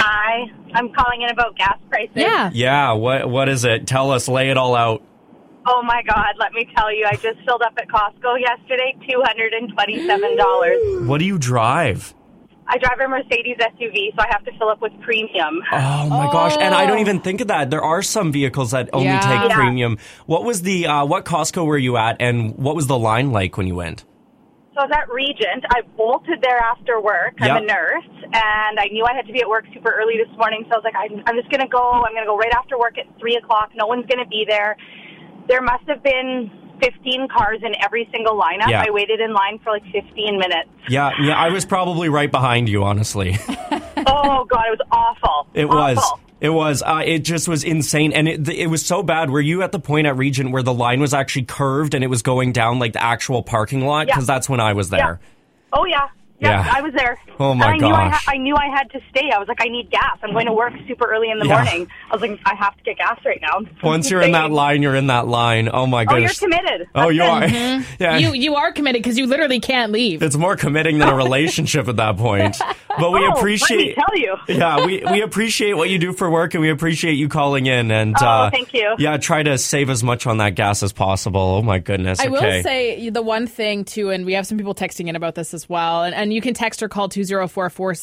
Hi, 0.02 0.44
I'm 0.74 0.92
calling 0.92 1.22
in 1.22 1.30
about 1.30 1.56
gas 1.56 1.78
prices. 1.90 2.12
yeah. 2.16 2.50
Yeah. 2.54 2.92
What, 2.92 3.30
what 3.30 3.48
is 3.48 3.64
it? 3.64 3.88
Tell 3.88 4.12
us, 4.12 4.28
lay 4.28 4.50
it 4.50 4.58
all 4.58 4.76
out. 4.76 5.02
Oh 5.66 5.82
my 5.84 6.02
God, 6.06 6.36
let 6.38 6.52
me 6.52 6.68
tell 6.76 6.94
you, 6.94 7.06
I 7.10 7.14
just 7.14 7.40
filled 7.46 7.62
up 7.62 7.74
at 7.78 7.88
Costco 7.88 8.42
yesterday, 8.42 8.94
$227. 9.10 11.08
What 11.08 11.20
do 11.20 11.26
you 11.26 11.38
drive? 11.38 12.14
I 12.72 12.78
drive 12.78 13.00
a 13.04 13.08
Mercedes 13.08 13.58
SUV, 13.60 14.14
so 14.16 14.20
I 14.20 14.28
have 14.30 14.46
to 14.46 14.52
fill 14.60 14.70
up 14.70 14.80
with 14.80 14.92
premium. 15.02 15.62
Oh 15.74 16.08
my 16.10 16.30
gosh! 16.32 16.56
And 16.60 16.74
I 16.76 16.86
don't 16.86 17.00
even 17.00 17.20
think 17.20 17.42
of 17.42 17.48
that. 17.48 17.72
There 17.72 17.82
are 17.84 18.02
some 18.04 18.32
vehicles 18.32 18.72
that 18.72 18.90
only 18.94 19.08
Yeah. 19.08 19.20
take 19.20 19.50
Yeah. 19.50 19.56
premium. 19.56 19.98
What 20.28 20.44
was 20.44 20.62
the 20.62 20.86
uh, 20.88 21.06
what 21.06 21.26
Costco 21.26 21.66
were 21.66 21.78
you 21.80 21.98
at, 21.98 22.18
and 22.20 22.56
what 22.58 22.76
was 22.76 22.86
the 22.88 22.98
line 22.98 23.32
like 23.32 23.58
when 23.58 23.66
you 23.66 23.76
went? 23.76 24.06
So 24.76 24.82
I 24.82 24.86
was 24.86 24.92
at 24.96 25.12
Regent. 25.12 25.66
I 25.76 25.82
bolted 25.98 26.40
there 26.44 26.60
after 26.60 27.02
work. 27.02 27.34
I'm 27.42 27.58
a 27.58 27.66
nurse, 27.66 28.06
and 28.24 28.80
I 28.80 28.86
knew 28.92 29.04
I 29.04 29.14
had 29.16 29.26
to 29.26 29.34
be 29.34 29.42
at 29.42 29.50
work 29.50 29.66
super 29.74 29.92
early 29.92 30.14
this 30.24 30.30
morning. 30.38 30.64
So 30.70 30.76
I 30.76 30.78
was 30.78 30.86
like, 30.86 30.96
I'm, 30.96 31.24
I'm 31.26 31.36
just 31.36 31.50
going 31.50 31.62
to 31.62 31.68
go. 31.68 31.82
I'm 32.06 32.14
going 32.14 32.24
to 32.24 32.30
go 32.30 32.38
right 32.38 32.54
after 32.56 32.78
work 32.78 32.98
at 33.00 33.06
3 33.20 33.36
o'clock. 33.44 33.72
No 33.76 33.88
one's 33.88 34.06
going 34.06 34.24
to 34.24 34.30
be 34.30 34.46
there. 34.48 34.78
There 35.50 35.62
must 35.62 35.84
have 35.90 36.04
been 36.04 36.52
15 36.80 37.28
cars 37.30 37.60
in 37.64 37.74
every 37.84 38.08
single 38.12 38.40
lineup. 38.40 38.70
Yeah. 38.70 38.84
I 38.88 38.90
waited 38.92 39.20
in 39.20 39.34
line 39.34 39.60
for 39.60 39.72
like 39.72 39.84
15 39.92 40.38
minutes. 40.38 40.70
Yeah, 40.88 41.12
yeah, 41.22 41.38
I 41.38 41.50
was 41.50 41.66
probably 41.66 42.10
right 42.10 42.32
behind 42.32 42.70
you. 42.70 42.84
Honestly, 42.84 43.38
oh, 43.50 44.46
God, 44.46 44.64
it 44.68 44.80
was 44.80 44.88
awful. 44.92 45.48
it 45.54 45.66
Awful. 45.66 45.78
was. 45.78 46.14
It 46.42 46.50
was. 46.50 46.82
Uh, 46.82 47.02
it 47.06 47.20
just 47.20 47.50
was 47.50 47.66
insane, 47.66 48.14
and 48.14 48.28
it 48.28 48.48
it 48.48 48.68
was 48.68 48.86
so 48.86 49.04
bad. 49.04 49.30
Were 49.30 49.42
you 49.42 49.62
at 49.62 49.74
the 49.74 49.80
point 49.80 50.08
at 50.08 50.16
Regent 50.16 50.52
where 50.52 50.64
the 50.64 50.74
line 50.74 51.02
was 51.02 51.14
actually 51.14 51.44
curved 51.44 51.94
and 51.94 52.02
it 52.02 52.08
was 52.08 52.22
going 52.22 52.54
down 52.54 52.80
like 52.80 52.94
the 52.94 53.04
actual 53.04 53.44
parking 53.44 53.86
lot? 53.86 54.08
Yeah. 54.08 54.16
Because 54.16 54.26
that's 54.28 54.48
when 54.48 54.62
I 54.62 54.72
was 54.72 54.90
there. 54.90 55.20
Oh 55.74 55.84
yeah. 55.86 56.08
Yeah, 56.40 56.64
Yeah. 56.66 56.74
I 56.76 56.82
was 56.82 56.94
there. 56.94 57.20
Oh, 57.40 57.54
my 57.54 57.72
and 57.74 57.84
I 57.84 57.88
Knew 57.88 57.94
I, 57.94 58.10
ha- 58.10 58.24
I 58.28 58.38
knew 58.38 58.56
I 58.56 58.68
had 58.68 58.90
to 58.92 59.00
stay. 59.10 59.30
I 59.34 59.40
was 59.40 59.48
like, 59.48 59.62
I 59.62 59.68
need 59.70 59.90
gas. 59.92 60.18
I'm 60.24 60.32
going 60.32 60.46
to 60.46 60.54
work 60.54 60.74
super 60.88 61.06
early 61.06 61.30
in 61.30 61.40
the 61.40 61.46
Yeah. 61.48 61.56
morning. 61.64 61.88
I 62.10 62.16
was 62.16 62.22
like, 62.22 62.40
I 62.46 62.56
have 62.56 62.76
to 62.78 62.84
get 62.84 62.98
gas 62.98 63.20
right 63.26 63.42
now. 63.42 63.60
Once 63.84 64.10
you're 64.10 64.22
in 64.22 64.32
that 64.34 64.52
line, 64.52 64.82
you're 64.82 64.96
in 64.96 65.08
that 65.08 65.28
line. 65.28 65.70
Oh 65.72 65.86
my 65.86 66.00
Oh, 66.08 66.12
you're 66.16 66.20
goodness. 66.30 66.40
committed. 66.40 66.88
Oh, 66.96 67.02
That's 67.12 67.14
you 67.16 67.22
it. 67.24 67.28
are. 67.30 67.42
Mm-hmm. 67.44 67.94
yeah. 68.04 68.18
You 68.18 68.34
you 68.34 68.56
are 68.56 68.72
committed 68.72 69.02
because 69.04 69.18
you 69.18 69.26
literally 69.28 69.60
can't 69.60 69.92
leave. 69.92 70.22
it's 70.24 70.36
more 70.38 70.56
committing 70.56 70.98
than 71.00 71.10
a 71.10 71.16
relationship 71.16 71.88
at 71.88 71.98
that 71.98 72.18
point. 72.18 72.58
But 73.00 73.12
we 73.12 73.20
Oh, 73.26 73.32
appreciate. 73.32 73.96
Let 73.98 74.14
me 74.14 74.26
tell 74.26 74.48
you. 74.50 74.58
yeah, 74.58 74.86
we, 74.86 75.02
we 75.10 75.22
appreciate 75.22 75.74
what 75.74 75.90
you 75.90 76.00
do 76.00 76.12
for 76.12 76.30
work 76.30 76.54
and 76.54 76.60
we 76.62 76.70
appreciate 76.70 77.14
you 77.14 77.30
calling 77.30 77.66
in 77.66 77.92
and 77.92 78.14
Oh, 78.20 78.26
uh, 78.26 78.50
thank 78.50 78.74
you. 78.74 78.94
Yeah, 78.98 79.16
try 79.16 79.42
to 79.42 79.58
save 79.58 79.90
as 79.90 80.04
much 80.04 80.28
on 80.28 80.38
that 80.40 80.56
gas 80.56 80.84
as 80.84 80.92
possible. 80.92 81.40
Oh 81.40 81.62
my 81.62 81.80
goodness. 81.80 82.20
I 82.20 82.24
okay. 82.28 82.32
will 82.32 82.64
say 82.64 83.10
the 83.10 83.22
one 83.22 83.48
thing 83.48 83.86
too, 83.86 84.10
and 84.10 84.26
we 84.26 84.34
have 84.34 84.46
some 84.46 84.58
people 84.58 84.76
texting 84.76 85.08
in 85.08 85.16
about 85.16 85.36
this 85.36 85.54
as 85.54 85.70
well, 85.70 86.04
and, 86.04 86.14
and 86.14 86.29
you 86.32 86.42
can 86.42 86.54
text 86.54 86.82
or 86.84 86.90
call 86.90 87.10
two 87.10 87.24
zero 87.24 87.48
four 87.48 87.70
four. 87.70 87.94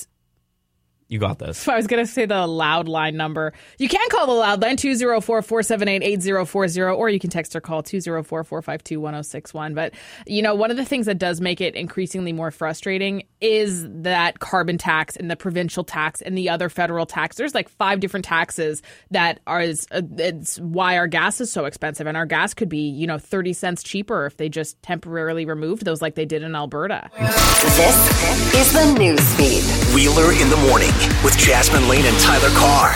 you 1.08 1.18
got 1.18 1.38
this. 1.38 1.68
I 1.68 1.76
was 1.76 1.86
going 1.86 2.04
to 2.04 2.10
say 2.10 2.26
the 2.26 2.46
loud 2.46 2.88
line 2.88 3.16
number. 3.16 3.52
You 3.78 3.88
can 3.88 4.08
call 4.10 4.26
the 4.26 4.32
loud 4.32 4.60
line 4.60 4.76
204 4.76 5.42
478 5.42 6.02
8040, 6.02 6.80
or 6.82 7.08
you 7.08 7.20
can 7.20 7.30
text 7.30 7.54
or 7.54 7.60
call 7.60 7.82
204 7.82 8.44
452 8.44 9.00
1061. 9.00 9.74
But, 9.74 9.94
you 10.26 10.42
know, 10.42 10.54
one 10.54 10.70
of 10.70 10.76
the 10.76 10.84
things 10.84 11.06
that 11.06 11.18
does 11.18 11.40
make 11.40 11.60
it 11.60 11.74
increasingly 11.74 12.32
more 12.32 12.50
frustrating 12.50 13.24
is 13.40 13.86
that 13.88 14.38
carbon 14.38 14.78
tax 14.78 15.16
and 15.16 15.30
the 15.30 15.36
provincial 15.36 15.84
tax 15.84 16.22
and 16.22 16.36
the 16.36 16.48
other 16.48 16.68
federal 16.68 17.06
tax. 17.06 17.36
There's 17.36 17.54
like 17.54 17.68
five 17.68 18.00
different 18.00 18.24
taxes 18.24 18.82
that 19.10 19.40
are, 19.46 19.60
is, 19.60 19.86
uh, 19.90 20.02
it's 20.18 20.58
why 20.58 20.96
our 20.96 21.06
gas 21.06 21.40
is 21.40 21.52
so 21.52 21.66
expensive. 21.66 22.06
And 22.06 22.16
our 22.16 22.26
gas 22.26 22.54
could 22.54 22.68
be, 22.68 22.88
you 22.88 23.06
know, 23.06 23.18
30 23.18 23.52
cents 23.52 23.82
cheaper 23.82 24.26
if 24.26 24.36
they 24.36 24.48
just 24.48 24.80
temporarily 24.82 25.44
removed 25.44 25.84
those 25.84 26.00
like 26.00 26.14
they 26.14 26.24
did 26.24 26.42
in 26.42 26.54
Alberta. 26.54 27.10
This 27.18 28.54
is 28.54 28.72
the 28.72 28.98
news 28.98 29.34
feed. 29.34 29.62
Wheeler 29.94 30.32
in 30.32 30.48
the 30.48 30.56
morning 30.68 30.90
with 31.22 31.36
Jasmin 31.38 31.88
Laine 31.88 32.06
and 32.06 32.18
Tyler 32.20 32.50
Carr. 32.50 32.94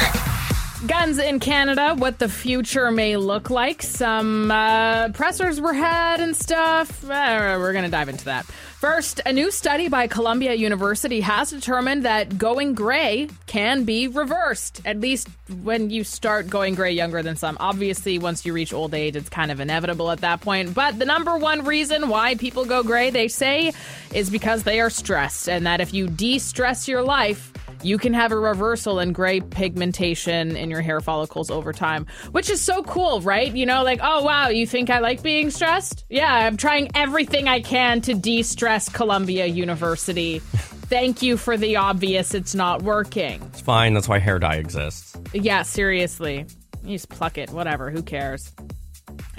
Guns 0.87 1.19
in 1.19 1.41
Canada, 1.41 1.95
what 1.95 2.19
the 2.19 2.29
future 2.29 2.91
may 2.91 3.19
look 3.19 3.51
like. 3.51 3.83
Some 3.83 4.51
uh, 4.51 5.11
pressers 5.11 5.61
were 5.61 5.75
had 5.75 6.21
and 6.21 6.35
stuff. 6.35 7.05
Uh, 7.05 7.59
we're 7.59 7.73
going 7.73 7.85
to 7.85 7.91
dive 7.91 8.09
into 8.09 8.25
that. 8.25 8.47
First, 8.81 9.21
a 9.27 9.33
new 9.35 9.51
study 9.51 9.89
by 9.89 10.07
Columbia 10.07 10.55
University 10.55 11.21
has 11.21 11.51
determined 11.51 12.07
that 12.07 12.39
going 12.39 12.73
gray 12.73 13.29
can 13.47 13.85
be 13.85 14.09
reversed, 14.09 14.81
at 14.87 14.99
least 14.99 15.29
when 15.63 15.91
you 15.91 16.03
start 16.03 16.49
going 16.49 16.77
gray 16.77 16.93
younger 16.93 17.23
than 17.23 17.37
some. 17.37 17.59
Obviously, 17.61 18.19
once 18.19 18.47
you 18.47 18.55
reach 18.55 18.73
old 18.73 18.95
age, 18.95 19.17
it's 19.17 19.29
kind 19.29 19.51
of 19.51 19.61
inevitable 19.61 20.11
at 20.11 20.23
that 20.23 20.41
point. 20.41 20.73
But 20.73 20.99
the 20.99 21.05
number 21.05 21.37
one 21.37 21.67
reason 21.67 22.09
why 22.09 22.37
people 22.37 22.65
go 22.65 22.83
gray, 22.83 23.11
they 23.11 23.29
say, 23.29 23.75
is 24.15 24.31
because 24.31 24.63
they 24.63 24.81
are 24.81 24.89
stressed, 24.89 25.47
and 25.47 25.67
that 25.67 25.83
if 25.83 25.93
you 25.93 26.09
de 26.09 26.39
stress 26.39 26.89
your 26.89 27.03
life, 27.03 27.53
you 27.83 27.99
can 27.99 28.15
have 28.15 28.33
a 28.33 28.39
reversal 28.39 28.99
in 29.01 29.13
gray 29.13 29.41
pigmentation 29.41 30.57
in 30.57 30.71
your 30.71 30.81
hair 30.81 31.01
follicles 31.01 31.51
over 31.51 31.73
time, 31.73 32.07
which 32.33 32.51
is 32.51 32.61
so 32.61 32.83
cool, 32.83 33.21
right? 33.21 33.55
You 33.55 33.67
know, 33.67 33.83
like, 33.83 34.01
oh, 34.03 34.23
wow, 34.23 34.49
you 34.49 34.67
think 34.67 34.91
I 34.91 34.99
like 34.99 35.23
being 35.23 35.51
stressed? 35.51 36.05
Yeah, 36.09 36.33
I'm 36.33 36.57
trying 36.57 36.91
everything 36.95 37.49
I 37.49 37.61
can 37.61 38.01
to 38.03 38.15
de 38.15 38.43
stress 38.43 38.89
Columbia 38.89 39.47
University. 39.47 40.41
Thank 40.41 41.23
you 41.23 41.37
for 41.37 41.57
the 41.57 41.77
obvious, 41.77 42.35
it's 42.35 42.55
not 42.55 42.83
working. 42.83 43.41
It's 43.47 43.61
fine. 43.61 43.95
That's 43.95 44.09
why 44.09 44.19
hair 44.19 44.39
dye 44.39 44.57
exists. 44.57 45.17
Yeah, 45.33 45.63
seriously. 45.63 46.47
You 46.83 46.97
just 46.97 47.09
pluck 47.09 47.39
it, 47.39 47.51
whatever, 47.51 47.91
who 47.91 48.03
cares? 48.03 48.53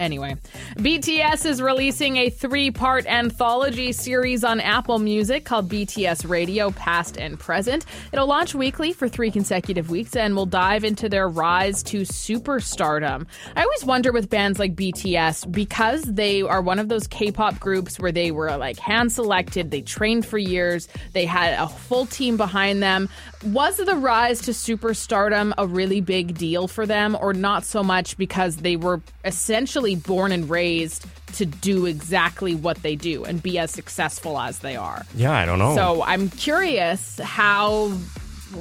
Anyway, 0.01 0.35
BTS 0.77 1.45
is 1.45 1.61
releasing 1.61 2.17
a 2.17 2.31
three 2.31 2.71
part 2.71 3.05
anthology 3.05 3.91
series 3.91 4.43
on 4.43 4.59
Apple 4.59 4.97
Music 4.97 5.45
called 5.45 5.69
BTS 5.69 6.27
Radio 6.27 6.71
Past 6.71 7.17
and 7.17 7.39
Present. 7.39 7.85
It'll 8.11 8.25
launch 8.25 8.55
weekly 8.55 8.93
for 8.93 9.07
three 9.07 9.29
consecutive 9.29 9.91
weeks 9.91 10.15
and 10.15 10.35
will 10.35 10.47
dive 10.47 10.83
into 10.83 11.07
their 11.07 11.29
rise 11.29 11.83
to 11.83 12.01
superstardom. 12.01 13.27
I 13.55 13.61
always 13.61 13.85
wonder 13.85 14.11
with 14.11 14.27
bands 14.27 14.57
like 14.57 14.75
BTS, 14.75 15.51
because 15.51 16.01
they 16.01 16.41
are 16.41 16.63
one 16.63 16.79
of 16.79 16.89
those 16.89 17.05
K 17.05 17.31
pop 17.31 17.59
groups 17.59 17.99
where 17.99 18.11
they 18.11 18.31
were 18.31 18.57
like 18.57 18.79
hand 18.79 19.11
selected, 19.11 19.69
they 19.69 19.81
trained 19.81 20.25
for 20.25 20.39
years, 20.39 20.87
they 21.13 21.27
had 21.27 21.53
a 21.59 21.67
full 21.67 22.07
team 22.07 22.37
behind 22.37 22.81
them. 22.81 23.07
Was 23.43 23.77
the 23.77 23.95
rise 23.95 24.41
to 24.41 24.51
superstardom 24.51 25.53
a 25.57 25.65
really 25.65 25.99
big 25.99 26.37
deal 26.37 26.67
for 26.67 26.85
them, 26.85 27.17
or 27.19 27.33
not 27.33 27.65
so 27.65 27.81
much 27.83 28.15
because 28.17 28.57
they 28.57 28.75
were 28.75 29.01
essentially 29.25 29.95
born 29.95 30.31
and 30.31 30.47
raised 30.47 31.07
to 31.33 31.45
do 31.45 31.85
exactly 31.87 32.53
what 32.53 32.81
they 32.83 32.95
do 32.95 33.23
and 33.23 33.41
be 33.41 33.57
as 33.57 33.71
successful 33.71 34.39
as 34.39 34.59
they 34.59 34.75
are? 34.75 35.05
Yeah, 35.15 35.31
I 35.31 35.45
don't 35.45 35.57
know. 35.57 35.75
So 35.75 36.03
I'm 36.03 36.29
curious 36.29 37.19
how 37.19 37.91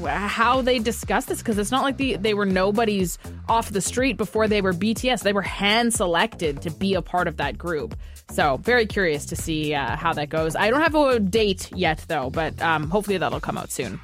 how 0.06 0.62
they 0.62 0.78
discuss 0.78 1.24
this 1.26 1.38
because 1.38 1.58
it's 1.58 1.70
not 1.70 1.82
like 1.82 1.96
the, 1.96 2.16
they 2.16 2.32
were 2.32 2.46
nobody's 2.46 3.18
off 3.48 3.70
the 3.70 3.80
street 3.80 4.16
before 4.16 4.48
they 4.48 4.60
were 4.60 4.72
BTS. 4.72 5.22
They 5.22 5.32
were 5.32 5.42
hand 5.42 5.92
selected 5.92 6.62
to 6.62 6.70
be 6.70 6.94
a 6.94 7.02
part 7.02 7.28
of 7.28 7.36
that 7.38 7.58
group. 7.58 7.96
So 8.30 8.58
very 8.58 8.86
curious 8.86 9.26
to 9.26 9.36
see 9.36 9.74
uh, 9.74 9.96
how 9.96 10.12
that 10.12 10.28
goes. 10.28 10.54
I 10.54 10.70
don't 10.70 10.80
have 10.80 10.94
a 10.94 11.18
date 11.18 11.70
yet 11.74 12.04
though, 12.08 12.30
but 12.30 12.60
um, 12.62 12.88
hopefully 12.88 13.18
that'll 13.18 13.40
come 13.40 13.58
out 13.58 13.70
soon. 13.70 14.00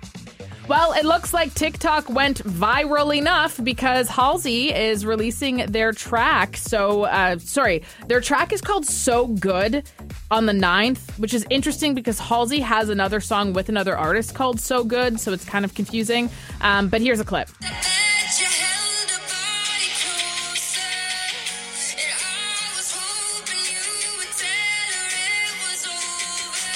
Well, 0.68 0.94
it 0.94 1.04
looks 1.04 1.32
like 1.32 1.54
TikTok 1.54 2.10
went 2.10 2.42
viral 2.42 3.16
enough 3.16 3.62
because 3.62 4.08
Halsey 4.08 4.74
is 4.74 5.06
releasing 5.06 5.58
their 5.66 5.92
track. 5.92 6.56
So, 6.56 7.04
uh, 7.04 7.38
sorry, 7.38 7.84
their 8.08 8.20
track 8.20 8.52
is 8.52 8.60
called 8.60 8.84
So 8.84 9.28
Good 9.28 9.88
on 10.28 10.46
the 10.46 10.52
9th, 10.52 11.20
which 11.20 11.34
is 11.34 11.46
interesting 11.50 11.94
because 11.94 12.18
Halsey 12.18 12.58
has 12.58 12.88
another 12.88 13.20
song 13.20 13.52
with 13.52 13.68
another 13.68 13.96
artist 13.96 14.34
called 14.34 14.58
So 14.58 14.82
Good. 14.82 15.20
So 15.20 15.32
it's 15.32 15.44
kind 15.44 15.64
of 15.64 15.72
confusing. 15.74 16.30
Um, 16.60 16.88
but 16.88 17.00
here's 17.00 17.20
a 17.20 17.24
clip. 17.24 17.48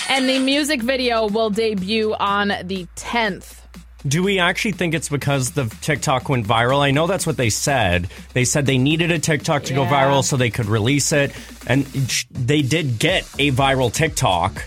And 0.09 0.28
the 0.28 0.38
music 0.38 0.80
video 0.80 1.26
will 1.26 1.51
debut 1.51 2.14
on 2.14 2.49
the 2.64 2.86
10th. 2.95 3.59
Do 4.07 4.22
we 4.22 4.38
actually 4.38 4.72
think 4.72 4.94
it's 4.94 5.11
because 5.11 5.51
the 5.51 5.66
TikTok 5.82 6.28
went 6.28 6.46
viral? 6.46 6.80
I 6.80 6.90
know 6.90 7.07
that's 7.07 7.26
what 7.26 7.36
they 7.36 7.51
said. 7.51 8.09
They 8.32 8.44
said 8.44 8.64
they 8.64 8.78
needed 8.78 9.11
a 9.11 9.18
TikTok 9.18 9.64
to 9.64 9.74
go 9.74 9.84
viral 9.84 10.24
so 10.24 10.36
they 10.36 10.51
could 10.51 10.66
release 10.66 11.12
it. 11.12 11.32
And 11.66 11.84
they 12.30 12.62
did 12.62 12.98
get 12.98 13.24
a 13.38 13.51
viral 13.53 13.92
TikTok. 13.92 14.64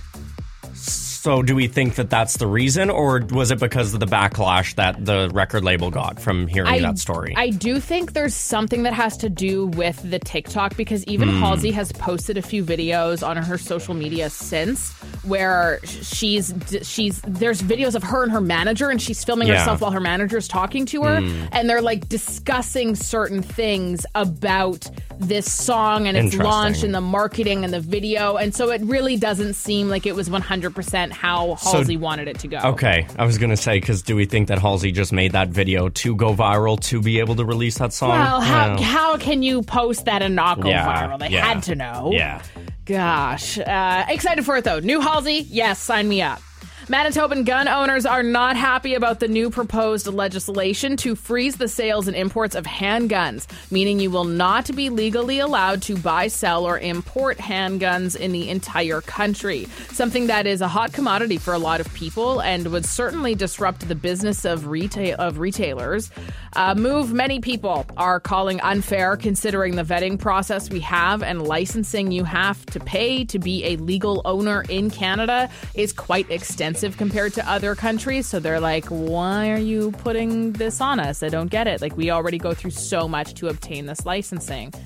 So 1.23 1.41
do 1.41 1.55
we 1.55 1.67
think 1.67 1.95
that 1.95 2.09
that's 2.09 2.35
the 2.35 2.47
reason? 2.47 2.89
Or 2.89 3.21
was 3.31 3.49
it 3.49 3.57
because 3.61 3.93
of 3.93 4.01
the 4.01 4.05
backlash 4.05 4.75
that 4.75 5.05
the 5.05 5.29
record 5.33 5.63
label 5.63 5.89
got 5.89 6.19
from 6.19 6.47
hearing 6.47 6.81
that 6.81 6.97
story? 6.99 7.33
I 7.37 7.49
do 7.49 7.79
think 7.79 8.11
there's 8.11 8.35
something 8.35 8.83
that 8.83 8.91
has 8.91 9.15
to 9.19 9.29
do 9.29 9.67
with 9.67 10.01
the 10.11 10.19
TikTok 10.19 10.75
because 10.75 11.05
even 11.05 11.29
Hmm. 11.29 11.39
Halsey 11.39 11.71
has 11.71 11.93
posted 11.93 12.37
a 12.37 12.41
few 12.41 12.61
videos 12.65 13.25
on 13.25 13.37
her 13.37 13.57
social 13.57 13.93
media 13.93 14.29
since 14.29 14.91
where 15.23 15.79
she's 15.85 16.53
she's 16.81 17.21
there's 17.21 17.61
videos 17.61 17.95
of 17.95 18.03
her 18.03 18.23
and 18.23 18.31
her 18.33 18.41
manager 18.41 18.89
and 18.89 19.01
she's 19.01 19.23
filming 19.23 19.47
Yeah. 19.47 19.59
herself 19.59 19.79
while 19.79 19.91
her 19.91 20.01
manager's 20.01 20.49
talking 20.49 20.85
to 20.87 21.03
her 21.03 21.21
Hmm. 21.21 21.45
and 21.53 21.69
they're 21.69 21.81
like 21.81 22.09
discussing 22.09 22.95
certain 22.95 23.41
things 23.41 24.05
about 24.13 24.89
this 25.19 25.51
song 25.51 26.07
and 26.07 26.17
its 26.17 26.35
launch 26.35 26.83
and 26.83 26.93
the 26.93 27.01
marketing 27.01 27.63
and 27.63 27.73
the 27.73 27.79
video 27.79 28.35
and 28.37 28.53
so 28.53 28.69
it 28.71 28.81
really 28.81 29.15
doesn't 29.15 29.53
seem 29.53 29.89
like 29.89 30.05
it 30.05 30.15
was 30.15 30.29
100% 30.29 31.11
how 31.11 31.55
So- 31.55 31.71
Halsey 31.77 31.97
wanted 31.97 32.27
it 32.27 32.39
to 32.39 32.47
go. 32.47 32.57
Okay, 32.59 33.07
I 33.17 33.25
was 33.25 33.37
gonna 33.37 33.57
say 33.57 33.79
because 33.79 34.01
do 34.01 34.15
we 34.15 34.25
think 34.25 34.47
that 34.49 34.59
Halsey 34.59 34.91
just 34.91 35.13
made 35.13 35.31
that 35.33 35.49
video 35.49 35.89
to 35.89 36.15
go 36.15 36.33
viral 36.33 36.79
to 36.81 37.01
be 37.01 37.19
able 37.19 37.35
to 37.35 37.45
release 37.45 37.77
that 37.77 37.93
song? 37.93 38.09
Well, 38.09 38.41
how, 38.41 38.81
how 38.81 39.17
can 39.17 39.43
you 39.43 39.61
post 39.61 40.05
that 40.05 40.21
and 40.21 40.35
not 40.35 40.59
go 40.59 40.69
Yeah, 40.69 41.07
viral? 41.07 41.19
They 41.19 41.29
yeah. 41.29 41.45
had 41.45 41.63
to 41.63 41.75
know. 41.75 42.09
Yeah. 42.13 42.41
Gosh. 42.85 43.57
Uh, 43.59 44.05
excited 44.09 44.45
for 44.45 44.57
it 44.57 44.63
though. 44.63 44.79
New 44.79 44.99
Halsey? 45.01 45.45
Yes, 45.49 45.79
sign 45.79 46.07
me 46.09 46.21
up. 46.21 46.41
Manitoban 46.87 47.45
gun 47.45 47.69
owners 47.69 48.05
are 48.05 48.23
not 48.23 48.57
happy 48.57 48.93
about 48.93 49.21
the 49.21 49.27
new 49.29 49.49
proposed 49.49 50.05
legislation 50.07 50.97
to 50.97 51.15
freeze 51.15 51.55
the 51.55 51.69
sales 51.69 52.09
and 52.09 52.17
imports 52.17 52.55
of 52.55 52.65
handguns, 52.65 53.47
meaning 53.71 54.01
you 54.01 54.11
will 54.11 54.25
not 54.25 54.75
be 54.75 54.89
legally 54.89 55.39
allowed 55.39 55.81
to 55.83 55.95
buy, 55.95 56.27
sell, 56.27 56.65
or 56.65 56.77
import 56.77 57.37
handguns 57.37 58.17
in 58.17 58.33
the 58.33 58.49
entire 58.49 58.99
country. 58.99 59.65
Something 59.91 60.27
that 60.27 60.45
is 60.45 60.59
a 60.59 60.67
hot 60.67 60.91
commodity 60.91 61.37
for 61.37 61.53
a 61.53 61.57
lot 61.57 61.79
of 61.79 61.91
people 61.93 62.41
and 62.41 62.67
would 62.67 62.85
certainly 62.85 63.33
disrupt 63.33 63.87
the 63.87 63.95
business 63.95 64.43
of 64.43 64.67
retail 64.67 65.15
of 65.19 65.39
retailers. 65.39 66.11
A 66.57 66.75
move 66.75 67.13
many 67.13 67.39
people 67.39 67.85
are 67.95 68.19
calling 68.19 68.59
unfair, 68.59 69.15
considering 69.15 69.77
the 69.77 69.83
vetting 69.83 70.19
process 70.19 70.69
we 70.69 70.81
have 70.81 71.23
and 71.23 71.47
licensing 71.47 72.11
you 72.11 72.25
have 72.25 72.63
to 72.67 72.81
pay 72.81 73.23
to 73.23 73.39
be 73.39 73.63
a 73.63 73.77
legal 73.77 74.21
owner 74.25 74.65
in 74.67 74.89
Canada 74.89 75.49
is 75.75 75.93
quite 75.93 76.29
extensive 76.29 76.72
compared 76.97 77.33
to 77.33 77.49
other 77.49 77.75
countries. 77.75 78.27
So 78.27 78.39
they're 78.39 78.59
like, 78.59 78.85
why 78.85 79.51
are 79.51 79.59
you 79.59 79.91
putting 79.91 80.53
this 80.53 80.81
on 80.81 80.99
us? 80.99 81.23
I 81.23 81.29
don't 81.29 81.49
get 81.49 81.67
it. 81.67 81.81
Like, 81.81 81.95
we 81.95 82.11
already 82.11 82.37
go 82.37 82.53
through 82.53 82.71
so 82.71 83.07
much 83.07 83.33
to 83.35 83.47
obtain 83.47 83.85
this 83.85 84.05
licensing. 84.05 84.73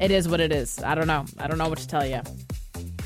It 0.00 0.10
is 0.10 0.26
what 0.26 0.40
it 0.40 0.50
is. 0.50 0.82
I 0.82 0.96
don't 0.96 1.06
know. 1.06 1.26
I 1.38 1.46
don't 1.46 1.58
know 1.58 1.68
what 1.68 1.78
to 1.78 1.86
tell 1.86 2.04
you. 2.04 2.22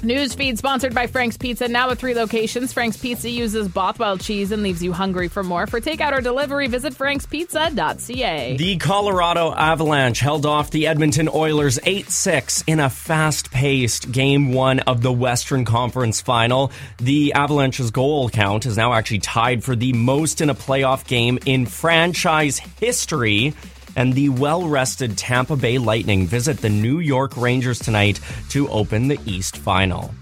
Newsfeed 0.07 0.57
sponsored 0.57 0.95
by 0.95 1.09
Frank's 1.09 1.37
Pizza. 1.37 1.67
Now 1.67 1.89
with 1.89 1.99
three 1.99 2.15
locations, 2.15 2.73
Frank's 2.73 2.97
Pizza 2.97 3.29
uses 3.29 3.67
Bothwell 3.67 4.19
cheese 4.19 4.53
and 4.53 4.63
leaves 4.63 4.81
you 4.81 4.93
hungry 4.93 5.27
for 5.27 5.43
more. 5.43 5.67
For 5.67 5.81
takeout 5.81 6.17
or 6.17 6.21
delivery, 6.21 6.69
visit 6.69 6.93
frankspizza.ca. 6.93 8.57
The 8.57 8.77
Colorado 8.77 9.53
Avalanche 9.53 10.21
held 10.21 10.47
off 10.47 10.71
the 10.71 10.87
Edmonton 10.87 11.29
Oilers 11.29 11.81
8 11.83 12.09
6 12.09 12.63
in 12.69 12.79
a 12.79 12.89
fast 12.89 13.51
paced 13.51 14.13
game 14.13 14.53
one 14.53 14.79
of 14.81 15.03
the 15.03 15.11
Western 15.11 15.65
Conference 15.65 16.21
final. 16.21 16.71
The 16.99 17.33
Avalanche's 17.33 17.91
goal 17.91 18.31
count 18.31 18.65
is 18.65 18.77
now 18.77 18.93
actually 18.93 19.19
tied 19.19 19.65
for 19.65 19.75
the 19.75 19.93
most 19.93 20.41
in 20.41 20.51
a 20.51 20.55
playoff 20.55 21.05
game 21.09 21.41
in 21.47 21.67
franchise 21.67 22.59
history. 22.59 23.55
And 23.97 24.13
the 24.13 24.29
well 24.29 24.69
rested 24.69 25.19
Tampa 25.19 25.57
Bay 25.57 25.79
Lightning 25.79 26.27
visit 26.27 26.59
the 26.59 26.69
New 26.69 27.01
York 27.01 27.37
Rangers 27.37 27.81
tonight 27.81 28.21
to 28.51 28.69
open 28.69 29.09
the 29.09 29.19
East 29.27 29.57
Final. 29.57 30.15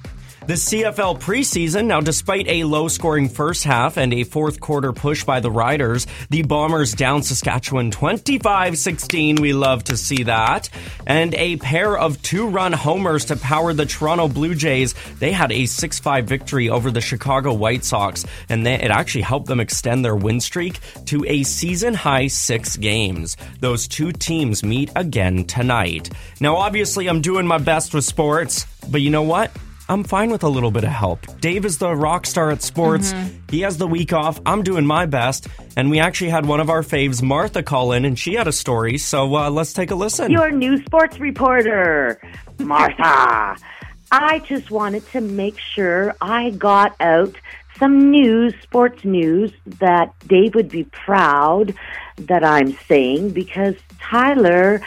The 0.47 0.55
CFL 0.55 1.21
preseason, 1.21 1.87
now 1.87 2.03
despite 2.03 2.47
a 2.49 2.65
low 2.65 2.89
scoring 2.89 3.31
first 3.31 3.65
half 3.65 3.97
and 3.97 4.13
a 4.13 4.25
fourth 4.25 4.61
quarter 4.61 4.93
push 4.93 5.25
by 5.25 5.41
the 5.41 5.51
Riders, 5.51 6.07
the 6.29 6.43
Bombers 6.43 6.93
down 6.93 7.23
Saskatchewan 7.23 7.91
25 7.91 8.77
16. 8.77 9.37
We 9.37 9.55
love 9.55 9.85
to 9.85 9.97
see 9.97 10.25
that. 10.25 10.69
And 11.07 11.35
a 11.35 11.57
pair 11.57 11.97
of 11.97 12.21
two 12.21 12.47
run 12.47 12.75
homers 12.75 13.25
to 13.27 13.37
power 13.37 13.73
the 13.73 13.87
Toronto 13.87 14.29
Blue 14.29 14.55
Jays. 14.55 14.95
They 15.19 15.33
had 15.33 15.51
a 15.51 15.65
6 15.65 15.99
5 16.01 16.27
victory 16.27 16.69
over 16.69 16.91
the 16.91 17.01
Chicago 17.01 17.55
White 17.55 17.87
Sox, 17.87 18.27
and 18.51 18.67
they, 18.67 18.75
it 18.75 18.91
actually 18.91 19.23
helped 19.23 19.47
them 19.47 19.61
extend 19.61 20.05
their 20.05 20.15
win 20.15 20.41
streak 20.41 20.79
to 21.07 21.25
a 21.27 21.43
season 21.45 21.95
high 21.95 22.27
six 22.27 22.77
games. 22.77 23.39
Those 23.61 23.89
two 23.89 24.13
teams 24.13 24.63
meet 24.63 24.91
again 24.95 25.47
tonight. 25.47 26.11
Now, 26.39 26.57
obviously, 26.57 27.09
I'm 27.09 27.23
doing 27.23 27.47
my 27.47 27.57
best 27.57 27.95
with 27.95 28.05
sports, 28.05 28.67
but 28.91 29.01
you 29.01 29.09
know 29.09 29.23
what? 29.23 29.51
I'm 29.89 30.03
fine 30.03 30.31
with 30.31 30.43
a 30.43 30.49
little 30.49 30.71
bit 30.71 30.85
of 30.85 30.91
help. 30.91 31.41
Dave 31.41 31.65
is 31.67 31.79
the 31.79 31.95
rock 31.95 32.27
star 32.27 32.51
at 32.51 32.63
sports. 32.63 33.15
He 33.51 33.61
has 33.61 33.77
the 33.77 33.87
week 33.87 34.13
off. 34.15 34.41
I'm 34.47 34.63
doing 34.63 34.87
my 34.87 35.05
best. 35.05 35.47
And 35.77 35.91
we 35.91 36.01
actually 36.01 36.31
had 36.31 36.47
one 36.47 36.61
of 36.61 36.71
our 36.71 36.83
faves, 36.83 37.23
Martha, 37.23 37.63
call 37.63 37.93
in, 37.93 38.05
and 38.05 38.19
she 38.19 38.35
had 38.35 38.49
a 38.49 38.53
story. 38.53 38.97
So 38.97 39.37
uh, 39.37 39.51
let's 39.51 39.75
take 39.75 39.91
a 39.91 39.95
listen. 39.95 40.31
Your 40.31 40.51
new 40.51 40.83
sports 40.85 41.19
reporter, 41.21 42.19
Martha. 42.59 43.57
I 44.13 44.39
just 44.41 44.71
wanted 44.71 45.07
to 45.09 45.21
make 45.21 45.59
sure 45.59 46.15
I 46.21 46.51
got 46.51 46.95
out 47.01 47.35
some 47.79 48.11
news, 48.11 48.55
sports 48.63 49.05
news, 49.05 49.53
that 49.81 50.15
Dave 50.27 50.55
would 50.55 50.69
be 50.69 50.85
proud 50.85 51.75
that 52.17 52.45
I'm 52.45 52.77
saying 52.87 53.31
because 53.31 53.75
Tyler, 54.01 54.81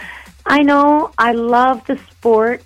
I 0.46 0.64
know 0.64 1.12
I 1.18 1.34
love 1.34 1.86
the 1.88 2.00
sports 2.10 2.64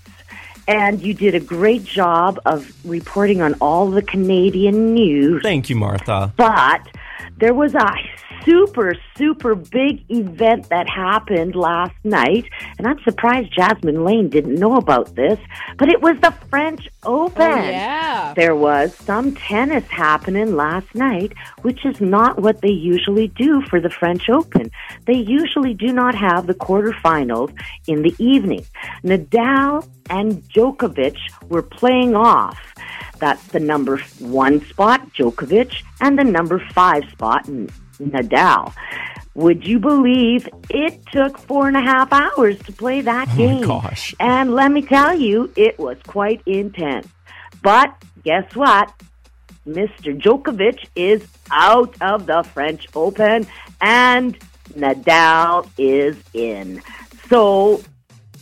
and 0.72 1.02
you 1.02 1.14
did 1.14 1.36
a 1.36 1.40
great 1.40 1.84
job 1.84 2.40
of 2.46 2.74
reporting 2.86 3.42
on 3.42 3.56
all 3.56 3.92
the 3.92 4.02
Canadian 4.02 4.94
news. 4.94 5.44
Thank 5.44 5.70
you, 5.70 5.76
Martha. 5.76 6.34
But 6.38 6.88
there 7.38 7.54
was 7.54 7.76
a 7.76 7.94
super, 8.44 8.94
super 9.18 9.56
big 9.56 10.04
event 10.10 10.70
that 10.70 10.90
happened 10.90 11.56
last 11.56 11.96
night, 12.04 12.46
and 12.78 12.88
I'm 12.88 13.00
surprised 13.04 13.54
Jasmin 13.54 14.04
Laine 14.04 14.30
didn't 14.30 14.56
know 14.56 14.78
about 14.78 15.16
this, 15.16 15.40
but 15.78 15.90
it 15.90 16.02
was 16.02 16.20
the 16.22 16.32
French 16.50 16.90
Open. 17.04 17.42
Oh, 17.42 17.56
yeah. 17.56 18.34
There 18.36 18.56
was 18.56 18.96
some 18.96 19.36
tennis 19.36 19.86
happening 19.90 20.56
last 20.56 20.94
night, 20.94 21.34
which 21.62 21.86
is 21.86 22.00
not 22.00 22.42
what 22.42 22.62
they 22.62 22.72
usually 22.72 23.28
do 23.30 23.62
for 23.64 23.80
the 23.80 23.90
French 23.90 24.30
Open. 24.30 24.72
They 25.06 25.18
usually 25.18 25.74
do 25.74 25.92
not 25.94 26.16
have 26.16 26.48
the 26.48 26.54
quarterfinals 26.54 27.54
in 27.88 28.04
the 28.04 28.16
evening. 28.20 28.66
Nadal 29.04 29.88
and 30.10 30.44
Djokovic 30.44 31.18
were 31.50 31.64
playing 31.64 32.16
off. 32.16 32.60
That's 33.20 33.46
the 33.48 33.60
number 33.60 33.98
one 34.20 34.66
spot, 34.66 35.14
Djokovic, 35.14 35.84
and 36.00 36.18
the 36.18 36.24
number 36.24 36.60
five 36.74 37.04
spot, 37.12 37.48
Nadal. 38.10 38.74
Would 39.34 39.66
you 39.66 39.80
believe 39.80 40.50
it 40.70 41.06
took 41.12 41.38
four 41.38 41.68
and 41.68 41.78
a 41.78 41.82
half 41.82 42.12
hours 42.12 42.60
to 42.64 42.72
play 42.74 43.02
that 43.02 43.28
Oh 43.30 43.32
my 43.32 43.38
game? 43.38 43.62
gosh. 43.66 44.14
And 44.20 44.54
let 44.54 44.72
me 44.72 44.82
tell 44.82 45.18
you, 45.18 45.52
it 45.56 45.80
was 45.80 45.98
quite 46.06 46.42
intense. 46.46 47.08
But 47.64 47.96
guess 48.24 48.54
what? 48.56 48.92
Mr. 49.68 50.20
Djokovic 50.20 50.86
is 50.96 51.26
out 51.52 51.96
of 52.02 52.26
the 52.26 52.44
French 52.44 52.88
Open 52.96 53.46
and 53.80 54.38
Nadal 54.74 55.70
is 55.78 56.18
in. 56.34 56.82
So, 57.30 57.82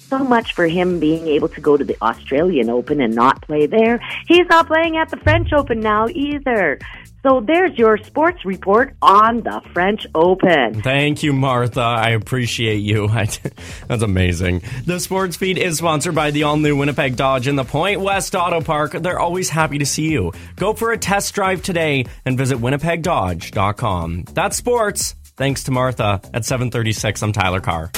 so 0.09 0.19
much 0.19 0.53
for 0.53 0.67
him 0.67 0.99
being 0.99 1.27
able 1.27 1.47
to 1.49 1.61
go 1.61 1.77
to 1.77 1.83
the 1.83 1.95
Australian 2.01 2.69
Open 2.69 2.99
and 2.99 3.13
not 3.13 3.41
play 3.43 3.67
there. 3.67 3.99
He's 4.27 4.47
not 4.49 4.67
playing 4.67 4.97
at 4.97 5.09
the 5.09 5.17
French 5.17 5.53
Open 5.53 5.79
now 5.79 6.07
either. 6.09 6.79
So 7.21 7.41
there's 7.45 7.77
your 7.77 7.97
sports 7.97 8.45
report 8.45 8.95
on 9.01 9.41
the 9.41 9.61
French 9.73 10.07
Open. 10.15 10.81
Thank 10.81 11.21
you, 11.21 11.33
Martha. 11.33 11.81
I 11.81 12.11
appreciate 12.11 12.77
you. 12.77 13.07
That's 13.87 14.03
amazing. 14.03 14.61
The 14.85 14.99
sports 15.01 15.35
feed 15.35 15.57
is 15.57 15.77
sponsored 15.79 16.15
by 16.15 16.31
the 16.31 16.43
all 16.43 16.55
new 16.55 16.77
Winnipeg 16.77 17.17
Dodge 17.17 17.47
and 17.47 17.59
the 17.59 17.65
Point 17.65 17.99
West 17.99 18.35
Auto 18.35 18.61
Park. 18.61 18.93
They're 18.93 19.19
always 19.19 19.49
happy 19.49 19.79
to 19.79 19.85
see 19.85 20.09
you. 20.09 20.31
Go 20.55 20.73
for 20.73 20.93
a 20.93 20.97
test 20.97 21.35
drive 21.35 21.61
today 21.61 22.05
and 22.25 22.37
visit 22.37 22.57
winnipegdodge.com. 22.57 24.23
That's 24.33 24.55
sports. 24.55 25.15
Thanks 25.35 25.63
to 25.63 25.71
Martha 25.71 26.21
at 26.33 26.45
736. 26.45 27.21
I'm 27.21 27.33
Tyler 27.33 27.59
Carr. 27.59 27.91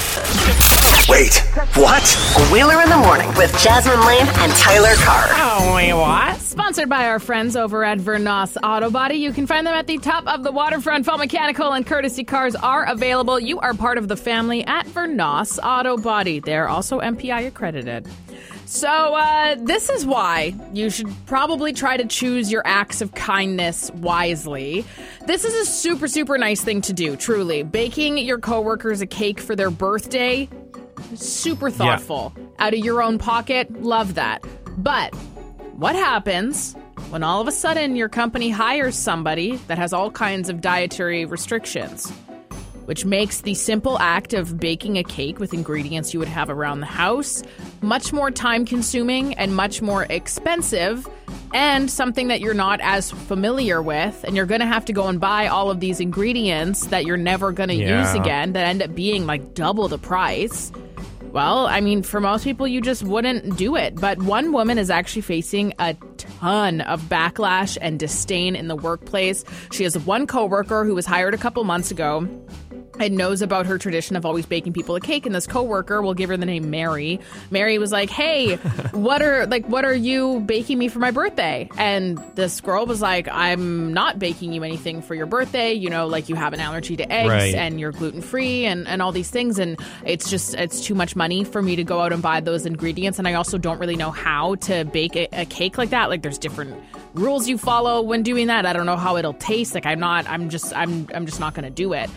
Wait, 1.08 1.38
what? 1.74 2.36
A 2.38 2.52
wheeler 2.52 2.80
in 2.80 2.88
the 2.88 2.96
morning 2.96 3.28
with 3.34 3.52
Jasmin 3.58 3.98
Laine 4.06 4.26
and 4.26 4.52
Tyler 4.52 4.94
Carr. 4.96 5.26
Oh, 5.32 5.74
wait, 5.74 5.92
what? 5.92 6.40
Sponsored 6.40 6.88
by 6.88 7.06
our 7.06 7.18
friends 7.18 7.56
over 7.56 7.84
at 7.84 7.98
Vernos 7.98 8.56
Auto 8.62 8.88
Body. 8.88 9.16
You 9.16 9.32
can 9.32 9.46
find 9.46 9.66
them 9.66 9.74
at 9.74 9.88
the 9.88 9.98
top 9.98 10.26
of 10.28 10.44
the 10.44 10.52
waterfront. 10.52 11.04
Full 11.04 11.18
mechanical 11.18 11.72
and 11.72 11.84
courtesy 11.84 12.22
cars 12.22 12.54
are 12.54 12.84
available. 12.84 13.40
You 13.40 13.58
are 13.58 13.74
part 13.74 13.98
of 13.98 14.06
the 14.06 14.16
family 14.16 14.64
at 14.64 14.86
Vernos 14.86 15.58
Auto 15.62 15.96
Body. 15.96 16.38
They're 16.38 16.68
also 16.68 17.00
MPI 17.00 17.48
accredited. 17.48 18.08
So, 18.64 18.88
uh, 18.88 19.56
this 19.58 19.90
is 19.90 20.06
why 20.06 20.54
you 20.72 20.88
should 20.88 21.12
probably 21.26 21.72
try 21.72 21.96
to 21.96 22.06
choose 22.06 22.50
your 22.50 22.62
acts 22.64 23.02
of 23.02 23.12
kindness 23.12 23.90
wisely. 23.96 24.86
This 25.26 25.44
is 25.44 25.54
a 25.54 25.70
super, 25.70 26.06
super 26.08 26.38
nice 26.38 26.62
thing 26.62 26.80
to 26.82 26.92
do, 26.92 27.16
truly. 27.16 27.64
Baking 27.64 28.18
your 28.18 28.38
coworkers 28.38 29.00
a 29.02 29.06
cake 29.06 29.40
for 29.40 29.54
their 29.54 29.70
birthday, 29.70 30.48
super 31.14 31.70
thoughtful. 31.70 32.32
Out 32.58 32.74
of 32.74 32.80
your 32.80 33.02
own 33.02 33.18
pocket, 33.18 33.72
love 33.82 34.14
that. 34.14 34.42
But 34.78 35.14
what 35.74 35.94
happens 35.94 36.74
when 37.10 37.22
all 37.22 37.40
of 37.40 37.48
a 37.48 37.52
sudden 37.52 37.96
your 37.96 38.08
company 38.08 38.50
hires 38.50 38.96
somebody 38.96 39.56
that 39.68 39.78
has 39.78 39.92
all 39.92 40.10
kinds 40.10 40.48
of 40.48 40.60
dietary 40.60 41.24
restrictions? 41.24 42.10
Which 42.86 43.04
makes 43.04 43.42
the 43.42 43.54
simple 43.54 43.98
act 44.00 44.34
of 44.34 44.58
baking 44.58 44.98
a 44.98 45.04
cake 45.04 45.38
with 45.38 45.54
ingredients 45.54 46.12
you 46.12 46.18
would 46.18 46.28
have 46.28 46.50
around 46.50 46.80
the 46.80 46.86
house 46.86 47.42
much 47.80 48.12
more 48.12 48.30
time 48.30 48.64
consuming 48.64 49.34
and 49.34 49.54
much 49.54 49.80
more 49.80 50.04
expensive, 50.10 51.08
and 51.52 51.90
something 51.90 52.28
that 52.28 52.40
you're 52.40 52.54
not 52.54 52.80
as 52.80 53.10
familiar 53.10 53.82
with. 53.82 54.24
And 54.24 54.36
you're 54.36 54.46
going 54.46 54.60
to 54.60 54.66
have 54.66 54.84
to 54.86 54.92
go 54.92 55.08
and 55.08 55.20
buy 55.20 55.46
all 55.46 55.70
of 55.70 55.80
these 55.80 56.00
ingredients 56.00 56.86
that 56.86 57.04
you're 57.04 57.16
never 57.16 57.52
going 57.52 57.68
to 57.68 57.74
use 57.74 58.14
again 58.14 58.52
that 58.52 58.66
end 58.66 58.82
up 58.82 58.94
being 58.94 59.26
like 59.26 59.54
double 59.54 59.88
the 59.88 59.98
price. 59.98 60.72
Well, 61.32 61.66
I 61.66 61.80
mean, 61.80 62.02
for 62.02 62.20
most 62.20 62.44
people, 62.44 62.68
you 62.68 62.82
just 62.82 63.02
wouldn't 63.02 63.56
do 63.56 63.74
it. 63.74 63.94
But 63.94 64.18
one 64.18 64.52
woman 64.52 64.76
is 64.76 64.90
actually 64.90 65.22
facing 65.22 65.72
a 65.78 65.94
ton 66.18 66.82
of 66.82 67.00
backlash 67.04 67.78
and 67.80 67.98
disdain 67.98 68.54
in 68.54 68.68
the 68.68 68.76
workplace. 68.76 69.42
She 69.72 69.84
has 69.84 69.98
one 69.98 70.26
coworker 70.26 70.84
who 70.84 70.94
was 70.94 71.06
hired 71.06 71.32
a 71.32 71.38
couple 71.38 71.64
months 71.64 71.90
ago 71.90 72.28
and 73.00 73.16
knows 73.16 73.42
about 73.42 73.66
her 73.66 73.78
tradition 73.78 74.16
of 74.16 74.26
always 74.26 74.44
baking 74.46 74.72
people 74.72 74.94
a 74.96 75.00
cake 75.00 75.24
and 75.26 75.34
this 75.34 75.46
coworker 75.46 76.02
will 76.02 76.14
give 76.14 76.28
her 76.28 76.36
the 76.36 76.46
name 76.46 76.70
Mary. 76.70 77.18
Mary 77.50 77.78
was 77.78 77.90
like, 77.92 78.10
"Hey, 78.10 78.56
what 78.92 79.22
are 79.22 79.46
like 79.46 79.66
what 79.66 79.84
are 79.84 79.94
you 79.94 80.40
baking 80.40 80.78
me 80.78 80.88
for 80.88 80.98
my 80.98 81.10
birthday?" 81.10 81.68
And 81.78 82.18
this 82.34 82.60
girl 82.60 82.84
was 82.86 83.00
like, 83.00 83.28
"I'm 83.30 83.92
not 83.94 84.18
baking 84.18 84.52
you 84.52 84.62
anything 84.62 85.00
for 85.02 85.14
your 85.14 85.26
birthday. 85.26 85.72
You 85.72 85.88
know, 85.90 86.06
like 86.06 86.28
you 86.28 86.34
have 86.34 86.52
an 86.52 86.60
allergy 86.60 86.96
to 86.96 87.10
eggs 87.10 87.28
Right. 87.28 87.54
and 87.54 87.80
you're 87.80 87.92
gluten 87.92 88.20
free 88.20 88.66
and 88.66 88.86
and 88.86 89.00
all 89.00 89.12
these 89.12 89.30
things 89.30 89.58
and 89.58 89.78
it's 90.04 90.28
just 90.28 90.54
it's 90.54 90.80
too 90.84 90.94
much 90.94 91.16
money 91.16 91.44
for 91.44 91.62
me 91.62 91.76
to 91.76 91.84
go 91.84 92.00
out 92.00 92.12
and 92.12 92.22
buy 92.22 92.40
those 92.40 92.66
ingredients 92.66 93.18
and 93.18 93.26
I 93.26 93.34
also 93.34 93.58
don't 93.58 93.78
really 93.78 93.96
know 93.96 94.10
how 94.10 94.56
to 94.56 94.84
bake 94.84 95.16
a, 95.16 95.28
a 95.32 95.44
cake 95.46 95.78
like 95.78 95.90
that. 95.90 96.10
Like 96.10 96.22
there's 96.22 96.38
different 96.38 96.74
rules 97.14 97.48
you 97.48 97.56
follow 97.58 98.02
when 98.02 98.22
doing 98.22 98.48
that. 98.48 98.66
I 98.66 98.72
don't 98.72 98.86
know 98.86 98.96
how 98.96 99.16
it'll 99.16 99.34
taste. 99.34 99.74
Like 99.74 99.86
I'm 99.86 100.00
not 100.00 100.28
I'm 100.28 100.50
just 100.50 100.74
I'm 100.76 101.08
I'm 101.14 101.24
just 101.26 101.40
not 101.40 101.54
going 101.54 101.64
to 101.64 101.70
do 101.70 101.94
it." 101.94 102.10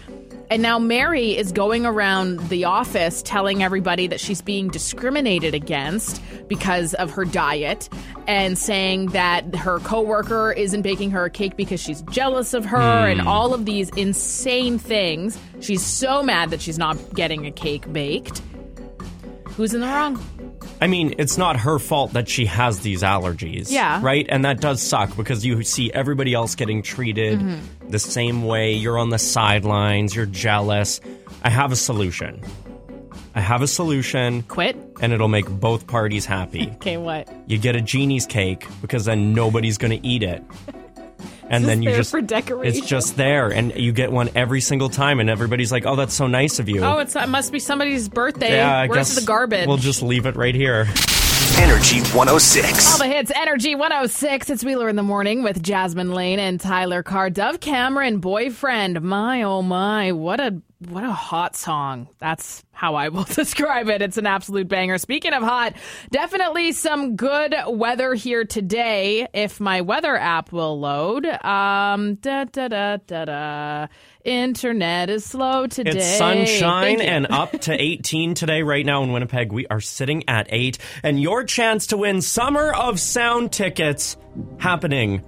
And 0.52 0.62
now 0.62 0.78
Mary 0.78 1.36
is 1.36 1.52
going 1.52 1.86
around 1.86 2.40
the 2.50 2.66
office 2.66 3.22
telling 3.24 3.64
everybody 3.64 4.06
that 4.08 4.20
she's 4.20 4.42
being 4.42 4.68
discriminated 4.68 5.56
against 5.56 6.22
because 6.48 6.94
of 6.96 7.10
her 7.12 7.26
diet 7.26 7.90
and 8.28 8.58
saying 8.58 9.08
that 9.08 9.56
her 9.56 9.80
coworker 9.80 10.52
isn't 10.52 10.84
baking 10.84 11.10
her 11.12 11.26
a 11.26 11.30
cake 11.32 11.58
because 11.58 11.80
she's 11.80 12.02
jealous 12.04 12.54
of 12.54 12.64
her 12.66 12.78
and 13.08 13.22
Hmm. 13.22 13.28
all 13.28 13.54
of 13.56 13.66
these 13.66 13.90
insane 13.92 14.78
things. 14.78 15.38
She's 15.62 15.84
so 15.84 16.22
mad 16.22 16.52
that 16.52 16.62
she's 16.62 16.78
not 16.78 16.98
getting 17.16 17.46
a 17.48 17.52
cake 17.52 17.92
baked. 17.92 18.42
Who's 19.58 19.74
in 19.74 19.82
the 19.82 19.88
wrong? 19.88 20.24
I 20.82 20.88
mean, 20.88 21.16
it's 21.18 21.38
not 21.38 21.58
her 21.58 21.80
fault 21.80 22.14
that 22.14 22.28
she 22.28 22.46
has 22.46 22.82
these 22.82 23.02
allergies. 23.02 23.72
Yeah. 23.72 24.00
Right? 24.04 24.26
And 24.30 24.44
that 24.46 24.60
does 24.62 24.82
suck 24.82 25.16
because 25.16 25.46
you 25.46 25.64
see 25.64 25.92
everybody 25.94 26.34
else 26.34 26.56
getting 26.56 26.82
treated 26.82 27.40
Mhm. 27.40 27.60
the 27.90 28.00
same 28.00 28.44
way. 28.44 28.74
You're 28.74 28.98
on 28.98 29.10
the 29.10 29.18
sidelines, 29.20 30.16
you're 30.16 30.26
jealous. 30.26 31.00
I 31.44 31.50
have 31.50 31.72
a 31.72 31.76
solution. 31.76 32.42
I 33.36 33.42
have 33.42 33.62
a 33.62 33.68
solution. 33.68 34.44
Quit. 34.44 34.78
And 35.02 35.12
it'll 35.14 35.28
make 35.28 35.48
both 35.50 35.88
parties 35.88 36.26
happy. 36.26 36.70
Okay, 36.76 36.98
what? 36.98 37.28
you 37.48 37.58
get 37.58 37.76
a 37.76 37.82
genie's 37.82 38.26
cake 38.26 38.66
because 38.82 39.06
then 39.06 39.34
nobody's 39.34 39.78
going 39.78 39.92
to 40.00 40.08
eat 40.08 40.24
it. 40.24 40.44
And 41.50 41.66
then 41.66 41.82
you 41.82 41.92
just 41.96 42.12
for 42.12 42.22
decoration. 42.22 42.78
it's 42.78 42.88
just 42.88 43.18
there 43.18 43.50
and 43.50 43.76
you 43.76 43.92
get 43.92 44.12
one 44.12 44.30
every 44.36 44.62
single 44.62 44.90
time 44.90 45.20
and 45.20 45.30
everybody's 45.30 45.72
like, 45.72 45.86
"Oh, 45.86 45.96
that's 45.96 46.14
so 46.14 46.28
nice 46.28 46.60
of 46.60 46.68
you." 46.70 46.84
Oh, 46.84 46.98
it's 46.98 47.16
it 47.16 47.30
must 47.30 47.52
be 47.52 47.60
somebody's 47.60 48.10
birthday. 48.10 48.56
yeah, 48.56 48.78
I 48.80 48.88
Where's 48.88 49.10
guess 49.10 49.20
the 49.20 49.26
garbage? 49.26 49.68
We'll 49.68 49.78
just 49.78 50.02
leave 50.02 50.26
it 50.26 50.36
right 50.36 50.56
here. 50.56 50.88
Energy 51.58 52.02
106. 52.02 52.92
All 52.92 52.98
the 52.98 53.08
hits, 53.08 53.32
Energy 53.34 53.76
106. 53.76 54.50
It's 54.50 54.64
Wheeler 54.64 54.90
in 54.90 54.98
the 54.98 55.04
Morning 55.04 55.42
with 55.42 55.64
Jasmin 55.64 56.12
Laine 56.12 56.40
and 56.40 56.60
Tyler 56.60 57.02
Carr. 57.02 57.30
Dove 57.30 57.62
Cameron, 57.62 58.20
boyfriend. 58.20 59.02
My, 59.02 59.44
oh 59.44 59.62
my, 59.62 60.12
what 60.12 60.42
a 60.42 60.62
what 60.90 61.06
a 61.06 61.12
hot 61.12 61.56
song. 61.56 62.10
That's 62.20 62.64
how 62.72 62.96
I 62.96 63.08
will 63.08 63.24
describe 63.30 63.88
it. 63.88 64.02
It's 64.02 64.18
an 64.18 64.26
absolute 64.26 64.68
banger. 64.68 64.98
Speaking 64.98 65.34
of 65.34 65.44
hot, 65.44 65.74
definitely 66.12 66.74
some 66.74 67.16
good 67.16 67.56
weather 67.68 68.14
here 68.14 68.44
today. 68.44 69.28
If 69.34 69.62
my 69.62 69.82
weather 69.82 70.18
app 70.18 70.52
will 70.52 70.78
load. 70.80 71.26
Um, 71.26 72.16
da 72.16 72.44
da 72.44 72.68
da 72.68 72.98
da 72.98 73.26
da. 73.26 73.88
Internet 74.26 75.12
is 75.12 75.24
slow 75.24 75.68
today. 75.68 75.92
It's 75.92 76.18
sunshine 76.18 77.00
and 77.00 77.28
up 77.30 77.52
to 77.62 77.74
18 77.80 78.34
today. 78.34 78.64
Right 78.64 78.86
now 78.86 79.04
in 79.04 79.14
Winnipeg, 79.14 79.52
we 79.52 79.68
are 79.68 79.80
sitting 79.80 80.28
at 80.28 80.48
8. 80.50 80.80
And 81.04 81.22
your 81.22 81.44
chance 81.44 81.88
to 81.88 81.98
win 81.98 82.22
Summer 82.22 82.74
of 82.74 83.00
Sound 83.00 83.52
tickets 83.52 84.18
happening 84.58 85.24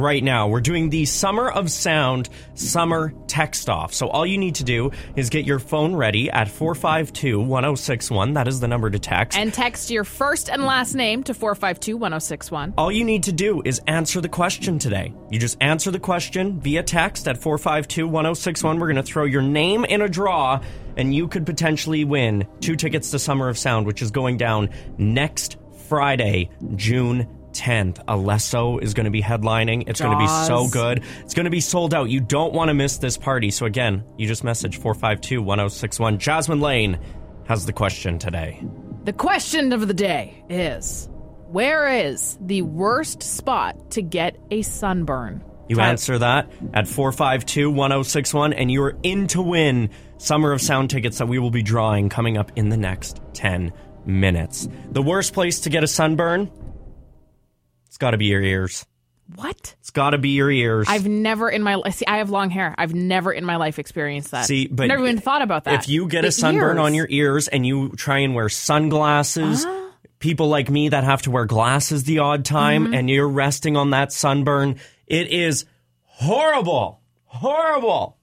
right 0.00 0.22
now. 0.22 0.48
We're 0.48 0.60
doing 0.60 0.90
the 0.90 1.04
Summer 1.04 1.50
of 1.50 1.70
Sound 1.70 2.28
Summer 2.54 3.12
Text 3.26 3.68
Off. 3.68 3.92
So 3.94 4.08
all 4.08 4.26
you 4.26 4.38
need 4.38 4.56
to 4.56 4.64
do 4.64 4.90
is 5.16 5.30
get 5.30 5.46
your 5.46 5.58
phone 5.58 5.94
ready 5.94 6.30
at 6.30 6.48
452 6.48 7.40
1061. 7.40 8.34
That 8.34 8.48
is 8.48 8.60
the 8.60 8.68
number 8.68 8.90
to 8.90 8.98
text. 8.98 9.38
And 9.38 9.52
text 9.52 9.90
your 9.90 10.04
first 10.04 10.48
and 10.50 10.64
last 10.64 10.94
name 10.94 11.22
to 11.24 11.34
452 11.34 11.96
1061. 11.96 12.74
All 12.76 12.90
you 12.90 13.04
need 13.04 13.24
to 13.24 13.32
do 13.32 13.62
is 13.64 13.80
answer 13.86 14.20
the 14.20 14.28
question 14.28 14.78
today. 14.78 15.14
You 15.30 15.38
just 15.38 15.56
answer 15.60 15.90
the 15.90 16.00
question 16.00 16.60
via 16.60 16.82
text 16.82 17.28
at 17.28 17.36
452 17.36 18.06
1061. 18.06 18.78
We're 18.78 18.86
going 18.86 18.96
to 18.96 19.02
throw 19.02 19.24
your 19.24 19.42
name 19.42 19.84
in 19.84 20.02
a 20.02 20.08
draw, 20.08 20.60
and 20.96 21.14
you 21.14 21.28
could 21.28 21.46
potentially 21.46 22.04
win 22.04 22.46
two 22.60 22.76
tickets 22.76 23.10
to 23.10 23.18
Summer 23.18 23.48
of 23.48 23.58
Sound, 23.58 23.86
which 23.86 24.02
is 24.02 24.10
going 24.10 24.36
down 24.36 24.70
next 24.98 25.56
Friday, 25.88 26.50
June 26.76 27.26
10th. 27.52 28.04
Alesso 28.06 28.82
is 28.82 28.94
going 28.94 29.04
to 29.04 29.10
be 29.10 29.22
headlining. 29.22 29.88
It's 29.88 30.00
going 30.00 30.12
to 30.12 30.18
be 30.18 30.28
so 30.46 30.68
good. 30.68 31.02
It's 31.20 31.34
going 31.34 31.44
to 31.44 31.50
be 31.50 31.60
sold 31.60 31.94
out. 31.94 32.10
You 32.10 32.20
don't 32.20 32.52
want 32.52 32.68
to 32.68 32.74
miss 32.74 32.98
this 32.98 33.16
party. 33.16 33.50
So, 33.50 33.66
again, 33.66 34.04
you 34.16 34.26
just 34.26 34.44
message 34.44 34.76
452 34.76 35.42
1061. 35.42 36.18
Jasmin 36.18 36.60
Laine 36.60 36.98
has 37.46 37.66
the 37.66 37.72
question 37.72 38.18
today. 38.18 38.62
The 39.04 39.12
question 39.12 39.72
of 39.72 39.88
the 39.88 39.94
day 39.94 40.44
is 40.48 41.08
Where 41.48 41.88
is 41.88 42.38
the 42.40 42.62
worst 42.62 43.22
spot 43.22 43.90
to 43.92 44.02
get 44.02 44.36
a 44.50 44.62
sunburn? 44.62 45.44
You 45.70 45.78
answer 45.78 46.18
that 46.18 46.50
at 46.74 46.88
452 46.88 47.70
1061, 47.70 48.52
and 48.54 48.72
you 48.72 48.82
are 48.82 48.96
in 49.04 49.28
to 49.28 49.40
win 49.40 49.90
Summer 50.18 50.50
of 50.50 50.60
Sound 50.60 50.90
tickets 50.90 51.18
that 51.18 51.26
we 51.26 51.38
will 51.38 51.52
be 51.52 51.62
drawing 51.62 52.08
coming 52.08 52.36
up 52.36 52.50
in 52.56 52.70
the 52.70 52.76
next 52.76 53.20
10 53.34 53.72
minutes. 54.04 54.68
The 54.90 55.00
worst 55.00 55.32
place 55.32 55.60
to 55.60 55.70
get 55.70 55.84
a 55.84 55.86
sunburn? 55.86 56.50
It's 58.00 58.06
got 58.06 58.12
to 58.12 58.16
be 58.16 58.24
your 58.26 58.40
ears. 58.40 58.86
What? 59.34 59.74
It's 59.80 59.90
got 59.90 60.10
to 60.10 60.18
be 60.18 60.30
your 60.30 60.50
ears. 60.50 60.86
I've 60.88 61.06
never 61.06 61.50
in 61.50 61.62
my 61.62 61.74
life. 61.74 61.96
See, 61.96 62.06
I 62.06 62.16
have 62.16 62.30
long 62.30 62.48
hair. 62.48 62.74
I've 62.78 62.94
never 62.94 63.30
in 63.30 63.44
my 63.44 63.56
life 63.56 63.78
experienced 63.78 64.30
that. 64.30 64.46
See, 64.46 64.68
but 64.68 64.86
never 64.86 65.02
even 65.06 65.20
thought 65.20 65.42
about 65.42 65.64
that. 65.64 65.74
If 65.74 65.88
you 65.90 66.08
get 66.08 66.22
The 66.22 66.28
a 66.28 66.32
sunburn 66.32 66.78
ears. 66.78 66.84
on 66.86 66.94
your 66.94 67.06
ears 67.10 67.46
and 67.48 67.66
you 67.66 67.90
try 67.90 68.20
and 68.20 68.34
wear 68.34 68.48
sunglasses, 68.48 69.66
Uh-huh. 69.66 69.90
people 70.18 70.48
like 70.48 70.70
me 70.70 70.88
that 70.88 71.04
have 71.04 71.20
to 71.22 71.30
wear 71.30 71.44
glasses 71.44 72.04
the 72.04 72.20
odd 72.20 72.46
time, 72.46 72.86
Mhm. 72.88 72.96
and 72.98 73.10
you're 73.10 73.28
resting 73.28 73.76
on 73.76 73.90
that 73.90 74.12
sunburn, 74.14 74.76
it 75.06 75.28
is 75.28 75.66
horrible. 76.06 77.00
Horrible. 77.26 78.16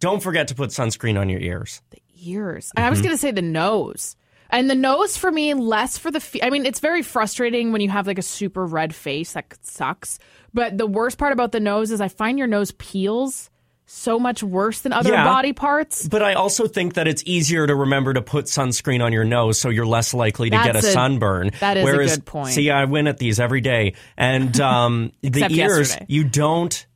Don't 0.00 0.22
forget 0.22 0.48
to 0.48 0.54
put 0.54 0.70
sunscreen 0.70 1.20
on 1.20 1.28
your 1.28 1.40
ears. 1.40 1.82
The 1.90 2.00
ears. 2.24 2.72
I 2.76 2.88
was 2.88 3.00
Mhm. 3.00 3.02
going 3.02 3.14
to 3.14 3.18
say 3.20 3.30
the 3.30 3.42
nose. 3.42 4.16
And 4.50 4.70
the 4.70 4.74
nose 4.74 5.16
for 5.16 5.30
me, 5.30 5.52
less 5.54 5.98
for 5.98 6.10
the. 6.10 6.20
Fe- 6.20 6.40
I 6.42 6.50
mean, 6.50 6.64
it's 6.66 6.80
very 6.80 7.02
frustrating 7.02 7.70
when 7.72 7.80
you 7.80 7.90
have 7.90 8.06
like 8.06 8.18
a 8.18 8.22
super 8.22 8.64
red 8.64 8.94
face. 8.94 9.34
That 9.34 9.46
sucks. 9.62 10.18
But 10.54 10.78
the 10.78 10.86
worst 10.86 11.18
part 11.18 11.32
about 11.32 11.52
the 11.52 11.60
nose 11.60 11.90
is 11.90 12.00
I 12.00 12.08
find 12.08 12.38
your 12.38 12.48
nose 12.48 12.70
peels 12.72 13.50
so 13.90 14.18
much 14.18 14.42
worse 14.42 14.80
than 14.82 14.92
other 14.92 15.12
Yeah. 15.12 15.24
body 15.24 15.52
parts. 15.54 16.06
But 16.08 16.22
I 16.22 16.34
also 16.34 16.66
think 16.66 16.94
that 16.94 17.08
it's 17.08 17.22
easier 17.24 17.66
to 17.66 17.74
remember 17.74 18.12
to 18.12 18.20
put 18.22 18.44
sunscreen 18.44 19.02
on 19.02 19.12
your 19.14 19.24
nose 19.24 19.58
so 19.58 19.70
you're 19.70 19.86
less 19.86 20.12
likely 20.12 20.50
to 20.50 20.56
get 20.56 20.74
a, 20.76 20.80
a- 20.80 20.82
sunburn. 20.82 21.50
that 21.60 21.76
is 21.78 21.88
a 21.88 21.96
good 22.16 22.24
point. 22.26 22.52
See, 22.54 22.70
I 22.70 22.84
win 22.84 23.06
at 23.06 23.16
these 23.18 23.40
every 23.40 23.60
day. 23.62 23.94
And 24.16 24.58
um, 24.60 25.12
the 25.22 25.46
ears, 25.50 25.88
yesterday. 25.90 26.06
you 26.08 26.24
don't. 26.24 26.86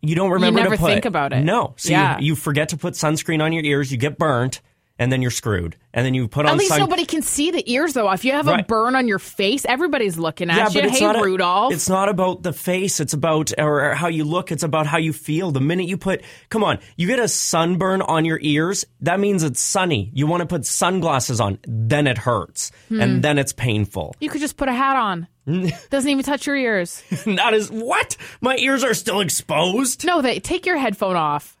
You 0.00 0.14
don't 0.14 0.30
remember 0.30 0.60
never 0.62 0.76
to 0.76 0.80
put. 0.80 0.90
think 0.92 1.04
about 1.06 1.32
it. 1.32 1.42
No. 1.42 1.74
So 1.76 1.90
Yeah. 1.90 2.18
you, 2.20 2.26
you 2.26 2.34
forget 2.36 2.68
to 2.68 2.76
put 2.76 2.94
sunscreen 2.94 3.42
on 3.42 3.52
your 3.52 3.64
ears, 3.64 3.90
you 3.90 3.98
get 3.98 4.16
burnt, 4.16 4.60
and 4.98 5.12
then 5.12 5.22
you're 5.22 5.30
screwed. 5.30 5.76
And 5.94 6.04
then 6.04 6.14
you 6.14 6.28
put 6.28 6.44
on. 6.46 6.52
At 6.52 6.58
least 6.58 6.70
sun- 6.70 6.80
nobody 6.80 7.04
can 7.06 7.22
see 7.22 7.50
the 7.50 7.68
ears, 7.70 7.92
though. 7.94 8.10
If 8.10 8.24
you 8.24 8.32
have 8.32 8.46
a 8.48 8.62
burn 8.62 8.94
on 8.96 9.08
your 9.08 9.18
face, 9.18 9.64
everybody's 9.64 10.18
looking 10.18 10.50
at 10.50 10.56
yeah, 10.56 10.68
you. 10.68 10.74
but 10.74 10.84
it's 10.84 10.98
hey, 10.98 11.04
not 11.06 11.16
a- 11.16 11.22
Rudolph. 11.24 11.72
it's 11.72 11.88
not 11.88 12.08
about 12.08 12.42
the 12.42 12.52
face. 12.52 13.00
It's 13.00 13.12
about 13.14 13.52
or 13.58 13.94
how 13.94 14.08
you 14.08 14.24
look. 14.24 14.52
It's 14.52 14.62
about 14.62 14.86
how 14.86 14.98
you 14.98 15.12
feel. 15.12 15.50
The 15.50 15.60
minute 15.60 15.86
you 15.88 15.96
put, 15.96 16.22
come 16.50 16.62
on, 16.64 16.78
you 16.96 17.06
get 17.06 17.18
a 17.18 17.28
sunburn 17.28 18.02
on 18.02 18.24
your 18.24 18.38
ears. 18.42 18.84
That 19.00 19.18
means 19.20 19.42
it's 19.42 19.60
sunny. 19.60 20.10
You 20.14 20.26
want 20.26 20.40
to 20.42 20.46
put 20.46 20.66
sunglasses 20.66 21.40
on. 21.40 21.58
Then 21.66 22.06
it 22.06 22.18
hurts, 22.18 22.70
Hmm. 22.88 23.00
and 23.00 23.22
then 23.22 23.38
it's 23.38 23.52
painful. 23.52 24.14
you 24.20 24.28
could 24.28 24.40
just 24.40 24.56
put 24.56 24.68
a 24.68 24.72
hat 24.74 24.96
on. 24.96 25.26
Doesn't 25.90 26.10
even 26.10 26.22
touch 26.24 26.46
your 26.46 26.56
ears. 26.56 27.02
that 27.24 27.54
is 27.54 27.70
what 27.70 28.16
my 28.40 28.56
ears 28.58 28.84
are 28.84 28.94
still 28.94 29.20
exposed. 29.20 30.04
No, 30.04 30.20
they 30.20 30.38
take 30.40 30.66
your 30.66 30.76
headphone 30.76 31.16
off. 31.16 31.56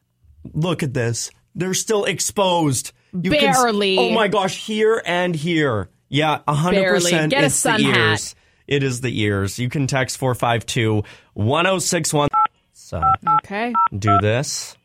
Look 0.52 0.82
at 0.82 0.92
this. 0.94 1.30
They're 1.54 1.74
still 1.74 2.04
exposed. 2.04 2.92
You 3.12 3.30
can 3.30 3.44
s- 3.50 3.56
Barely. 3.62 3.98
oh 3.98 4.10
my 4.12 4.28
gosh, 4.28 4.64
here 4.66 5.02
and 5.06 5.34
here. 5.34 5.88
Yeah, 6.08 6.40
a 6.46 6.54
hundred 6.54 6.82
Barely. 6.82 7.00
percent. 7.00 7.30
Get 7.30 7.42
a 7.42 7.46
It's 7.46 7.54
sun 7.56 7.80
the 7.82 7.90
hat. 7.90 7.96
ears. 8.10 8.34
It 8.66 8.82
is 8.82 9.00
the 9.00 9.20
ears. 9.22 9.58
You 9.58 9.68
can 9.68 9.86
text 9.86 10.18
four 10.18 10.34
five 10.34 10.64
two 10.66 11.02
one 11.34 11.64
zero 11.64 11.78
six 11.78 12.12
one. 12.12 12.28
So 12.72 13.02
Okay. 13.44 13.72
do 13.98 14.18
this. 14.20 14.76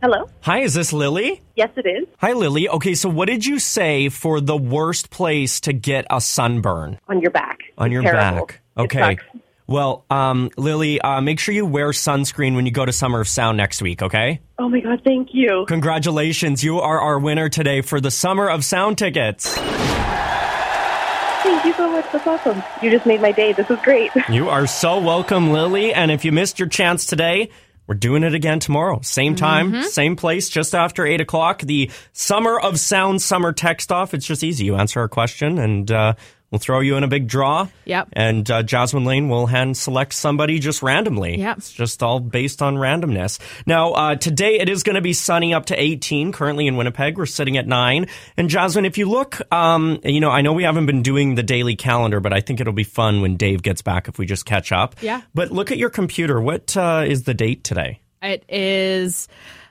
Hello. 0.00 0.28
Hi, 0.42 0.60
is 0.60 0.74
this 0.74 0.92
Lily? 0.92 1.42
Yes, 1.56 1.70
it 1.76 1.84
is. 1.86 2.06
Hi, 2.18 2.32
Lily. 2.32 2.68
Okay, 2.68 2.94
so 2.94 3.08
what 3.08 3.26
did 3.26 3.44
you 3.44 3.58
say 3.58 4.08
for 4.08 4.40
the 4.40 4.56
worst 4.56 5.10
place 5.10 5.60
to 5.62 5.72
get 5.72 6.06
a 6.08 6.20
sunburn? 6.20 7.00
On 7.08 7.20
your 7.20 7.32
back. 7.32 7.58
On 7.78 7.90
your 7.90 8.02
Terrible. 8.02 8.46
back. 8.46 8.60
It 8.76 8.80
Okay. 8.82 9.18
Well, 9.68 10.06
um, 10.08 10.48
Lily, 10.56 10.98
uh, 10.98 11.20
make 11.20 11.38
sure 11.38 11.54
you 11.54 11.66
wear 11.66 11.90
sunscreen 11.90 12.56
when 12.56 12.64
you 12.64 12.72
go 12.72 12.86
to 12.86 12.92
Summer 12.92 13.20
of 13.20 13.28
Sound 13.28 13.58
next 13.58 13.82
week, 13.82 14.00
okay? 14.02 14.40
Oh 14.58 14.66
my 14.70 14.80
God, 14.80 15.02
thank 15.04 15.34
you. 15.34 15.66
Congratulations. 15.68 16.64
You 16.64 16.80
are 16.80 16.98
our 16.98 17.18
winner 17.18 17.50
today 17.50 17.82
for 17.82 18.00
the 18.00 18.10
Summer 18.10 18.48
of 18.48 18.64
Sound 18.64 18.96
tickets. 18.96 19.54
Thank 21.42 21.64
you 21.66 21.74
so 21.74 21.90
much. 21.92 22.06
That's 22.12 22.26
awesome. 22.26 22.62
You 22.82 22.90
just 22.90 23.04
made 23.04 23.20
my 23.20 23.30
day. 23.32 23.52
This 23.52 23.70
is 23.70 23.78
great. 23.82 24.10
You 24.30 24.48
are 24.48 24.66
so 24.66 25.00
welcome, 25.00 25.52
Lily. 25.52 25.92
And 25.92 26.10
if 26.10 26.24
you 26.24 26.32
missed 26.32 26.58
your 26.58 26.68
chance 26.68 27.04
today, 27.04 27.50
we're 27.86 27.94
doing 27.94 28.22
it 28.22 28.34
again 28.34 28.60
tomorrow. 28.60 29.00
Same 29.02 29.34
time, 29.36 29.72
Mm-hmm. 29.72 29.82
same 29.88 30.16
place, 30.16 30.48
just 30.48 30.74
after 30.74 31.04
8 31.06 31.20
o'clock. 31.20 31.60
The 31.60 31.90
Summer 32.14 32.58
of 32.58 32.80
Sound 32.80 33.20
Summer 33.20 33.52
Text 33.52 33.92
Off. 33.92 34.14
It's 34.14 34.26
just 34.26 34.42
easy. 34.42 34.64
You 34.64 34.76
answer 34.76 35.00
our 35.00 35.08
question, 35.08 35.58
and 35.58 35.90
uh, 35.90 36.14
we'll 36.50 36.58
throw 36.58 36.80
you 36.80 36.96
in 36.96 37.04
a 37.04 37.08
big 37.08 37.28
draw. 37.28 37.68
Yep. 37.84 38.08
And 38.12 38.50
uh, 38.50 38.62
Jasmin 38.62 39.04
Laine 39.04 39.28
will 39.28 39.46
hand 39.46 39.76
select 39.76 40.14
somebody 40.14 40.58
just 40.58 40.82
randomly. 40.82 41.38
Yep. 41.38 41.58
It's 41.58 41.72
just 41.72 42.02
all 42.02 42.20
based 42.20 42.62
on 42.62 42.76
randomness. 42.76 43.38
Now, 43.66 43.92
uh, 43.92 44.14
today 44.16 44.58
it 44.58 44.68
is 44.68 44.82
going 44.82 44.96
to 44.96 45.02
be 45.02 45.12
sunny 45.12 45.54
up 45.54 45.66
to 45.66 45.80
18. 45.80 46.32
Currently 46.32 46.66
in 46.66 46.76
Winnipeg, 46.76 47.16
we're 47.16 47.26
sitting 47.26 47.56
at 47.56 47.66
9. 47.66 48.06
And 48.36 48.48
Jasmin, 48.48 48.84
if 48.84 48.98
you 48.98 49.08
look, 49.08 49.40
um, 49.52 50.00
you 50.04 50.20
know, 50.20 50.30
I 50.30 50.40
know 50.40 50.52
we 50.52 50.64
haven't 50.64 50.86
been 50.86 51.02
doing 51.02 51.34
the 51.34 51.42
daily 51.42 51.76
calendar, 51.76 52.20
but 52.20 52.32
I 52.32 52.40
think 52.40 52.60
it'll 52.60 52.72
be 52.72 52.84
fun 52.84 53.20
when 53.20 53.36
Dave 53.36 53.62
gets 53.62 53.82
back 53.82 54.08
if 54.08 54.18
we 54.18 54.26
just 54.26 54.46
catch 54.46 54.72
up. 54.72 54.96
Yeah. 55.00 55.22
But 55.34 55.50
look 55.50 55.70
at 55.70 55.78
your 55.78 55.90
computer. 55.90 56.40
What 56.40 56.76
uh, 56.76 57.04
is 57.06 57.24
the 57.24 57.34
date 57.34 57.64
today? 57.64 58.00
It 58.20 58.44
is 58.48 59.28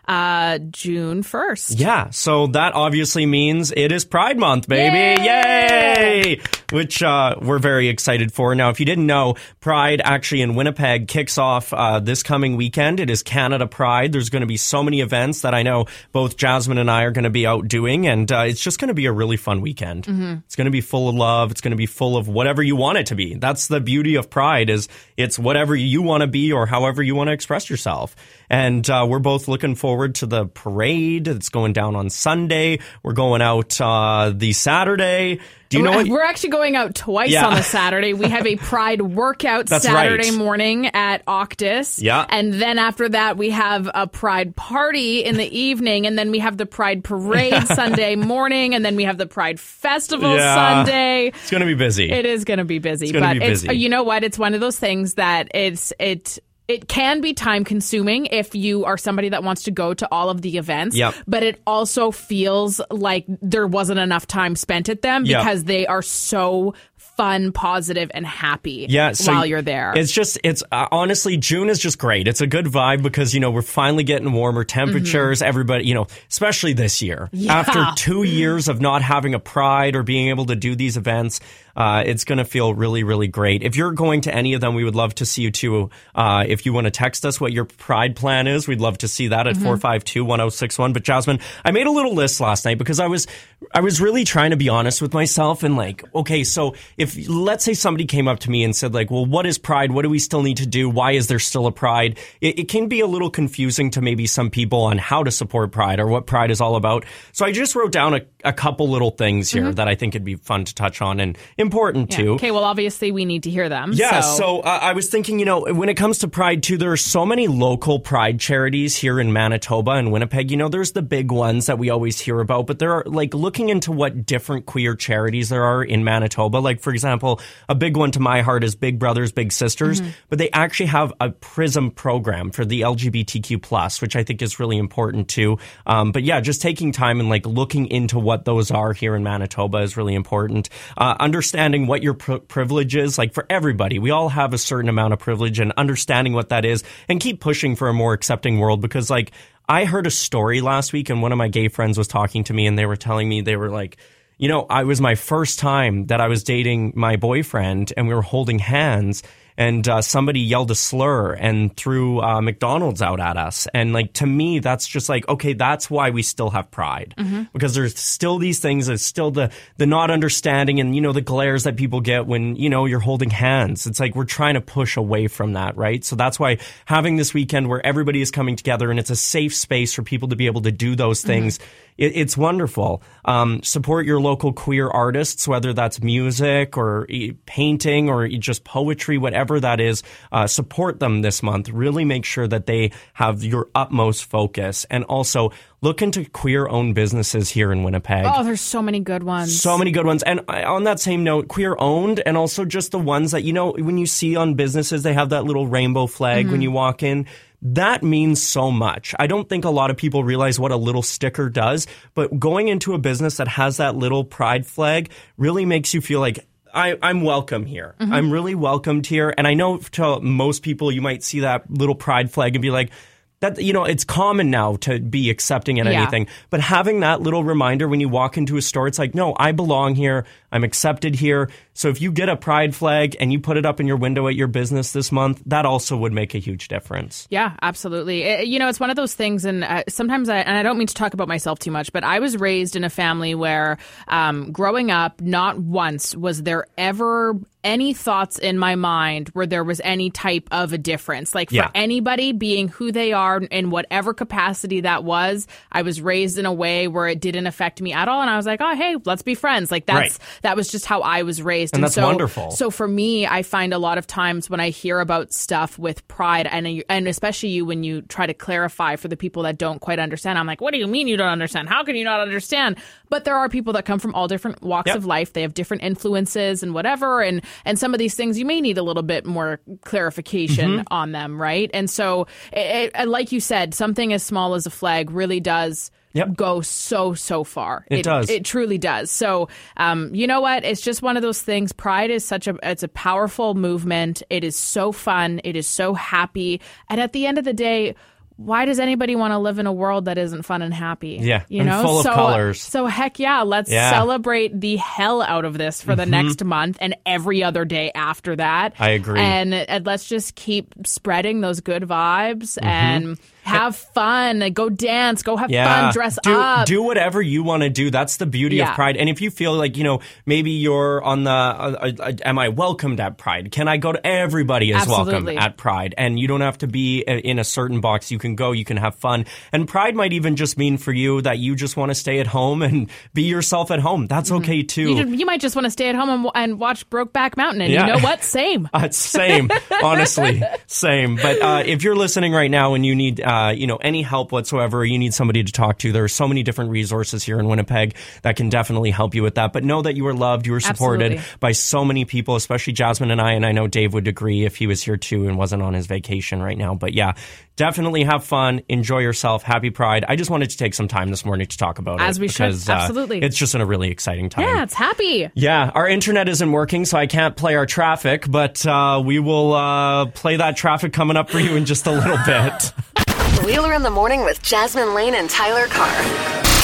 uh, 0.07 0.59
June 0.59 1.21
1st. 1.23 1.79
Yeah, 1.79 2.09
so 2.11 2.47
that 2.47 2.73
obviously 2.73 3.25
means 3.25 3.73
it 3.75 3.91
is 3.91 4.05
Pride 4.05 4.37
Month, 4.37 4.67
baby. 4.67 5.21
Yay! 5.21 6.41
Which 6.71 7.03
uh, 7.03 7.35
we're 7.41 7.59
very 7.59 7.87
excited 7.89 8.31
for. 8.31 8.55
Now, 8.55 8.69
if 8.69 8.79
you 8.79 8.85
didn't 8.85 9.05
know, 9.05 9.35
Pride 9.59 10.01
actually 10.03 10.41
in 10.41 10.55
Winnipeg 10.55 11.07
kicks 11.07 11.37
off 11.37 11.73
uh, 11.73 11.99
this 11.99 12.23
coming 12.23 12.55
weekend. 12.55 12.99
It 12.99 13.09
is 13.09 13.23
Canada 13.23 13.67
Pride. 13.67 14.11
There's 14.13 14.29
going 14.29 14.41
to 14.41 14.47
be 14.47 14.57
so 14.57 14.83
many 14.83 15.01
events 15.01 15.41
that 15.41 15.53
I 15.53 15.63
know 15.63 15.85
both 16.11 16.37
Jasmin 16.37 16.77
and 16.77 16.89
I 16.91 17.03
are 17.03 17.11
going 17.11 17.23
to 17.23 17.29
be 17.29 17.45
out 17.47 17.67
doing, 17.67 18.07
and 18.07 18.31
uh, 18.31 18.39
it's 18.47 18.61
just 18.61 18.79
going 18.79 18.89
to 18.89 18.93
be 18.93 19.05
a 19.07 19.11
really 19.11 19.37
fun 19.37 19.61
weekend. 19.61 20.05
Mhm. 20.05 20.43
It's 20.45 20.55
going 20.55 20.65
to 20.65 20.71
be 20.71 20.81
full 20.81 21.09
of 21.09 21.15
love. 21.15 21.51
It's 21.51 21.61
going 21.61 21.71
to 21.71 21.77
be 21.77 21.85
full 21.85 22.15
of 22.15 22.27
whatever 22.27 22.63
you 22.63 22.75
want 22.75 22.97
it 22.97 23.07
to 23.07 23.15
be. 23.15 23.33
That's 23.35 23.67
the 23.67 23.81
beauty 23.81 24.15
of 24.15 24.29
Pride 24.29 24.69
is 24.69 24.87
it's 25.17 25.37
whatever 25.39 25.75
you 25.75 26.01
want 26.01 26.21
to 26.21 26.27
be 26.27 26.51
or 26.53 26.65
however 26.65 27.01
you 27.03 27.15
want 27.15 27.27
to 27.29 27.33
express 27.33 27.69
yourself. 27.69 28.15
And 28.49 28.89
uh, 28.89 29.05
we're 29.09 29.19
both 29.19 29.47
looking 29.49 29.75
forward 29.75 29.96
to 30.07 30.25
the 30.25 30.45
parade 30.45 31.25
that's 31.25 31.49
going 31.49 31.73
down 31.73 31.95
on 31.95 32.09
Sunday. 32.09 32.79
We're 33.03 33.13
going 33.13 33.41
out 33.41 33.79
uh, 33.81 34.31
the 34.35 34.53
Saturday. 34.53 35.39
Do 35.69 35.77
you 35.79 35.83
know 35.83 35.91
what? 35.91 36.07
we're 36.07 36.23
actually 36.23 36.51
going 36.51 36.77
out 36.77 36.95
twice 36.95 37.29
Yeah. 37.29 37.45
on 37.47 37.55
the 37.55 37.61
Saturday. 37.77 38.13
We 38.13 38.29
have 38.29 38.47
a 38.47 38.55
Pride 38.55 39.01
workout 39.01 39.65
That's 39.67 39.83
Saturday 39.83 40.29
right. 40.29 40.37
morning 40.37 40.87
at 40.93 41.25
Octus. 41.25 42.01
Yeah. 42.01 42.25
And 42.29 42.53
then 42.53 42.79
after 42.79 43.09
that, 43.09 43.35
we 43.35 43.49
have 43.49 43.89
a 43.93 44.07
Pride 44.07 44.55
party 44.55 45.25
in 45.25 45.35
the 45.35 45.57
evening. 45.59 46.07
And 46.07 46.17
then 46.17 46.31
we 46.31 46.39
have 46.39 46.55
the 46.55 46.65
Pride 46.65 47.03
parade 47.03 47.67
Sunday 47.67 48.15
morning. 48.15 48.75
And 48.75 48.85
then 48.85 48.95
we 48.95 49.03
have 49.03 49.17
the 49.17 49.25
Pride 49.27 49.59
festival 49.59 50.33
Yeah. 50.35 50.55
Sunday. 50.85 51.27
It's 51.27 51.51
going 51.51 51.59
to 51.61 51.67
be 51.67 51.73
busy. 51.75 52.09
It 52.11 52.25
is 52.25 52.45
going 52.45 52.59
to 52.59 52.65
be 52.65 52.79
busy, 52.79 53.11
but 53.11 53.33
be 53.37 53.43
it's 53.45 53.63
busy. 53.63 53.77
you 53.77 53.89
know 53.89 54.03
what? 54.03 54.23
It's 54.23 54.39
one 54.39 54.53
of 54.53 54.61
those 54.61 54.79
things 54.79 55.15
that 55.15 55.49
it's 55.53 55.91
it 55.99 56.39
it 56.67 56.87
can 56.87 57.21
be 57.21 57.33
time 57.33 57.63
consuming 57.63 58.25
if 58.27 58.53
you 58.53 58.85
are 58.85 58.97
somebody 58.97 59.29
that 59.29 59.43
wants 59.43 59.63
to 59.63 59.71
go 59.71 59.93
to 59.93 60.07
all 60.11 60.29
of 60.29 60.41
the 60.41 60.57
events. 60.57 60.95
Yep. 60.95 61.15
But 61.25 61.43
it 61.43 61.61
also 61.65 62.11
feels 62.11 62.81
like 62.91 63.25
there 63.27 63.67
wasn't 63.67 63.99
enough 63.99 64.27
time 64.27 64.55
spent 64.55 64.89
at 64.89 65.01
them 65.01 65.25
Yep. 65.25 65.39
because 65.39 65.63
they 65.63 65.87
are 65.87 66.01
so 66.01 66.73
fun, 66.95 67.51
positive, 67.51 68.11
and 68.13 68.27
happy 68.27 68.85
Yeah, 68.89 69.13
so 69.13 69.33
while 69.33 69.45
you're 69.45 69.63
there. 69.63 69.93
It's 69.95 70.11
just, 70.11 70.37
it's 70.43 70.61
uh, 70.71 70.87
honestly, 70.91 71.35
June 71.35 71.67
is 71.67 71.79
just 71.79 71.97
great. 71.97 72.27
It's 72.27 72.41
a 72.41 72.47
good 72.47 72.65
vibe 72.67 73.01
because, 73.01 73.33
you 73.33 73.39
know, 73.39 73.49
we're 73.49 73.63
finally 73.63 74.03
getting 74.03 74.31
warmer 74.33 74.63
temperatures. 74.63 75.41
Everybody, 75.41 75.85
you 75.87 75.95
know, 75.95 76.05
especially 76.29 76.73
this 76.73 77.01
year. 77.01 77.29
Mm-hmm. 77.33 77.45
Yeah. 77.45 77.53
After 77.53 77.85
two 77.95 78.21
years 78.23 78.67
of 78.67 78.81
not 78.81 79.01
having 79.01 79.33
a 79.33 79.39
pride 79.39 79.95
or 79.95 80.03
being 80.03 80.29
able 80.29 80.45
to 80.45 80.55
do 80.55 80.75
these 80.75 80.95
events, 80.95 81.39
uh, 81.77 82.01
it's 82.05 82.23
going 82.23 82.39
to 82.39 82.45
feel 82.45 82.73
really, 82.73 83.03
really 83.03 83.27
great. 83.27 83.61
If 83.61 83.75
you're 83.75 83.91
going 83.91 84.21
to 84.21 84.33
any 84.33 84.55
of 84.55 84.61
them, 84.61 84.73
we 84.73 84.83
would 84.83 84.95
love 84.95 85.13
to 85.15 85.25
see 85.25 85.43
you 85.43 85.51
too. 85.51 85.91
Uh, 86.15 86.43
if 86.47 86.65
you 86.65 86.73
want 86.73 86.85
to 86.85 86.91
text 86.91 87.23
us 87.23 87.39
what 87.39 87.53
your 87.53 87.65
pride 87.65 88.15
plan 88.15 88.47
is, 88.47 88.67
we'd 88.67 88.81
love 88.81 88.97
to 88.99 89.07
see 89.07 89.27
that 89.27 89.45
at 89.45 89.57
Mm-hmm. 89.57 89.63
452 89.63 90.25
1061. 90.25 90.93
But 90.93 91.03
Jasmin, 91.03 91.39
I 91.65 91.71
made 91.71 91.87
a 91.87 91.91
little 91.91 92.13
list 92.13 92.39
last 92.39 92.65
night 92.65 92.77
because 92.77 92.99
I 92.99 93.07
was, 93.07 93.27
I 93.73 93.81
was 93.81 93.99
really 93.99 94.23
trying 94.23 94.51
to 94.51 94.57
be 94.57 94.69
honest 94.69 95.01
with 95.01 95.13
myself 95.13 95.63
and 95.63 95.75
like, 95.75 96.03
okay, 96.15 96.43
so 96.43 96.75
if 96.97 97.27
let's 97.27 97.63
say 97.63 97.73
somebody 97.73 98.05
came 98.05 98.27
up 98.27 98.39
to 98.39 98.51
me 98.51 98.63
and 98.63 98.75
said 98.75 98.93
like, 98.93 99.09
well, 99.11 99.25
what 99.25 99.45
is 99.45 99.57
pride? 99.57 99.91
What 99.91 100.03
do 100.03 100.09
we 100.09 100.19
still 100.19 100.41
need 100.43 100.57
to 100.57 100.65
do? 100.65 100.89
Why 100.89 101.11
is 101.11 101.27
there 101.27 101.39
still 101.39 101.65
a 101.67 101.71
pride? 101.71 102.17
It, 102.39 102.59
it 102.59 102.67
can 102.69 102.87
be 102.87 102.99
a 102.99 103.07
little 103.07 103.29
confusing 103.29 103.89
to 103.91 104.01
maybe 104.01 104.27
some 104.27 104.49
people 104.49 104.81
on 104.81 104.97
how 104.97 105.23
to 105.23 105.31
support 105.31 105.71
pride 105.71 105.99
or 105.99 106.07
what 106.07 106.25
pride 106.27 106.51
is 106.51 106.61
all 106.61 106.75
about. 106.75 107.05
So 107.31 107.45
I 107.45 107.51
just 107.51 107.75
wrote 107.75 107.91
down 107.91 108.13
a, 108.13 108.21
a 108.43 108.53
couple 108.53 108.89
little 108.89 109.11
things 109.11 109.49
here 109.51 109.71
that 109.73 109.87
I 109.87 109.95
think 109.95 110.15
it'd 110.15 110.25
be 110.25 110.35
fun 110.35 110.65
to 110.65 110.75
touch 110.75 111.01
on 111.01 111.19
and 111.19 111.37
important. 111.67 112.11
Yeah. 112.11 112.17
too. 112.17 112.33
Okay, 112.35 112.51
well, 112.51 112.63
obviously 112.63 113.11
we 113.11 113.25
need 113.25 113.43
to 113.43 113.49
hear 113.49 113.67
them. 113.69 113.91
Yeah, 113.93 114.21
so, 114.21 114.37
so, 114.37 114.59
uh, 114.61 114.79
I 114.81 114.93
was 114.93 115.09
thinking, 115.09 115.39
you 115.39 115.45
know, 115.45 115.61
when 115.73 115.89
it 115.89 115.95
comes 115.95 116.19
to 116.19 116.27
Pride 116.27 116.63
too, 116.63 116.77
there 116.77 116.91
are 116.91 116.97
so 116.97 117.25
many 117.25 117.47
local 117.47 117.99
Pride 117.99 118.39
charities 118.39 118.95
here 118.95 119.19
in 119.19 119.33
Manitoba 119.33 119.91
and 119.91 120.11
Winnipeg. 120.11 120.49
You 120.51 120.57
know, 120.57 120.69
there's 120.69 120.93
the 120.93 121.01
big 121.01 121.31
ones 121.31 121.65
that 121.65 121.77
we 121.77 121.89
always 121.89 122.19
hear 122.19 122.39
about, 122.39 122.67
but 122.67 122.79
there 122.79 122.93
are 122.93 123.03
like 123.05 123.33
looking 123.33 123.69
into 123.69 123.91
what 123.91 124.25
different 124.25 124.65
queer 124.65 124.95
charities 124.95 125.49
there 125.49 125.63
are 125.63 125.83
in 125.83 126.03
Manitoba. 126.03 126.57
Like, 126.57 126.79
for 126.79 126.91
example, 126.93 127.41
a 127.67 127.75
big 127.75 127.97
one 127.97 128.11
to 128.11 128.19
my 128.19 128.41
heart 128.41 128.63
is 128.63 128.75
Big 128.75 128.97
Brothers 128.99 129.31
Big 129.31 129.51
Sisters, 129.51 129.99
Mm-hmm. 130.01 130.11
but 130.29 130.37
they 130.39 130.49
actually 130.51 130.87
have 130.87 131.11
a 131.19 131.29
Prism 131.29 131.91
program 131.91 132.51
for 132.51 132.63
the 132.65 132.81
LGBTQ 132.81 133.61
plus, 133.61 134.01
which 134.01 134.15
I 134.15 134.23
think 134.23 134.41
is 134.41 134.59
really 134.59 134.77
important 134.77 135.27
too. 135.27 135.57
Um, 135.85 136.11
but 136.11 136.23
yeah, 136.23 136.39
just 136.41 136.61
taking 136.61 136.91
time 136.91 137.19
and 137.19 137.29
like 137.29 137.45
looking 137.45 137.87
into 137.87 138.19
what 138.19 138.45
those 138.45 138.71
are 138.71 138.93
here 138.93 139.15
in 139.15 139.23
Manitoba 139.23 139.79
is 139.79 139.97
really 139.97 140.15
important. 140.15 140.69
Uh, 140.97 141.15
understanding 141.57 141.87
what 141.87 142.03
your 142.03 142.13
pri- 142.13 142.37
privilege 142.37 142.95
is, 142.95 143.17
like 143.17 143.33
for 143.33 143.45
everybody, 143.49 143.97
we 143.97 144.11
all 144.11 144.29
have 144.29 144.53
a 144.53 144.59
certain 144.59 144.89
amount 144.89 145.13
of 145.13 145.19
privilege 145.19 145.59
and 145.59 145.73
understanding 145.75 146.33
what 146.33 146.49
that 146.49 146.65
is 146.65 146.83
and 147.09 147.19
keep 147.19 147.39
pushing 147.39 147.75
for 147.75 147.89
a 147.89 147.93
more 147.93 148.13
accepting 148.13 148.59
world 148.59 148.79
because 148.79 149.09
like 149.09 149.31
I 149.67 149.85
heard 149.85 150.05
a 150.05 150.11
story 150.11 150.61
last 150.61 150.93
week 150.93 151.09
and 151.09 151.19
one 151.19 151.31
of 151.31 151.37
my 151.39 151.47
gay 151.47 151.67
friends 151.67 151.97
was 151.97 152.07
talking 152.07 152.43
to 152.43 152.53
me 152.53 152.67
and 152.67 152.77
they 152.77 152.85
were 152.85 152.95
telling 152.95 153.27
me 153.27 153.41
they 153.41 153.55
were 153.55 153.71
like, 153.71 153.97
you 154.37 154.47
know, 154.47 154.67
I 154.69 154.83
was 154.83 155.01
my 155.01 155.15
first 155.15 155.57
time 155.57 156.05
that 156.07 156.21
I 156.21 156.27
was 156.27 156.43
dating 156.43 156.93
my 156.95 157.15
boyfriend 157.15 157.91
and 157.97 158.07
we 158.07 158.13
were 158.13 158.21
holding 158.21 158.59
hands 158.59 159.23
and 159.57 159.87
uh, 159.87 160.01
somebody 160.01 160.39
yelled 160.39 160.69
a 160.69 160.75
slur 160.75 161.33
and 161.33 161.75
threw 161.75 162.21
uh, 162.21 162.41
McDonald's 162.41 163.01
out 163.01 163.19
at 163.19 163.37
us. 163.37 163.67
And 163.73 163.91
like 163.91 164.13
to 164.13 164.25
me, 164.25 164.59
that's 164.59 164.87
just 164.87 165.09
like 165.09 165.27
okay, 165.27 165.53
that's 165.53 165.89
why 165.89 166.11
we 166.11 166.21
still 166.21 166.51
have 166.51 166.69
pride 166.69 167.13
because 167.53 167.73
there's 167.73 167.97
still 167.97 168.37
these 168.37 168.59
things. 168.59 168.87
There's 168.87 169.03
still 169.03 169.31
the 169.31 169.51
the 169.77 169.85
not 169.85 170.11
understanding 170.11 170.79
and 170.79 170.95
you 170.95 171.01
know 171.01 171.11
the 171.11 171.21
glares 171.21 171.63
that 171.63 171.75
people 171.75 172.01
get 172.01 172.27
when 172.27 172.55
you 172.55 172.69
know 172.69 172.85
you're 172.85 172.99
holding 172.99 173.29
hands. 173.29 173.87
It's 173.87 173.99
like 173.99 174.15
we're 174.15 174.25
trying 174.25 174.53
to 174.53 174.61
push 174.61 174.95
away 174.97 175.27
from 175.27 175.53
that, 175.53 175.75
right? 175.75 176.03
So 176.03 176.15
that's 176.15 176.39
why 176.39 176.57
having 176.85 177.15
this 177.15 177.33
weekend 177.33 177.67
where 177.67 177.83
everybody 177.85 178.21
is 178.21 178.31
coming 178.31 178.55
together 178.55 178.91
and 178.91 178.99
it's 178.99 179.09
a 179.09 179.15
safe 179.15 179.55
space 179.55 179.93
for 179.93 180.03
people 180.03 180.29
to 180.29 180.35
be 180.35 180.45
able 180.45 180.61
to 180.61 180.71
do 180.71 180.95
those 180.95 181.21
things. 181.21 181.59
It, 181.97 182.13
it's 182.15 182.37
wonderful. 182.37 183.01
Um, 183.25 183.61
support 183.63 184.05
your 184.05 184.21
local 184.21 184.53
queer 184.53 184.87
artists, 184.87 185.47
whether 185.47 185.73
that's 185.73 186.01
music 186.01 186.77
or 186.77 187.07
painting 187.45 188.09
or 188.09 188.27
just 188.27 188.63
poetry, 188.63 189.17
whatever 189.17 189.59
that 189.59 189.79
is. 189.79 190.03
Uh, 190.31 190.47
support 190.47 190.99
them 190.99 191.21
this 191.21 191.41
month. 191.41 191.69
Really 191.69 192.05
make 192.05 192.25
sure 192.25 192.47
that 192.47 192.65
they 192.65 192.91
have 193.13 193.43
your 193.43 193.69
utmost 193.75 194.25
focus, 194.25 194.85
and 194.89 195.03
also 195.05 195.51
look 195.81 196.01
into 196.01 196.25
queer-owned 196.29 196.95
businesses 196.95 197.49
here 197.49 197.71
in 197.71 197.83
Winnipeg. 197.83 198.25
oh, 198.25 198.43
there's 198.43 198.61
so 198.61 198.81
many 198.81 198.99
good 198.99 199.21
ones. 199.23 199.61
So 199.61 199.77
many 199.77 199.91
good 199.91 200.07
ones. 200.07 200.23
And 200.23 200.41
on 200.49 200.85
that 200.85 200.99
same 200.99 201.23
note, 201.23 201.47
queer 201.49 201.75
owned 201.77 202.19
and 202.25 202.35
also 202.35 202.65
just 202.65 202.91
the 202.91 202.97
ones 202.99 203.31
that, 203.31 203.43
you 203.43 203.53
know, 203.53 203.73
when 203.73 203.97
you 203.99 204.07
see 204.07 204.35
on 204.35 204.55
businesses, 204.55 205.03
they 205.03 205.13
have 205.13 205.29
that 205.29 205.43
little 205.45 205.67
rainbow 205.67 206.07
flag 206.07 206.49
when 206.49 206.61
you 206.61 206.71
walk 206.71 207.03
in. 207.03 207.27
That 207.73 208.03
means 208.03 208.41
so 208.41 208.71
much. 208.71 209.13
I 209.19 209.27
don't 209.27 209.47
think 209.49 209.65
a 209.65 209.69
lot 209.69 209.89
of 209.91 209.97
people 209.97 210.23
realize 210.23 210.59
what 210.59 210.71
a 210.71 210.77
little 210.77 211.01
sticker 211.01 211.49
does, 211.49 211.85
but 212.13 212.39
going 212.39 212.67
into 212.69 212.93
a 212.93 212.97
business 212.97 213.37
that 213.37 213.47
has 213.47 213.77
that 213.77 213.95
little 213.95 214.23
pride 214.23 214.65
flag 214.65 215.09
really 215.37 215.65
makes 215.65 215.93
you 215.93 215.99
feel 216.01 216.19
like 216.19 216.47
I, 216.73 216.97
I'm 217.01 217.23
welcome 217.23 217.65
here. 217.65 217.95
Mm-hmm. 217.99 218.13
I'm 218.13 218.31
really 218.31 218.53
welcomed 218.55 219.07
here. 219.07 219.33
And 219.37 219.47
I 219.47 219.53
know 219.55 219.77
to 219.77 220.19
most 220.21 220.61
people, 220.63 220.91
you 220.91 221.01
might 221.01 221.23
see 221.23 221.41
that 221.41 221.69
little 221.71 221.95
pride 221.95 222.31
flag 222.31 222.55
and 222.55 222.61
be 222.61 222.69
like, 222.71 222.91
that 223.39 223.61
you 223.61 223.71
know 223.71 223.83
it's 223.83 224.03
common 224.03 224.49
now 224.49 224.77
to 224.77 224.99
be 224.99 225.29
accepting 225.29 225.77
in 225.77 225.85
Yeah. 225.85 226.01
anything 226.01 226.25
but 226.49 226.59
having 226.59 227.01
that 227.01 227.21
little 227.21 227.43
reminder 227.43 227.87
when 227.87 227.99
you 227.99 228.09
walk 228.09 228.35
into 228.35 228.57
a 228.57 228.63
store 228.63 228.87
it's 228.87 228.97
like 228.97 229.13
no 229.13 229.35
i 229.37 229.51
belong 229.51 229.93
here 229.93 230.25
i'm 230.51 230.63
accepted 230.63 231.13
here 231.13 231.47
so 231.77 231.89
if 231.89 232.01
you 232.01 232.11
get 232.11 232.27
a 232.27 232.35
pride 232.35 232.75
flag 232.75 233.15
and 233.19 233.31
you 233.31 233.39
put 233.39 233.55
it 233.55 233.65
up 233.65 233.79
in 233.79 233.87
your 233.87 233.95
window 233.97 234.27
at 234.27 234.35
your 234.35 234.47
business 234.47 234.91
this 234.91 235.11
month 235.11 235.41
that 235.45 235.65
also 235.65 235.95
would 235.95 236.11
make 236.11 236.35
a 236.35 236.39
huge 236.39 236.67
difference 236.67 237.27
Yeah, 237.29 237.55
absolutely. 237.61 238.23
It- 238.23 238.47
you 238.47 238.59
know, 238.59 238.67
it's 238.67 238.79
one 238.79 238.89
of 238.89 238.95
those 238.95 239.13
things, 239.13 239.45
and 239.45 239.63
uh, 239.63 239.83
sometimes 239.87 240.27
I 240.29 240.37
and 240.39 240.57
I 240.57 240.63
don't 240.63 240.77
mean 240.77 240.87
to 240.87 240.93
talk 240.93 241.13
about 241.13 241.27
myself 241.27 241.59
too 241.59 241.71
much, 241.71 241.93
but 241.93 242.03
I 242.03 242.19
was 242.19 242.35
raised 242.37 242.75
in 242.75 242.83
a 242.83 242.89
family 242.89 243.35
where, 243.35 243.77
um, 244.07 244.51
growing 244.51 244.89
up, 244.91 245.21
not 245.21 245.59
once 245.59 246.15
was 246.15 246.43
there 246.43 246.65
ever 246.77 247.35
any 247.63 247.93
thoughts 247.93 248.37
in 248.39 248.57
my 248.57 248.75
mind 248.75 249.27
where 249.29 249.45
there 249.45 249.63
was 249.63 249.81
any 249.83 250.09
type 250.09 250.47
of 250.51 250.71
a 250.71 250.77
difference. 250.77 251.35
Like 251.35 251.49
for 251.49 251.55
Yeah. 251.55 251.69
anybody 251.75 252.31
being 252.31 252.69
who 252.69 252.93
they 252.93 253.11
are 253.11 253.39
in 253.41 253.69
whatever 253.71 254.13
capacity 254.13 254.81
that 254.81 255.03
was, 255.03 255.47
I 255.71 255.81
was 255.81 255.99
raised 255.99 256.37
in 256.37 256.45
a 256.45 256.53
way 256.53 256.87
where 256.87 257.07
it 257.09 257.19
didn't 257.19 257.45
affect 257.47 257.81
me 257.81 257.91
at 257.91 258.07
all, 258.07 258.21
and 258.21 258.29
I 258.29 258.37
was 258.37 258.45
like, 258.45 258.61
oh 258.61 258.73
hey, 258.75 258.95
let's 259.05 259.21
be 259.23 259.35
friends. 259.35 259.69
Like 259.71 259.85
that's 259.85 259.97
Right. 260.19 260.41
that 260.43 260.55
was 260.55 260.69
just 260.69 260.85
how 260.85 261.01
I 261.01 261.23
was 261.23 261.41
raised, 261.41 261.66
And 261.73 261.83
that's 261.83 261.95
so, 261.95 262.03
wonderful. 262.05 262.51
So 262.51 262.69
for 262.71 262.87
me, 262.87 263.25
I 263.27 263.43
find 263.43 263.73
a 263.73 263.77
lot 263.77 263.97
of 263.97 264.07
times 264.07 264.49
when 264.49 264.59
I 264.59 264.69
hear 264.69 264.99
about 264.99 265.33
stuff 265.33 265.77
with 265.79 266.07
pride, 266.07 266.47
and 266.47 266.83
and 266.89 267.07
especially 267.07 267.49
you 267.49 267.65
when 267.65 267.83
you 267.83 268.01
try 268.03 268.25
to 268.25 268.33
clarify 268.33 268.95
for 268.95 269.07
the 269.07 269.17
people 269.17 269.43
that 269.43 269.57
don't 269.57 269.79
quite 269.79 269.99
understand, 269.99 270.37
I'm 270.39 270.47
like, 270.47 270.61
what 270.61 270.71
do 270.73 270.79
you 270.79 270.87
mean 270.87 271.07
you 271.07 271.17
don't 271.17 271.27
understand? 271.29 271.69
How 271.69 271.83
can 271.83 271.95
you 271.95 272.03
not 272.03 272.19
understand? 272.19 272.77
But 273.09 273.23
there 273.25 273.35
are 273.35 273.49
people 273.49 273.73
that 273.73 273.85
come 273.85 273.99
from 273.99 274.13
all 274.15 274.27
different 274.27 274.61
walks 274.61 274.87
Yep. 274.87 274.97
of 274.97 275.05
life. 275.05 275.33
They 275.33 275.41
have 275.43 275.53
different 275.53 275.83
influences 275.83 276.63
and 276.63 276.73
whatever, 276.73 277.21
and 277.21 277.41
and 277.65 277.77
some 277.79 277.93
of 277.93 277.99
these 277.99 278.15
things 278.15 278.37
you 278.37 278.45
may 278.45 278.61
need 278.61 278.77
a 278.77 278.83
little 278.83 279.03
bit 279.03 279.25
more 279.25 279.59
clarification 279.83 280.47
Mm-hmm. 280.77 280.81
on 280.91 281.11
them, 281.11 281.41
right? 281.41 281.69
And 281.73 281.89
so, 281.89 282.27
it, 282.53 282.91
it, 282.97 283.07
like 283.07 283.31
you 283.31 283.39
said, 283.39 283.73
something 283.73 284.13
as 284.13 284.23
small 284.23 284.53
as 284.55 284.65
a 284.65 284.69
flag 284.69 285.11
really 285.11 285.39
does. 285.39 285.91
Yep. 286.13 286.35
Go 286.35 286.61
so 286.61 287.13
so 287.13 287.43
far. 287.43 287.85
It 287.91 288.03
does. 288.03 288.29
It 288.29 288.43
truly 288.45 288.77
does. 288.77 289.11
So, 289.11 289.49
um, 289.77 290.13
you 290.15 290.25
know 290.25 290.41
what? 290.41 290.63
It's 290.63 290.81
just 290.81 291.01
one 291.01 291.15
of 291.17 291.21
those 291.21 291.41
things. 291.41 291.73
Pride 291.73 292.09
is 292.09 292.25
such 292.25 292.47
a 292.47 292.55
it's 292.63 292.83
a 292.83 292.87
powerful 292.87 293.53
movement. 293.53 294.23
It 294.29 294.43
is 294.43 294.55
so 294.57 294.91
fun. 294.91 295.41
It 295.43 295.55
is 295.55 295.67
so 295.67 295.93
happy. 295.93 296.61
And 296.89 296.99
at 296.99 297.13
the 297.13 297.25
end 297.27 297.37
of 297.37 297.43
the 297.45 297.53
day, 297.53 297.95
why 298.37 298.65
does 298.65 298.79
anybody 298.79 299.15
want 299.15 299.31
to 299.31 299.39
live 299.39 299.57
in 299.57 299.65
a 299.65 299.73
world 299.73 300.05
that 300.05 300.19
isn't 300.19 300.43
fun 300.43 300.61
and 300.61 300.71
happy? 300.71 301.17
Yeah, 301.19 301.43
you 301.49 301.63
know, 301.63 301.81
full 301.81 301.97
of 301.99 302.03
so, 302.03 302.13
colors. 302.13 302.61
So 302.61 302.85
heck 302.85 303.17
yeah, 303.17 303.41
let's 303.41 303.69
Yeah. 303.71 303.89
celebrate 303.89 304.59
the 304.61 304.75
hell 304.75 305.23
out 305.23 305.43
of 305.43 305.57
this 305.57 305.81
for 305.81 305.95
the 305.95 306.03
Mhm. 306.05 306.09
next 306.09 306.43
month 306.43 306.77
and 306.79 306.95
every 307.03 307.43
other 307.43 307.65
day 307.65 307.91
after 307.95 308.35
that. 308.35 308.73
I 308.79 308.91
agree. 308.91 309.19
And, 309.19 309.53
and 309.55 309.85
let's 309.87 310.07
just 310.07 310.35
keep 310.35 310.73
spreading 310.85 311.41
those 311.41 311.61
good 311.61 311.83
vibes 311.83 312.59
Mm-hmm. 312.59 312.67
and 312.67 313.17
have 313.47 313.75
fun. 313.75 314.51
Go 314.53 314.69
dance. 314.69 315.23
Go 315.23 315.35
have 315.37 315.49
fun. 315.49 315.93
Dress 315.93 316.17
do, 316.21 316.33
up. 316.33 316.65
Do 316.67 316.83
whatever 316.83 317.21
you 317.21 317.43
want 317.43 317.63
to 317.63 317.69
do. 317.69 317.89
That's 317.89 318.17
the 318.17 318.25
beauty 318.25 318.57
Yeah. 318.57 318.69
of 318.69 318.75
Pride. 318.75 318.97
And 318.97 319.09
if 319.09 319.21
you 319.21 319.31
feel 319.31 319.53
like, 319.55 319.77
you 319.77 319.83
know, 319.83 320.01
maybe 320.25 320.51
you're 320.51 321.01
on 321.03 321.23
the, 321.23 321.31
uh, 321.31 321.91
uh, 321.99 322.11
am 322.23 322.37
I 322.37 322.49
welcomed 322.49 322.99
at 322.99 323.17
Pride? 323.17 323.51
Can 323.51 323.67
I 323.67 323.77
go 323.77 323.91
to 323.91 324.05
everybody 324.05 324.71
is 324.71 324.77
Absolutely. 324.77 325.35
welcome 325.35 325.37
at 325.37 325.57
Pride? 325.57 325.95
And 325.97 326.19
you 326.19 326.27
don't 326.27 326.41
have 326.41 326.57
to 326.59 326.67
be 326.67 327.03
uh, 327.07 327.13
in 327.13 327.39
a 327.39 327.43
certain 327.43 327.81
box. 327.81 328.11
You 328.11 328.19
can 328.19 328.35
go, 328.35 328.51
you 328.51 328.65
can 328.65 328.77
have 328.77 328.95
fun. 328.95 329.25
And 329.51 329.67
Pride 329.67 329.95
might 329.95 330.13
even 330.13 330.35
just 330.35 330.57
mean 330.57 330.77
for 330.77 330.91
you 330.91 331.21
that 331.21 331.39
you 331.39 331.55
just 331.55 331.77
want 331.77 331.89
to 331.89 331.95
stay 331.95 332.19
at 332.19 332.27
home 332.27 332.61
and 332.61 332.89
be 333.13 333.23
yourself 333.23 333.71
at 333.71 333.79
home. 333.79 334.07
That's 334.07 334.31
okay 334.31 334.63
too. 334.63 334.95
Mm-hmm. 334.95 335.13
You, 335.13 335.19
you 335.19 335.25
might 335.25 335.41
just 335.41 335.55
want 335.55 335.65
to 335.65 335.71
stay 335.71 335.89
at 335.89 335.95
home 335.95 336.09
and, 336.09 336.29
and 336.35 336.59
watch 336.59 336.89
Brokeback 336.89 337.37
Mountain. 337.37 337.61
And 337.61 337.71
Yeah. 337.73 337.87
you 337.87 337.93
know 337.93 337.99
what? 337.99 338.23
Same. 338.23 338.67
Uh, 338.77 338.89
same, 338.89 339.49
honestly, 339.83 340.43
same. 340.67 341.15
But 341.15 341.41
uh, 341.41 341.63
if 341.65 341.83
you're 341.83 341.95
listening 341.95 342.31
right 342.33 342.51
now 342.51 342.73
and 342.75 342.85
you 342.85 342.95
need 342.95 343.21
uh, 343.37 343.47
uh, 343.47 343.51
you 343.51 343.67
know, 343.67 343.77
any 343.77 344.01
help 344.01 344.31
whatsoever, 344.31 344.83
you 344.83 344.97
need 344.97 345.13
somebody 345.13 345.43
to 345.43 345.51
talk 345.51 345.77
to, 345.79 345.91
there 345.91 346.03
are 346.03 346.09
so 346.09 346.27
many 346.27 346.43
different 346.43 346.71
resources 346.71 347.23
here 347.23 347.39
in 347.39 347.47
Winnipeg 347.47 347.95
that 348.23 348.35
can 348.35 348.49
definitely 348.49 348.91
help 348.91 349.15
you 349.15 349.23
with 349.23 349.35
that. 349.35 349.53
But 349.53 349.63
know 349.63 349.81
that 349.81 349.95
you 349.95 350.07
are 350.07 350.13
loved, 350.13 350.47
you 350.47 350.53
are 350.55 350.59
supported 350.59 351.13
Absolutely. 351.13 351.37
by 351.39 351.51
so 351.51 351.85
many 351.85 352.05
people, 352.05 352.35
especially 352.35 352.73
Jasmin 352.73 353.11
and 353.11 353.21
I. 353.21 353.33
And 353.33 353.45
I 353.45 353.51
know 353.51 353.67
Dave 353.67 353.93
would 353.93 354.07
agree 354.07 354.45
if 354.45 354.55
he 354.55 354.67
was 354.67 354.81
here 354.81 354.97
too 354.97 355.27
and 355.27 355.37
wasn't 355.37 355.61
on 355.63 355.73
his 355.73 355.87
vacation 355.87 356.41
right 356.41 356.57
now. 356.57 356.75
But 356.75 356.93
yeah, 356.93 357.13
definitely 357.55 358.03
have 358.03 358.23
fun, 358.23 358.61
enjoy 358.67 358.99
yourself, 358.99 359.43
happy 359.43 359.69
Pride. 359.69 360.03
I 360.07 360.15
just 360.15 360.29
wanted 360.29 360.49
to 360.49 360.57
take 360.57 360.73
some 360.73 360.87
time 360.87 361.09
this 361.09 361.23
morning 361.23 361.47
to 361.47 361.57
talk 361.57 361.79
about 361.79 362.01
it. 362.01 362.03
As 362.03 362.19
we 362.19 362.27
should. 362.27 362.47
because, 362.47 362.67
uh, 362.67 362.73
Absolutely. 362.73 363.21
it's 363.21 363.37
just 363.37 363.55
in 363.55 363.61
a 363.61 363.65
really 363.65 363.91
exciting 363.91 364.29
time. 364.29 364.45
Yeah, 364.45 364.63
it's 364.63 364.73
happy. 364.73 365.29
Yeah, 365.35 365.71
our 365.73 365.87
internet 365.87 366.27
isn't 366.27 366.51
working, 366.51 366.85
so 366.85 366.97
I 366.97 367.07
can't 367.07 367.35
play 367.35 367.55
our 367.55 367.65
traffic, 367.65 368.25
but 368.29 368.65
uh, 368.65 369.01
we 369.05 369.19
will 369.19 369.53
uh, 369.53 370.07
play 370.07 370.37
that 370.37 370.57
traffic 370.57 370.91
coming 370.91 371.17
up 371.17 371.29
for 371.29 371.39
you 371.39 371.55
in 371.55 371.65
just 371.65 371.85
a 371.85 371.91
little 371.91 372.17
bit. 372.25 372.73
Wheeler 373.47 373.73
in 373.75 373.81
the 373.81 373.89
morning 373.89 374.25
with 374.25 374.41
Jasmin 374.41 374.93
Laine 374.93 375.15
and 375.15 375.29
Tyler 375.29 375.67
Carr. 375.67 376.03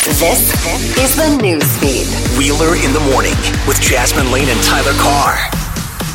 This 0.04 0.52
is 0.98 1.16
the 1.16 1.42
news 1.42 1.78
feed. 1.78 2.06
Wheeler 2.38 2.76
in 2.76 2.92
the 2.92 3.00
morning 3.10 3.32
with 3.66 3.80
Jasmin 3.80 4.30
Laine 4.34 4.50
and 4.50 4.62
Tyler 4.64 4.92
Carr. 4.98 5.34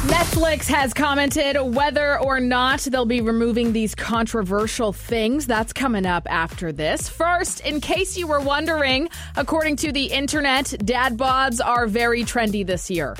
Netflix 0.08 0.66
has 0.66 0.92
commented 0.92 1.56
whether 1.74 2.20
or 2.20 2.38
not 2.38 2.80
they'll 2.80 3.06
be 3.06 3.22
removing 3.22 3.72
these 3.72 3.94
controversial 3.94 4.92
things. 4.92 5.46
That's 5.46 5.72
coming 5.72 6.04
up 6.04 6.30
after 6.30 6.70
this. 6.70 7.08
First, 7.08 7.60
in 7.60 7.80
case 7.80 8.18
you 8.18 8.26
were 8.26 8.40
wondering, 8.40 9.08
according 9.36 9.76
to 9.76 9.90
the 9.90 10.04
internet, 10.04 10.74
dad 10.84 11.16
bods 11.16 11.64
are 11.64 11.86
very 11.86 12.24
trendy 12.24 12.66
this 12.66 12.90
year. 12.90 13.16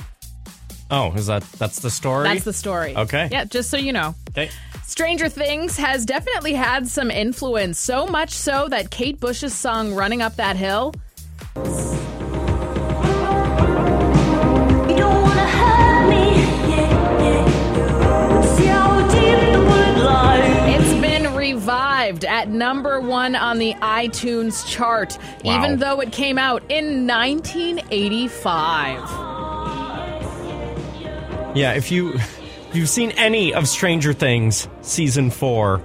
Oh, 0.91 1.13
is 1.13 1.27
that 1.27 1.43
that's 1.59 1.81
the 1.81 1.91
story? 1.91 2.25
That's 2.25 2.45
the 2.45 2.53
story. 2.53 2.97
Okay. 2.97 3.29
Yeah, 3.31 3.45
just 3.45 3.71
so 3.71 3.77
you 3.77 3.93
know. 3.93 4.15
Okay. 4.31 4.51
Stranger 4.87 5.29
Things 5.29 5.77
has 5.77 6.07
definitely 6.07 6.55
had 6.55 6.89
some 6.89 7.11
influence, 7.11 7.79
so 7.79 8.07
much 8.07 8.31
so 8.31 8.69
that 8.69 8.91
Kate 8.91 9.21
Bush's 9.21 9.55
song 9.55 9.95
Running 9.95 10.23
Up 10.23 10.37
That 10.37 10.57
Hill 10.57 10.95
It's 19.61 21.01
been 21.01 21.35
revived 21.35 22.25
at 22.25 22.49
number 22.49 23.01
one 23.01 23.35
on 23.35 23.59
the 23.59 23.75
iTunes 23.75 24.65
chart, 24.67 25.19
Wow. 25.45 25.59
even 25.65 25.79
though 25.79 26.01
it 26.01 26.13
came 26.13 26.39
out 26.39 26.63
in 26.69 27.07
1985. 27.07 29.28
Yeah, 31.59 31.73
if 31.73 31.91
you 31.91 32.13
if 32.15 32.71
you've 32.73 32.89
seen 32.89 33.11
any 33.17 33.53
of 33.53 33.67
Stranger 33.67 34.13
Things 34.13 34.69
season 34.83 35.29
four, 35.29 35.83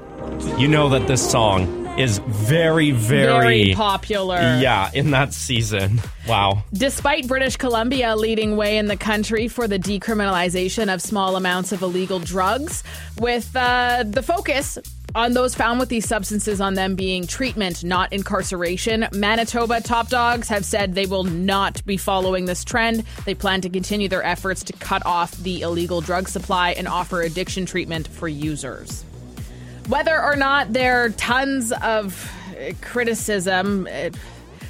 you 0.60 0.68
know 0.68 0.90
that 0.90 1.08
this 1.08 1.28
song 1.28 1.83
is 1.98 2.20
very, 2.20 2.92
very, 2.92 3.26
Very 3.26 3.74
popular. 3.76 4.38
Yeah, 4.38 4.90
in 4.94 5.12
that 5.12 5.34
season. 5.34 6.02
Wow. 6.28 6.64
Despite 6.74 7.28
British 7.28 7.58
Columbia 7.58 8.16
leading 8.16 8.58
way 8.58 8.78
in 8.78 8.88
the 8.88 8.98
country 8.98 9.48
for 9.48 9.68
the 9.68 9.78
decriminalization 9.78 10.92
of 10.94 11.02
small 11.02 11.36
amounts 11.36 11.72
of 11.72 11.82
illegal 11.82 12.20
drugs, 12.20 12.84
with 13.20 13.56
uh, 13.56 14.04
the 14.08 14.24
focus 14.24 14.80
on 15.16 15.34
those 15.34 15.54
found 15.54 15.80
with 15.80 15.90
these 15.90 16.08
substances 16.08 16.60
on 16.60 16.74
them 16.74 16.96
being 16.96 17.28
treatment, 17.28 17.84
not 17.84 18.12
incarceration, 18.12 19.08
Manitoba 19.14 19.82
top 19.82 20.10
dogs 20.10 20.48
have 20.48 20.66
said 20.66 20.96
they 20.96 21.06
will 21.06 21.24
not 21.24 21.86
be 21.86 21.98
following 21.98 22.46
this 22.46 22.64
trend. 22.64 23.04
They 23.26 23.36
plan 23.36 23.62
to 23.62 23.70
continue 23.70 24.10
their 24.10 24.24
efforts 24.24 24.64
to 24.64 24.74
cut 24.74 25.06
off 25.06 25.32
the 25.38 25.62
illegal 25.62 26.02
drug 26.02 26.28
supply 26.28 26.72
and 26.72 26.88
offer 26.88 27.22
addiction 27.22 27.68
treatment 27.68 28.08
for 28.08 28.28
users. 28.28 29.06
Whether 29.88 30.22
or 30.22 30.36
not 30.36 30.72
there 30.74 31.04
are 31.04 31.10
tons 31.10 31.72
of 31.72 32.32
uh, 32.58 32.74
criticism, 32.82 33.86
it, 33.88 34.16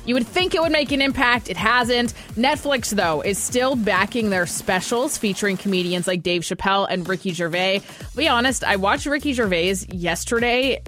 you 0.06 0.16
would 0.16 0.28
think 0.28 0.54
it 0.54 0.62
would 0.62 0.72
make 0.72 0.92
an 0.92 1.02
impact. 1.02 1.50
It 1.50 1.58
hasn't. 1.58 2.14
Netflix, 2.36 2.90
though, 2.90 3.22
is 3.22 3.38
still 3.38 3.76
backing 3.76 4.30
their 4.32 4.46
specials 4.46 5.18
featuring 5.18 5.56
comedians 5.56 6.08
like 6.08 6.24
Dave 6.24 6.42
Chappelle 6.42 6.88
and 6.90 7.08
Ricky 7.08 7.32
Gervais. 7.32 7.82
Be 8.16 8.28
honest, 8.28 8.64
I 8.64 8.76
watched 8.76 9.06
Ricky 9.06 9.34
Gervais 9.34 9.76
yesterday, 9.92 10.82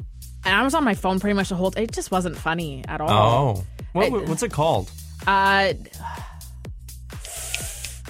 and 0.44 0.56
I 0.56 0.64
was 0.64 0.74
on 0.74 0.84
my 0.84 0.96
phone 0.96 1.20
pretty 1.20 1.36
much 1.36 1.50
the 1.50 1.56
whole. 1.56 1.72
It 1.78 1.92
just 1.92 2.12
wasn't 2.12 2.38
funny 2.38 2.84
at 2.88 3.00
all. 3.02 3.58
Oh. 3.58 3.64
What, 3.94 4.28
what's 4.28 4.44
it 4.44 4.52
called? 4.52 4.92
Uh. 5.26 5.74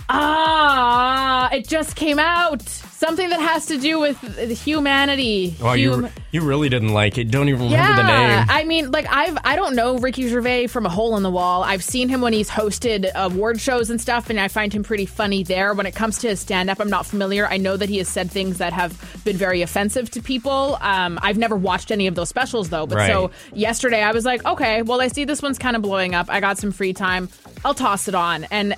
Ah, 0.07 1.49
it 1.51 1.67
just 1.67 1.95
came 1.95 2.19
out. 2.19 2.61
Something 2.97 3.29
that 3.29 3.41
has 3.41 3.65
to 3.65 3.77
do 3.77 3.99
with 3.99 4.17
humanity. 4.63 5.53
You, 5.59 5.91
Hum- 5.91 6.03
re- 6.05 6.11
you 6.31 6.41
really 6.41 6.69
didn't 6.69 6.93
like 6.93 7.17
it. 7.17 7.29
Don't 7.29 7.49
even 7.49 7.63
remember 7.65 8.01
the 8.01 8.07
yeah, 8.07 8.37
name. 8.39 8.47
I 8.49 8.63
mean, 8.63 8.91
like 8.91 9.05
I've 9.09 9.37
I 9.43 9.57
don't 9.57 9.75
know 9.75 9.97
Ricky 9.97 10.29
Gervais 10.29 10.67
from 10.67 10.85
a 10.85 10.89
hole 10.89 11.17
in 11.17 11.23
the 11.23 11.29
wall. 11.29 11.61
I've 11.61 11.83
seen 11.83 12.07
him 12.07 12.21
when 12.21 12.31
he's 12.31 12.49
hosted 12.49 13.11
award 13.13 13.59
shows 13.59 13.89
and 13.89 13.99
stuff, 13.99 14.29
and 14.29 14.39
I 14.39 14.47
find 14.47 14.71
him 14.71 14.83
pretty 14.83 15.05
funny 15.05 15.43
there. 15.43 15.73
When 15.73 15.85
it 15.85 15.93
comes 15.93 16.19
to 16.19 16.29
his 16.29 16.39
stand 16.39 16.69
up, 16.69 16.79
I'm 16.79 16.89
not 16.89 17.05
familiar. 17.05 17.45
I 17.45 17.57
know 17.57 17.75
that 17.75 17.89
he 17.89 17.97
has 17.97 18.07
said 18.07 18.31
things 18.31 18.59
that 18.59 18.71
have 18.71 19.21
been 19.25 19.35
very 19.35 19.61
offensive 19.61 20.09
to 20.11 20.21
people. 20.21 20.77
Um, 20.79 21.19
I've 21.21 21.37
never 21.37 21.57
watched 21.57 21.91
any 21.91 22.07
of 22.07 22.15
those 22.15 22.29
specials 22.29 22.69
though. 22.69 22.87
But 22.87 23.07
so 23.07 23.31
yesterday 23.53 24.03
I 24.03 24.13
was 24.13 24.23
like, 24.23 24.45
okay, 24.45 24.83
well 24.83 25.01
I 25.01 25.09
see 25.09 25.25
this 25.25 25.41
one's 25.41 25.57
kind 25.59 25.75
of 25.75 25.81
blowing 25.81 26.15
up. 26.15 26.27
I 26.29 26.39
got 26.39 26.57
some 26.57 26.71
free 26.71 26.93
time. 26.93 27.27
I'll 27.65 27.73
toss 27.73 28.07
it 28.07 28.15
on, 28.15 28.45
and 28.45 28.73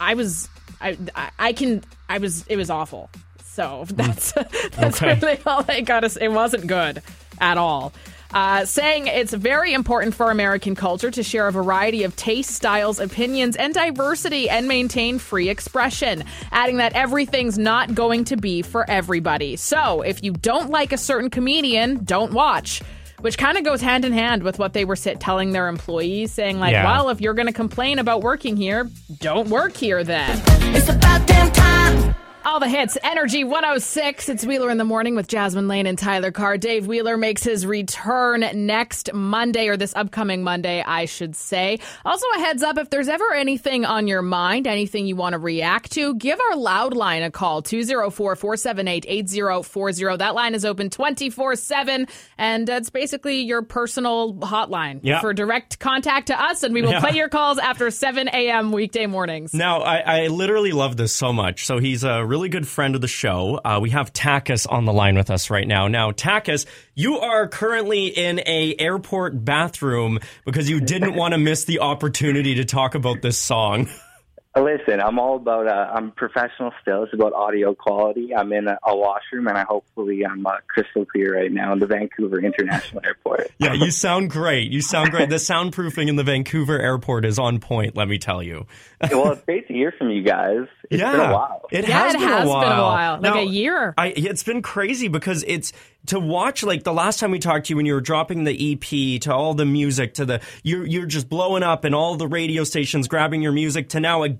I 0.00 0.14
was 0.14 0.48
I 0.80 0.96
I, 1.14 1.30
I 1.38 1.52
can 1.52 1.84
I 2.08 2.18
was 2.18 2.46
it 2.46 2.56
was 2.56 2.70
awful. 2.70 3.10
So 3.52 3.84
that's 3.90 4.32
that's 4.32 5.02
Okay. 5.02 5.18
really 5.20 5.38
all 5.46 5.62
they 5.62 5.82
got 5.82 6.00
to 6.00 6.08
say. 6.08 6.24
It 6.24 6.32
wasn't 6.32 6.66
good 6.66 7.02
at 7.40 7.58
all. 7.58 7.92
Uh, 8.32 8.64
saying 8.64 9.08
it's 9.08 9.32
very 9.34 9.72
important 9.74 10.14
for 10.14 10.30
American 10.30 10.76
culture 10.76 11.10
to 11.10 11.20
share 11.20 11.48
a 11.48 11.52
variety 11.52 12.04
of 12.04 12.14
tastes, 12.14 12.54
styles, 12.54 13.00
opinions, 13.00 13.56
and 13.56 13.74
diversity 13.74 14.48
and 14.48 14.68
maintain 14.68 15.18
free 15.18 15.48
expression. 15.48 16.22
Adding 16.52 16.76
that 16.76 16.92
everything's 16.92 17.58
not 17.58 17.92
going 17.92 18.24
to 18.26 18.36
be 18.36 18.62
for 18.62 18.88
everybody. 18.88 19.56
So 19.56 20.02
if 20.02 20.22
you 20.22 20.32
don't 20.32 20.70
like 20.70 20.92
a 20.92 20.96
certain 20.96 21.28
comedian, 21.28 22.04
don't 22.04 22.32
watch. 22.32 22.82
Which 23.20 23.36
kind 23.36 23.58
of 23.58 23.64
goes 23.64 23.80
hand 23.80 24.04
in 24.04 24.12
hand 24.12 24.44
with 24.44 24.60
what 24.60 24.74
they 24.74 24.84
were 24.84 24.96
sit- 24.96 25.18
telling 25.18 25.50
their 25.50 25.66
employees, 25.66 26.30
saying, 26.32 26.60
like, 26.60 26.70
Yeah. 26.72 26.84
well, 26.84 27.08
if 27.08 27.20
you're 27.20 27.34
going 27.34 27.48
to 27.48 27.52
complain 27.52 27.98
about 27.98 28.22
working 28.22 28.56
here, 28.56 28.88
don't 29.18 29.48
work 29.48 29.76
here 29.76 30.04
then. 30.04 30.40
It's 30.74 30.88
about 30.88 31.26
damn 31.26 31.50
time. 31.50 32.14
All 32.42 32.58
the 32.58 32.68
hits, 32.68 32.96
Energy 33.02 33.44
106. 33.44 34.28
It's 34.30 34.46
Wheeler 34.46 34.70
in 34.70 34.78
the 34.78 34.84
morning 34.84 35.14
with 35.14 35.28
Jasmin 35.28 35.68
Laine 35.68 35.86
and 35.86 35.98
Tyler 35.98 36.32
Carr. 36.32 36.56
Dave 36.56 36.86
Wheeler 36.86 37.18
makes 37.18 37.42
his 37.44 37.66
return 37.66 38.44
next 38.66 39.12
Monday, 39.12 39.68
or 39.68 39.76
this 39.76 39.94
upcoming 39.94 40.42
Monday, 40.42 40.82
I 40.84 41.04
should 41.04 41.36
say. 41.36 41.78
Also, 42.04 42.26
a 42.36 42.38
heads 42.40 42.62
up 42.62 42.78
if 42.78 42.88
there's 42.88 43.08
ever 43.08 43.34
anything 43.34 43.84
on 43.84 44.06
your 44.08 44.22
mind, 44.22 44.66
anything 44.66 45.06
you 45.06 45.16
want 45.16 45.34
to 45.34 45.38
react 45.38 45.92
to, 45.92 46.14
give 46.14 46.40
our 46.40 46.56
loud 46.56 46.94
line 46.96 47.22
a 47.22 47.30
call 47.30 47.60
204 47.60 48.34
478 48.36 49.04
8040. 49.06 50.16
That 50.16 50.34
line 50.34 50.54
is 50.54 50.64
open 50.64 50.88
24 50.88 51.56
7, 51.56 52.06
and 52.38 52.68
it's 52.70 52.88
basically 52.90 53.42
your 53.42 53.60
personal 53.62 54.32
hotline 54.34 55.00
Yeah. 55.02 55.20
for 55.20 55.34
direct 55.34 55.78
contact 55.78 56.28
to 56.28 56.42
us, 56.42 56.62
and 56.62 56.72
we 56.72 56.80
will 56.80 56.92
Yeah. 56.92 57.00
play 57.00 57.16
your 57.16 57.28
calls 57.38 57.58
after 57.58 57.90
7 57.90 58.28
a.m. 58.28 58.72
weekday 58.72 59.04
mornings. 59.06 59.52
Now, 59.52 59.82
I, 59.82 59.98
I 60.22 60.26
literally 60.28 60.72
love 60.72 60.96
this 60.96 61.12
so 61.14 61.34
much. 61.34 61.66
So 61.66 61.78
he's 61.78 62.02
a 62.02 62.24
really 62.30 62.48
good 62.48 62.66
friend 62.66 62.94
of 62.94 63.00
the 63.00 63.08
show. 63.08 63.60
Uh, 63.64 63.80
we 63.82 63.90
have 63.90 64.12
Takis 64.12 64.64
on 64.70 64.84
the 64.84 64.92
line 64.92 65.16
with 65.16 65.30
us 65.30 65.50
right 65.50 65.66
now. 65.66 65.88
Now, 65.88 66.12
Takis, 66.12 66.64
you 66.94 67.18
are 67.18 67.48
currently 67.48 68.06
in 68.06 68.38
a 68.46 68.76
airport 68.78 69.44
bathroom 69.44 70.20
because 70.44 70.70
you 70.70 70.80
didn't 70.80 71.14
want 71.16 71.32
to 71.32 71.38
miss 71.38 71.64
the 71.64 71.80
opportunity 71.80 72.54
to 72.54 72.64
talk 72.64 72.94
about 72.94 73.20
this 73.20 73.36
song. 73.36 73.88
Listen, 74.56 75.00
I'm 75.00 75.20
all 75.20 75.36
about. 75.36 75.68
Uh, 75.68 75.92
I'm 75.94 76.10
professional 76.10 76.72
still. 76.82 77.04
It's 77.04 77.14
about 77.14 77.32
audio 77.34 77.72
quality. 77.72 78.34
I'm 78.34 78.52
in 78.52 78.66
a, 78.66 78.76
a 78.84 78.96
washroom, 78.96 79.46
and 79.46 79.56
I 79.56 79.62
hopefully 79.62 80.26
I'm 80.26 80.44
uh, 80.44 80.54
crystal 80.66 81.06
clear 81.06 81.36
right 81.36 81.52
now 81.52 81.72
in 81.72 81.78
the 81.78 81.86
Vancouver 81.86 82.40
International 82.44 83.00
Airport. 83.04 83.50
Yeah, 83.60 83.74
you 83.74 83.90
sound 83.90 84.30
great. 84.30 84.72
You 84.72 84.80
sound 84.80 85.10
great. 85.10 85.28
The 85.28 85.36
soundproofing 85.36 86.08
in 86.08 86.16
the 86.16 86.24
Vancouver 86.24 86.78
airport 86.80 87.26
is 87.26 87.38
on 87.38 87.60
point, 87.60 87.94
let 87.94 88.08
me 88.08 88.16
tell 88.18 88.42
you. 88.42 88.66
well, 89.10 89.32
it's 89.32 89.44
great 89.44 89.68
to 89.68 89.74
hear 89.74 89.92
from 89.92 90.08
you 90.10 90.22
guys. 90.22 90.66
It's 90.90 90.98
yeah, 91.00 91.12
been 91.12 91.20
a 91.20 91.34
while. 91.34 91.66
It 91.70 91.86
Yeah, 91.86 91.98
has, 92.04 92.14
it 92.14 92.18
been, 92.20 92.28
has 92.28 92.40
a 92.40 92.44
been 92.44 92.52
a 92.52 92.54
while. 92.54 92.82
while. 92.84 93.20
Like 93.20 93.34
a 93.36 93.44
year. 93.44 93.92
I, 93.98 94.06
it's 94.16 94.42
been 94.42 94.62
crazy 94.62 95.08
because 95.08 95.44
it's 95.46 95.74
to 96.06 96.18
watch 96.18 96.62
like 96.62 96.82
the 96.84 96.92
last 96.94 97.20
time 97.20 97.30
we 97.30 97.38
talked 97.38 97.66
to 97.66 97.70
you 97.70 97.76
when 97.76 97.84
you 97.84 97.92
were 97.92 98.00
dropping 98.00 98.44
the 98.44 98.72
EP 98.72 99.20
to 99.20 99.34
all 99.34 99.52
the 99.52 99.66
music 99.66 100.14
to 100.14 100.24
the 100.24 100.40
you're 100.62 100.86
you're 100.86 101.04
just 101.04 101.28
blowing 101.28 101.62
up 101.62 101.84
and 101.84 101.94
all 101.94 102.16
the 102.16 102.26
radio 102.26 102.64
stations 102.64 103.06
grabbing 103.06 103.42
your 103.42 103.52
music 103.52 103.90
to 103.90 104.00
now 104.00 104.22
again 104.22 104.39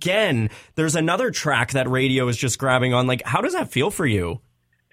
there's 0.74 0.96
another 0.96 1.30
track 1.30 1.72
that 1.72 1.88
radio 1.88 2.28
is 2.28 2.36
just 2.36 2.58
grabbing 2.58 2.94
on. 2.94 3.06
Like, 3.06 3.22
how 3.24 3.40
does 3.40 3.52
that 3.52 3.70
feel 3.70 3.90
for 3.90 4.06
you? 4.06 4.40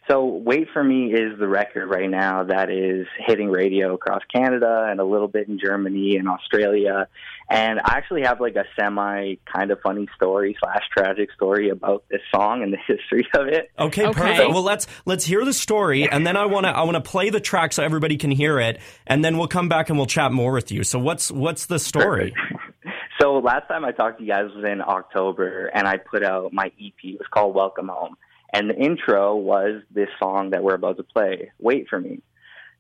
So, 0.10 0.24
Wait 0.24 0.68
for 0.72 0.82
Me 0.82 1.12
is 1.12 1.38
the 1.38 1.50
record 1.50 1.88
right 1.88 2.10
now 2.10 2.46
that 2.46 2.70
is 2.70 3.08
hitting 3.26 3.50
radio 3.50 3.94
across 3.94 4.22
Canada 4.34 4.88
and 4.90 5.02
a 5.02 5.04
little 5.04 5.28
bit 5.28 5.50
in 5.50 5.60
Germany 5.60 6.16
and 6.16 6.30
Australia. 6.30 7.10
And 7.50 7.80
I 7.80 7.98
actually 7.98 8.24
have 8.24 8.40
like 8.40 8.56
a 8.56 8.64
semi 8.80 9.36
kind 9.54 9.72
of 9.72 9.80
funny 9.82 10.08
story 10.16 10.56
slash 10.62 10.84
tragic 10.96 11.30
story 11.34 11.70
about 11.70 12.06
this 12.10 12.22
song 12.34 12.64
and 12.64 12.72
the 12.72 12.78
history 12.88 13.28
of 13.34 13.48
it. 13.48 13.70
Okay, 13.78 14.06
perfect. 14.14 14.50
Well, 14.50 14.64
let's 14.64 14.88
let's 15.06 15.26
hear 15.26 15.44
the 15.44 15.54
story, 15.54 16.10
and 16.10 16.26
then 16.26 16.38
I 16.38 16.46
want 16.46 16.66
to 16.66 16.70
I 16.70 16.84
want 16.84 16.96
to 16.96 17.02
play 17.02 17.30
the 17.30 17.42
track 17.42 17.74
so 17.74 17.84
everybody 17.84 18.16
can 18.16 18.32
hear 18.32 18.60
it, 18.60 18.80
and 19.06 19.26
then 19.26 19.38
we'll 19.38 19.48
come 19.50 19.68
back 19.68 19.90
and 19.90 19.98
we'll 19.98 20.08
chat 20.08 20.32
more 20.32 20.54
with 20.54 20.72
you. 20.72 20.84
So, 20.84 21.00
what's 21.00 21.32
what's 21.32 21.66
the 21.66 21.80
story? 21.80 22.34
So 23.20 23.40
last 23.40 23.68
time 23.68 23.84
I 23.84 23.92
talked 23.92 24.20
to 24.20 24.24
you 24.24 24.32
guys 24.32 24.52
was 24.56 24.66
in 24.66 24.82
October, 24.82 25.68
and 25.74 25.88
I 25.88 25.98
put 25.98 26.24
out 26.24 26.54
my 26.54 26.68
EP. 26.80 26.94
It 27.04 27.20
was 27.20 27.28
called 27.32 27.56
Welcome 27.56 27.88
Home, 27.88 28.16
and 28.54 28.70
the 28.70 28.76
intro 28.76 29.36
was 29.36 29.82
this 29.90 30.10
song 30.20 30.52
that 30.52 30.64
we're 30.64 30.76
about 30.76 30.98
to 30.98 31.04
play, 31.04 31.52
"Wait 31.60 31.88
for 31.90 32.00
Me." 32.00 32.22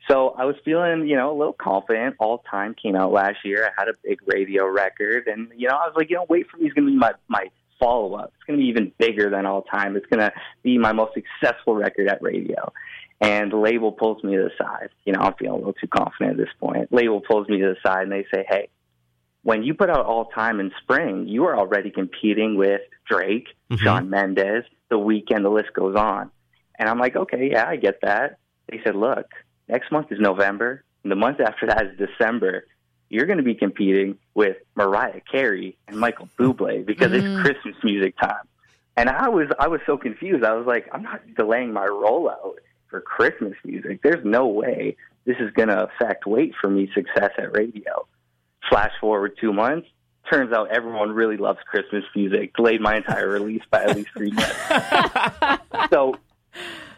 So 0.07 0.35
I 0.37 0.45
was 0.45 0.55
feeling, 0.63 1.07
you 1.07 1.15
know, 1.15 1.31
a 1.31 1.37
little 1.37 1.53
confident. 1.53 2.15
All 2.19 2.43
Time 2.49 2.75
came 2.75 2.95
out 2.95 3.11
last 3.11 3.43
year. 3.43 3.65
I 3.65 3.81
had 3.81 3.89
a 3.89 3.93
big 4.03 4.19
radio 4.27 4.67
record, 4.67 5.27
and 5.27 5.51
you 5.55 5.67
know, 5.67 5.75
I 5.75 5.87
was 5.87 5.93
like, 5.95 6.09
you 6.11 6.17
know, 6.17 6.25
Wait 6.29 6.47
for 6.49 6.57
Me 6.57 6.67
is 6.67 6.73
going 6.73 6.85
to 6.85 6.91
be 6.91 6.97
my 6.97 7.13
my 7.27 7.49
follow 7.79 8.13
up. 8.13 8.31
It's 8.35 8.43
going 8.43 8.59
to 8.59 8.63
be 8.63 8.69
even 8.69 8.91
bigger 8.99 9.31
than 9.31 9.47
All 9.47 9.63
Time. 9.63 9.95
It's 9.95 10.05
going 10.05 10.19
to 10.19 10.31
be 10.61 10.77
my 10.77 10.93
most 10.93 11.13
successful 11.15 11.75
record 11.75 12.07
at 12.07 12.21
radio. 12.21 12.71
And 13.21 13.51
the 13.51 13.57
label 13.57 13.91
pulls 13.91 14.23
me 14.23 14.35
to 14.35 14.43
the 14.43 14.51
side. 14.63 14.89
You 15.05 15.13
know, 15.13 15.21
I'm 15.21 15.33
feeling 15.33 15.53
a 15.53 15.57
little 15.57 15.73
too 15.73 15.87
confident 15.87 16.31
at 16.31 16.37
this 16.37 16.53
point. 16.59 16.93
Label 16.93 17.21
pulls 17.21 17.49
me 17.49 17.59
to 17.59 17.73
the 17.73 17.77
side, 17.83 18.03
and 18.03 18.11
they 18.11 18.25
say, 18.31 18.45
"Hey, 18.47 18.69
when 19.43 19.63
you 19.63 19.73
put 19.73 19.89
out 19.89 20.05
All 20.05 20.25
Time 20.25 20.59
in 20.59 20.71
spring, 20.81 21.27
you 21.27 21.45
are 21.45 21.57
already 21.57 21.89
competing 21.91 22.55
with 22.57 22.81
Drake, 23.09 23.47
Mm-hmm. 23.71 23.83
Shawn 23.83 24.09
Mendes, 24.09 24.63
The 24.89 24.97
Weeknd. 24.97 25.43
The 25.43 25.49
list 25.49 25.73
goes 25.73 25.95
on." 25.95 26.31
And 26.79 26.87
I'm 26.89 26.99
like, 26.99 27.15
"Okay, 27.15 27.49
yeah, 27.51 27.67
I 27.67 27.75
get 27.75 28.01
that." 28.01 28.37
They 28.69 28.79
said, 28.83 28.95
"Look, 28.95 29.27
next 29.67 29.91
month 29.91 30.11
is 30.11 30.19
November, 30.19 30.83
and 31.03 31.11
the 31.11 31.15
month 31.15 31.39
after 31.39 31.67
that 31.67 31.85
is 31.85 31.97
December. 31.97 32.65
You're 33.09 33.25
going 33.25 33.37
to 33.37 33.43
be 33.43 33.55
competing 33.55 34.17
with 34.35 34.57
Mariah 34.75 35.21
Carey 35.31 35.77
and 35.87 35.97
Michael 35.97 36.27
Bublé 36.37 36.85
because 36.85 37.11
Mm. 37.11 37.15
it's 37.23 37.41
Christmas 37.45 37.75
music 37.83 38.17
time." 38.17 38.45
And 38.97 39.09
I 39.09 39.29
was 39.29 39.47
I 39.59 39.67
was 39.67 39.79
so 39.85 39.97
confused. 39.97 40.43
I 40.43 40.53
was 40.53 40.65
like, 40.65 40.87
I'm 40.91 41.03
not 41.03 41.21
delaying 41.35 41.71
my 41.71 41.85
rollout 41.85 42.55
for 42.89 42.99
Christmas 43.01 43.53
music. 43.63 44.01
There's 44.01 44.25
no 44.25 44.47
way 44.47 44.95
this 45.25 45.37
is 45.39 45.51
going 45.51 45.67
to 45.67 45.83
affect 45.83 46.25
Wait 46.25 46.53
for 46.59 46.69
Me 46.69 46.89
success 46.95 47.31
at 47.37 47.55
radio. 47.55 48.07
Flash 48.69 48.91
forward 48.99 49.37
two 49.39 49.53
months. 49.53 49.87
Turns 50.31 50.51
out 50.51 50.69
everyone 50.71 51.11
really 51.11 51.37
loves 51.37 51.59
Christmas 51.65 52.03
music. 52.15 52.55
Delayed 52.55 52.81
my 52.81 52.97
entire 52.97 53.29
release 53.29 53.61
by 53.71 53.83
at 53.83 53.95
least 53.95 54.09
three 54.15 54.31
months. 54.31 54.55
so 55.89 56.15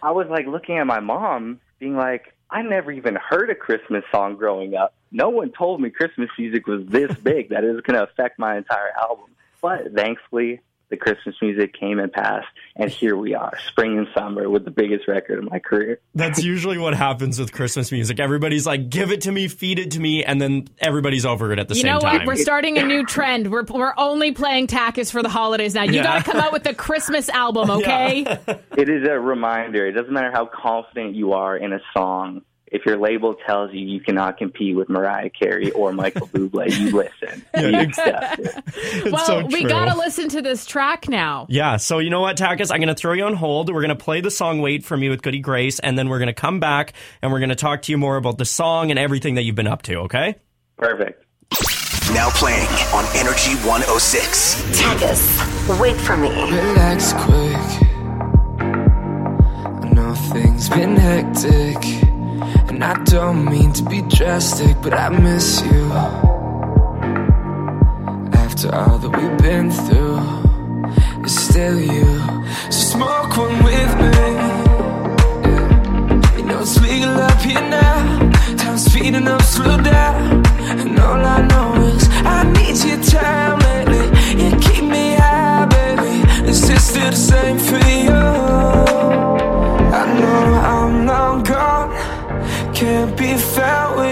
I 0.02 0.12
was 0.12 0.28
like 0.30 0.48
looking 0.48 0.78
at 0.78 0.88
my 0.88 1.00
mom, 1.00 1.60
being 1.80 1.96
like, 1.96 2.34
I 2.50 2.64
never 2.64 2.92
even 2.92 3.16
heard 3.16 3.50
a 3.52 3.56
Christmas 3.56 4.04
song 4.12 4.36
growing 4.36 4.74
up. 4.74 4.96
No 5.12 5.30
one 5.30 5.52
told 5.52 5.80
me 5.82 5.92
Christmas 5.92 6.30
music 6.38 6.66
was 6.66 6.86
this 6.88 7.16
big 7.18 7.50
that 7.50 7.64
it 7.64 7.72
was 7.72 7.82
going 7.82 7.98
to 7.98 8.04
affect 8.04 8.40
my 8.40 8.58
entire 8.58 8.92
album. 9.00 9.28
But 9.62 9.94
thankfully, 9.94 10.62
the 10.90 10.98
Christmas 10.98 11.36
music 11.42 11.74
came 11.80 12.00
and 12.00 12.12
passed, 12.12 12.48
and 12.76 12.90
here 12.90 13.16
we 13.16 13.34
are, 13.36 13.54
spring 13.68 13.98
and 13.98 14.08
summer, 14.16 14.50
with 14.50 14.66
the 14.66 14.72
biggest 14.72 15.08
record 15.08 15.40
of 15.44 15.50
my 15.50 15.60
career. 15.60 16.00
That's 16.16 16.44
usually 16.44 16.78
what 16.78 16.94
happens 16.96 17.40
with 17.40 17.52
Christmas 17.52 17.92
music. 17.92 18.20
Everybody's 18.20 18.66
like, 18.66 18.90
"Give 18.90 19.12
it 19.12 19.22
to 19.22 19.32
me, 19.32 19.48
feed 19.48 19.80
it 19.80 19.92
to 19.92 20.00
me," 20.00 20.24
and 20.24 20.42
then 20.42 20.68
everybody's 20.80 21.26
over 21.26 21.52
it 21.52 21.60
at 21.60 21.68
the 21.68 21.76
you 21.76 21.82
same 21.82 21.92
time. 21.92 21.96
You 22.00 22.04
know 22.04 22.10
time. 22.10 22.18
what? 22.20 22.28
We're 22.28 22.42
starting 22.42 22.78
a 22.78 22.84
new 22.84 23.06
trend. 23.06 23.52
We're, 23.52 23.64
we're 23.64 23.94
only 23.98 24.32
playing 24.32 24.68
Takis 24.68 25.12
for 25.12 25.22
the 25.24 25.30
holidays 25.30 25.76
now. 25.76 25.84
You 25.84 25.94
Yeah. 25.94 26.04
got 26.04 26.26
to 26.26 26.32
come 26.32 26.42
out 26.42 26.52
with 26.52 26.66
a 26.68 26.74
Christmas 26.74 27.30
album, 27.30 27.70
okay? 27.80 28.24
It 28.78 28.90
is 28.90 29.08
a 29.08 29.20
reminder. 29.20 29.86
It 29.88 29.92
doesn't 29.94 30.12
matter 30.14 30.32
how 30.32 30.46
confident 30.48 31.16
you 31.16 31.34
are 31.34 31.56
in 31.58 31.74
a 31.74 31.80
song. 31.94 32.42
If 32.72 32.86
your 32.86 32.98
label 32.98 33.36
tells 33.48 33.74
you 33.74 33.80
you 33.80 34.00
cannot 34.00 34.38
compete 34.38 34.76
with 34.76 34.90
Mariah 34.90 35.30
Carey 35.30 35.72
or 35.72 35.92
Michael 35.92 36.28
Bublé, 36.34 36.78
you 36.78 36.92
listen. 36.92 37.46
You 37.60 37.80
accept 37.80 38.40
it. 38.40 39.12
well, 39.12 39.26
so 39.26 39.46
we 39.48 39.64
got 39.64 39.92
to 39.92 39.98
listen 39.98 40.30
to 40.30 40.42
this 40.42 40.66
track 40.66 41.10
now. 41.10 41.46
Yeah, 41.50 41.78
so 41.78 42.00
you 42.00 42.10
know 42.10 42.22
what, 42.22 42.38
Takis? 42.38 42.72
I'm 42.72 42.78
going 42.78 42.88
to 42.88 42.96
throw 42.96 43.14
you 43.14 43.26
on 43.26 43.34
hold. 43.34 43.74
We're 43.74 43.82
going 43.82 43.90
to 43.90 43.96
play 43.96 44.22
the 44.22 44.32
song 44.32 44.62
Wait 44.62 44.86
for 44.86 44.96
Me 44.96 45.10
with 45.10 45.22
Goody 45.22 45.40
Grace, 45.40 45.80
and 45.80 45.98
then 45.98 46.10
we're 46.10 46.20
going 46.20 46.28
to 46.28 46.34
come 46.34 46.60
back 46.60 46.94
and 47.22 47.32
we're 47.32 47.40
going 47.40 47.50
to 47.50 47.56
talk 47.56 47.82
to 47.84 47.92
you 47.92 47.98
more 47.98 48.18
about 48.18 48.38
the 48.38 48.46
song 48.46 48.92
and 48.92 49.00
everything 49.00 49.36
that 49.36 49.44
you've 49.44 49.56
been 49.56 49.68
up 49.68 49.82
to, 49.84 49.96
okay? 50.02 50.36
Perfect. 50.78 51.26
Now 52.14 52.30
playing 52.32 52.68
on 52.94 53.06
Energy 53.16 53.56
106. 53.68 54.62
Takis, 54.80 55.80
wait 55.80 55.96
for 55.98 56.16
me. 56.18 56.30
Relax 56.30 57.14
quick. 57.14 57.58
I 59.84 59.90
know 59.94 60.14
things 60.32 60.70
been 60.70 60.96
hectic, 60.96 61.78
and 62.70 62.84
I 62.84 62.94
don't 63.04 63.46
mean 63.46 63.74
to 63.74 63.84
be 63.84 64.02
drastic, 64.04 64.82
but 64.82 64.94
I 64.94 65.10
miss 65.10 65.62
you. 65.62 65.92
After 68.44 68.74
all 68.76 68.98
that 68.98 69.12
we've 69.18 69.38
been 69.38 69.72
through, 69.72 70.20
it's 71.24 71.36
still 71.36 71.80
you. 71.80 72.10
So 72.70 72.82
smoke 72.96 73.38
one 73.38 73.64
with 73.64 73.94
me. 74.04 74.20
Yeah. 75.48 76.38
You 76.38 76.44
know 76.46 76.60
it's 76.62 76.80
legal 76.82 77.16
up 77.22 77.42
here 77.42 77.62
now. 77.62 78.32
Time's 78.58 78.86
speeding 78.86 79.28
up, 79.28 79.42
slow 79.42 79.78
down. 79.82 80.46
And 80.82 81.00
all 81.00 81.24
I 81.38 81.42
know 81.52 81.74
is 81.96 82.08
I 82.26 82.44
need 82.58 82.78
your 82.90 83.02
time 83.04 83.60
lately. 83.60 84.06
You 84.42 84.50
keep 84.60 84.84
me 84.84 85.16
high, 85.16 85.66
baby. 85.66 86.50
Is 86.50 86.68
this 86.68 86.84
still 86.90 87.12
the 87.12 87.16
same 87.16 87.58
for 87.58 87.89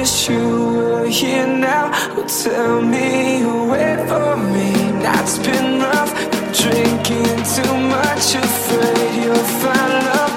Wish 0.07 0.29
you 0.29 0.39
were 0.39 1.05
here 1.07 1.45
now. 1.45 1.91
Well, 2.15 2.25
tell 2.27 2.81
me 2.81 3.39
you 3.39 3.65
wait 3.65 4.07
for 4.07 4.37
me. 4.37 4.71
Night's 5.03 5.37
been 5.37 5.81
rough. 5.81 6.13
Drinking 6.61 7.39
too 7.53 7.73
much. 7.95 8.27
Afraid 8.35 9.11
you'll 9.21 9.49
find 9.59 9.93
love. 10.07 10.36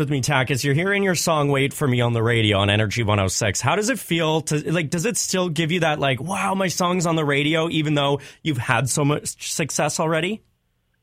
With 0.00 0.10
me, 0.10 0.20
Takis. 0.20 0.64
You're 0.64 0.74
hearing 0.74 1.04
your 1.04 1.14
song 1.14 1.48
"Wait 1.50 1.72
for 1.72 1.86
Me" 1.86 2.00
on 2.00 2.12
the 2.12 2.22
radio 2.22 2.58
on 2.58 2.70
Energy 2.70 3.04
106. 3.04 3.60
How 3.60 3.76
does 3.76 3.90
it 3.90 4.00
feel 4.00 4.40
to 4.40 4.72
like? 4.72 4.90
Does 4.90 5.04
it 5.04 5.16
still 5.16 5.48
give 5.48 5.70
you 5.70 5.80
that 5.80 6.00
like, 6.00 6.20
wow, 6.20 6.54
my 6.54 6.66
song's 6.66 7.06
on 7.06 7.14
the 7.14 7.24
radio, 7.24 7.68
even 7.68 7.94
though 7.94 8.18
you've 8.42 8.58
had 8.58 8.88
so 8.88 9.04
much 9.04 9.52
success 9.52 10.00
already? 10.00 10.42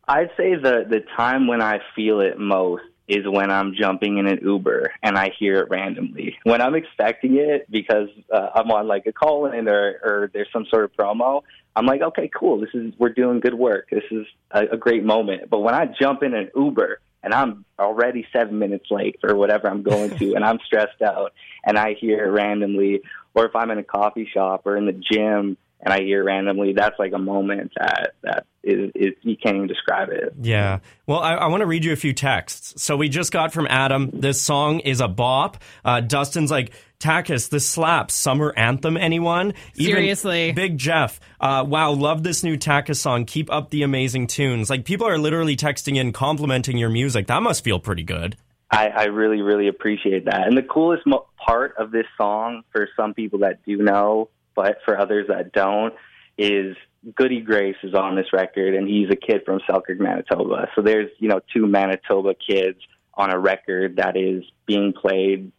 I'd 0.08 0.32
say 0.36 0.56
the 0.56 0.86
the 0.90 1.02
time 1.16 1.48
when 1.48 1.62
I 1.62 1.80
feel 1.96 2.20
it 2.20 2.38
most 2.40 2.84
is 3.08 3.26
when 3.26 3.52
I'm 3.52 3.74
jumping 3.74 4.18
in 4.18 4.28
an 4.28 4.40
Uber 4.42 4.92
and 5.02 5.18
I 5.18 5.30
hear 5.40 5.60
it 5.60 5.70
randomly. 5.70 6.38
When 6.44 6.60
I'm 6.60 6.76
expecting 6.76 7.38
it 7.38 7.70
because 7.72 8.10
uh, 8.34 8.50
I'm 8.56 8.70
on 8.72 8.88
like 8.88 9.06
a 9.06 9.14
call 9.14 9.46
in 9.46 9.70
or, 9.70 10.00
or 10.04 10.30
there's 10.34 10.50
some 10.52 10.66
sort 10.70 10.84
of 10.84 10.94
promo, 10.94 11.44
I'm 11.76 11.86
like, 11.86 12.02
okay, 12.02 12.30
cool. 12.38 12.60
This 12.60 12.72
is 12.74 12.94
we're 12.98 13.14
doing 13.14 13.40
good 13.40 13.54
work. 13.54 13.90
This 13.92 14.04
is 14.12 14.26
a, 14.52 14.74
a 14.74 14.78
great 14.78 15.06
moment. 15.06 15.50
But 15.50 15.60
when 15.60 15.74
I 15.74 15.86
jump 15.86 16.24
in 16.24 16.34
an 16.34 16.50
Uber 16.56 17.00
and 17.24 17.34
I'm 17.34 17.66
already 17.80 18.28
seven 18.32 18.60
minutes 18.60 18.88
late 18.90 19.18
for 19.22 19.36
whatever 19.36 19.70
I'm 19.70 19.84
going 19.84 20.18
to, 20.18 20.36
and 20.36 20.44
I'm 20.44 20.60
stressed 20.66 21.02
out, 21.02 21.34
and 21.66 21.78
I 21.78 21.94
hear 21.94 22.26
it 22.26 22.30
randomly, 22.30 23.02
or 23.34 23.46
if 23.46 23.56
I'm 23.56 23.72
in 23.72 23.78
a 23.78 23.84
coffee 23.84 24.30
shop 24.32 24.66
or 24.66 24.78
in 24.78 24.86
the 24.86 24.94
gym 24.94 25.58
and 25.82 25.94
I 25.94 26.02
hear 26.02 26.24
randomly, 26.24 26.74
that's 26.74 26.98
like 26.98 27.14
a 27.14 27.20
moment 27.20 27.72
that 27.78 28.14
that 28.24 28.46
is, 28.68 28.92
is 28.94 29.14
you 29.22 29.38
can't 29.38 29.56
even 29.56 29.68
describe 29.68 30.10
it. 30.10 30.34
Yeah. 30.42 30.80
Well, 31.06 31.20
I, 31.20 31.36
I 31.36 31.48
want 31.48 31.62
to 31.62 31.66
read 31.66 31.86
you 31.86 31.94
a 31.94 31.96
few 31.96 32.14
texts. 32.14 32.84
So 32.84 32.98
we 32.98 33.10
just 33.10 33.32
got 33.32 33.54
from 33.54 33.68
Adam. 33.68 34.12
This 34.14 34.42
song 34.42 34.80
is 34.82 35.02
a 35.02 35.08
bop. 35.08 35.58
Uh, 35.86 36.02
Dustin's 36.02 36.52
like, 36.52 36.74
Takis, 37.00 37.50
this 37.50 37.68
slaps. 37.68 38.14
Summer 38.14 38.54
anthem, 38.58 38.98
anyone? 38.98 39.54
Seriously. 39.74 40.52
Big 40.52 40.78
Jeff, 40.78 41.20
uh, 41.40 41.64
wow, 41.68 41.92
love 41.92 42.24
this 42.24 42.44
new 42.44 42.58
Takis 42.58 42.98
song. 42.98 43.26
Keep 43.26 43.52
up 43.52 43.70
the 43.70 43.84
amazing 43.84 44.28
tunes. 44.28 44.70
Like, 44.70 44.84
people 44.84 45.08
are 45.08 45.18
literally 45.18 45.56
texting 45.56 45.96
in, 45.98 46.12
complimenting 46.12 46.78
your 46.78 46.90
music. 46.90 47.28
That 47.28 47.44
must 47.44 47.64
feel 47.64 47.80
pretty 47.80 48.04
good. 48.04 48.36
I, 48.70 48.88
I 48.88 49.04
really, 49.06 49.42
really 49.42 49.68
appreciate 49.68 50.26
that. 50.26 50.48
And 50.48 50.58
the 50.58 50.64
coolest 50.64 51.06
mo- 51.06 51.28
part 51.38 51.76
of 51.78 51.92
this 51.92 52.08
song, 52.18 52.64
for 52.72 52.90
some 52.98 53.14
people 53.14 53.40
that 53.40 53.64
do 53.64 53.78
know, 53.78 54.30
but 54.56 54.80
for 54.84 55.00
others 55.00 55.28
that 55.30 55.54
don't, 55.54 55.94
is 56.38 56.76
Goody 57.16 57.42
Grace 57.42 57.76
is 57.84 57.94
on 57.94 58.16
this 58.16 58.28
record, 58.34 58.76
and 58.76 58.88
he's 58.88 59.10
a 59.10 59.16
kid 59.16 59.42
from 59.46 59.60
Selkirk, 59.68 60.00
Manitoba. 60.00 60.68
So 60.76 60.82
there's, 60.82 61.10
you 61.20 61.30
know, 61.30 61.40
two 61.54 61.68
Manitoba 61.68 62.34
kids 62.36 62.80
on 63.14 63.32
a 63.32 63.40
record 63.40 63.98
that 63.98 64.18
is 64.18 64.44
being 64.66 64.94
played 64.94 65.52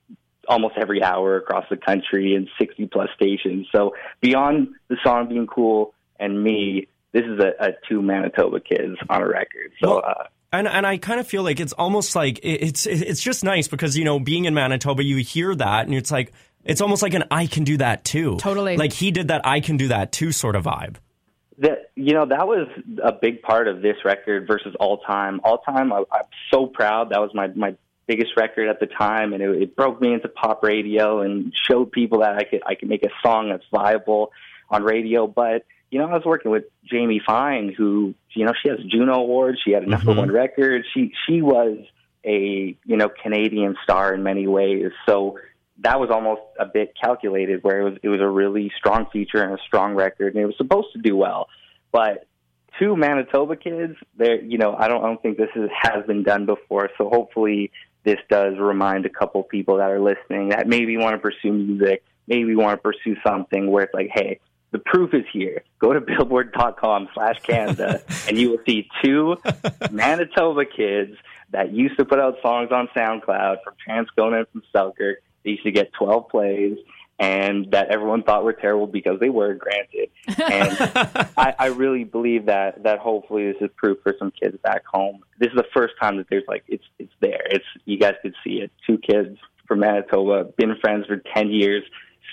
almost 0.48 0.74
every 0.78 1.02
hour 1.02 1.36
across 1.36 1.64
the 1.70 1.76
country 1.76 2.34
in 2.34 2.48
60 2.58 2.86
plus 2.86 3.08
stations. 3.14 3.66
So 3.74 3.94
beyond 4.20 4.68
the 4.88 4.96
song 5.04 5.28
being 5.28 5.46
cool 5.46 5.94
and 6.18 6.42
me, 6.42 6.88
this 7.12 7.24
is 7.24 7.40
a, 7.40 7.66
a 7.66 7.68
two 7.88 8.02
Manitoba 8.02 8.60
kids 8.60 8.96
on 9.08 9.22
a 9.22 9.26
record. 9.28 9.72
So, 9.82 9.98
uh, 9.98 10.24
And 10.52 10.66
and 10.66 10.86
I 10.86 10.98
kind 10.98 11.20
of 11.20 11.26
feel 11.26 11.42
like 11.42 11.60
it's 11.60 11.72
almost 11.74 12.14
like 12.14 12.40
it's 12.42 12.86
it's 12.86 13.20
just 13.20 13.44
nice 13.44 13.68
because 13.68 13.96
you 13.96 14.04
know 14.04 14.18
being 14.18 14.46
in 14.46 14.54
Manitoba 14.54 15.04
you 15.04 15.18
hear 15.18 15.54
that 15.54 15.86
and 15.86 15.94
it's 15.94 16.10
like 16.10 16.32
it's 16.64 16.80
almost 16.80 17.02
like 17.02 17.14
an 17.14 17.24
I 17.30 17.46
can 17.46 17.64
do 17.64 17.76
that 17.78 18.04
too. 18.04 18.36
Totally. 18.38 18.76
Like 18.76 18.92
he 18.92 19.10
did 19.10 19.28
that 19.28 19.42
I 19.44 19.60
can 19.60 19.76
do 19.76 19.88
that 19.88 20.12
too 20.12 20.32
sort 20.32 20.56
of 20.56 20.64
vibe. 20.64 20.96
That 21.58 21.90
you 21.96 22.14
know 22.14 22.26
that 22.26 22.46
was 22.46 22.68
a 23.02 23.12
big 23.12 23.42
part 23.42 23.68
of 23.68 23.82
this 23.82 23.96
record 24.04 24.46
versus 24.46 24.74
all 24.78 24.98
time. 24.98 25.40
All 25.44 25.58
time 25.58 25.92
I, 25.92 26.04
i'm 26.12 26.24
so 26.52 26.66
proud. 26.66 27.10
That 27.10 27.20
was 27.20 27.30
my 27.34 27.48
my 27.48 27.76
biggest 28.06 28.32
record 28.36 28.68
at 28.68 28.80
the 28.80 28.86
time 28.86 29.34
and 29.34 29.42
it, 29.42 29.50
it 29.62 29.76
broke 29.76 30.00
me 30.00 30.14
into 30.14 30.28
pop 30.28 30.62
radio 30.62 31.20
and 31.20 31.52
showed 31.54 31.92
people 31.92 32.20
that 32.20 32.36
i 32.36 32.42
could 32.42 32.62
i 32.64 32.74
could 32.74 32.88
make 32.88 33.02
a 33.02 33.10
song 33.22 33.50
that's 33.50 33.66
viable 33.70 34.32
on 34.70 34.82
radio. 34.82 35.26
But 35.26 35.66
you 35.90 35.98
know 35.98 36.06
i 36.06 36.12
was 36.12 36.24
working 36.24 36.50
with 36.50 36.64
jamie 36.84 37.20
fine 37.24 37.72
who 37.76 38.14
you 38.34 38.44
know 38.44 38.52
she 38.62 38.68
has 38.68 38.78
juno 38.90 39.14
award 39.14 39.58
she 39.62 39.72
had 39.72 39.82
a 39.82 39.86
mm-hmm. 39.86 40.06
number 40.06 40.14
one 40.14 40.30
record. 40.30 40.84
She 40.94 41.12
she 41.26 41.42
was 41.42 41.78
a 42.24 42.76
you 42.84 42.96
know 42.96 43.08
canadian 43.08 43.76
star 43.82 44.14
in 44.14 44.22
many 44.22 44.46
ways. 44.46 44.92
So 45.06 45.38
that 45.80 46.00
was 46.00 46.10
almost 46.10 46.42
a 46.58 46.66
bit 46.66 46.92
calculated 47.00 47.62
where 47.62 47.80
it 47.80 47.84
was 47.84 47.98
it 48.02 48.08
was 48.08 48.20
a 48.20 48.28
really 48.28 48.70
strong 48.76 49.06
feature 49.12 49.42
and 49.42 49.52
a 49.52 49.62
strong 49.66 49.94
record 49.94 50.34
and 50.34 50.42
it 50.42 50.46
was 50.46 50.56
supposed 50.56 50.88
to 50.92 50.98
do 51.00 51.16
well 51.16 51.48
but 51.92 52.26
two 52.78 52.96
Manitoba 52.96 53.56
kids 53.56 53.96
there 54.16 54.40
you 54.42 54.58
know 54.58 54.74
I 54.76 54.88
don't 54.88 55.02
I 55.02 55.06
don't 55.06 55.22
think 55.22 55.38
this 55.38 55.50
is, 55.54 55.70
has 55.82 56.04
been 56.06 56.22
done 56.22 56.46
before 56.46 56.90
so 56.98 57.08
hopefully 57.08 57.70
this 58.04 58.18
does 58.30 58.58
remind 58.58 59.06
a 59.06 59.10
couple 59.10 59.42
people 59.42 59.76
that 59.78 59.90
are 59.90 60.00
listening 60.00 60.50
that 60.50 60.66
maybe 60.66 60.96
want 60.96 61.14
to 61.14 61.18
pursue 61.18 61.52
music 61.52 62.04
maybe 62.26 62.54
want 62.54 62.78
to 62.78 62.82
pursue 62.82 63.16
something 63.24 63.70
where 63.70 63.84
it's 63.84 63.94
like 63.94 64.10
hey 64.12 64.40
the 64.70 64.78
proof 64.78 65.14
is 65.14 65.24
here. 65.32 65.62
Go 65.78 65.92
to 65.92 66.00
billboard.com 66.18 67.08
slash 67.14 67.40
Canada 67.42 68.02
and 68.28 68.36
you 68.36 68.50
will 68.50 68.58
see 68.66 68.88
two 69.02 69.36
Manitoba 69.90 70.64
kids 70.66 71.16
that 71.50 71.72
used 71.72 71.96
to 71.98 72.04
put 72.04 72.20
out 72.20 72.36
songs 72.42 72.70
on 72.70 72.88
SoundCloud 72.96 73.58
from 73.64 73.74
Transcona 73.86 74.38
and 74.38 74.48
from 74.48 74.62
Selkirk. 74.72 75.22
They 75.48 75.52
used 75.52 75.64
to 75.64 75.70
get 75.70 75.94
12 75.94 76.28
plays 76.28 76.76
and 77.18 77.70
that 77.70 77.88
everyone 77.90 78.22
thought 78.22 78.44
were 78.44 78.52
terrible 78.52 78.86
because 78.86 79.18
they 79.18 79.30
were 79.30 79.54
granted. 79.54 80.10
And 80.26 80.76
I, 81.38 81.54
I 81.58 81.66
really 81.68 82.04
believe 82.04 82.46
that, 82.46 82.82
that 82.82 82.98
hopefully 82.98 83.50
this 83.50 83.56
is 83.62 83.70
proof 83.76 83.98
for 84.02 84.14
some 84.18 84.30
kids 84.30 84.58
back 84.62 84.84
home. 84.84 85.20
This 85.40 85.48
is 85.48 85.56
the 85.56 85.66
first 85.74 85.94
time 85.98 86.18
that 86.18 86.26
there's 86.28 86.44
like, 86.46 86.64
it's, 86.68 86.84
it's 86.98 87.12
there. 87.20 87.40
It's, 87.46 87.64
you 87.86 87.98
guys 87.98 88.14
could 88.20 88.34
see 88.44 88.60
it. 88.60 88.70
Two 88.86 88.98
kids 88.98 89.38
from 89.66 89.80
Manitoba, 89.80 90.44
been 90.58 90.76
friends 90.82 91.06
for 91.06 91.16
10 91.16 91.48
years, 91.48 91.82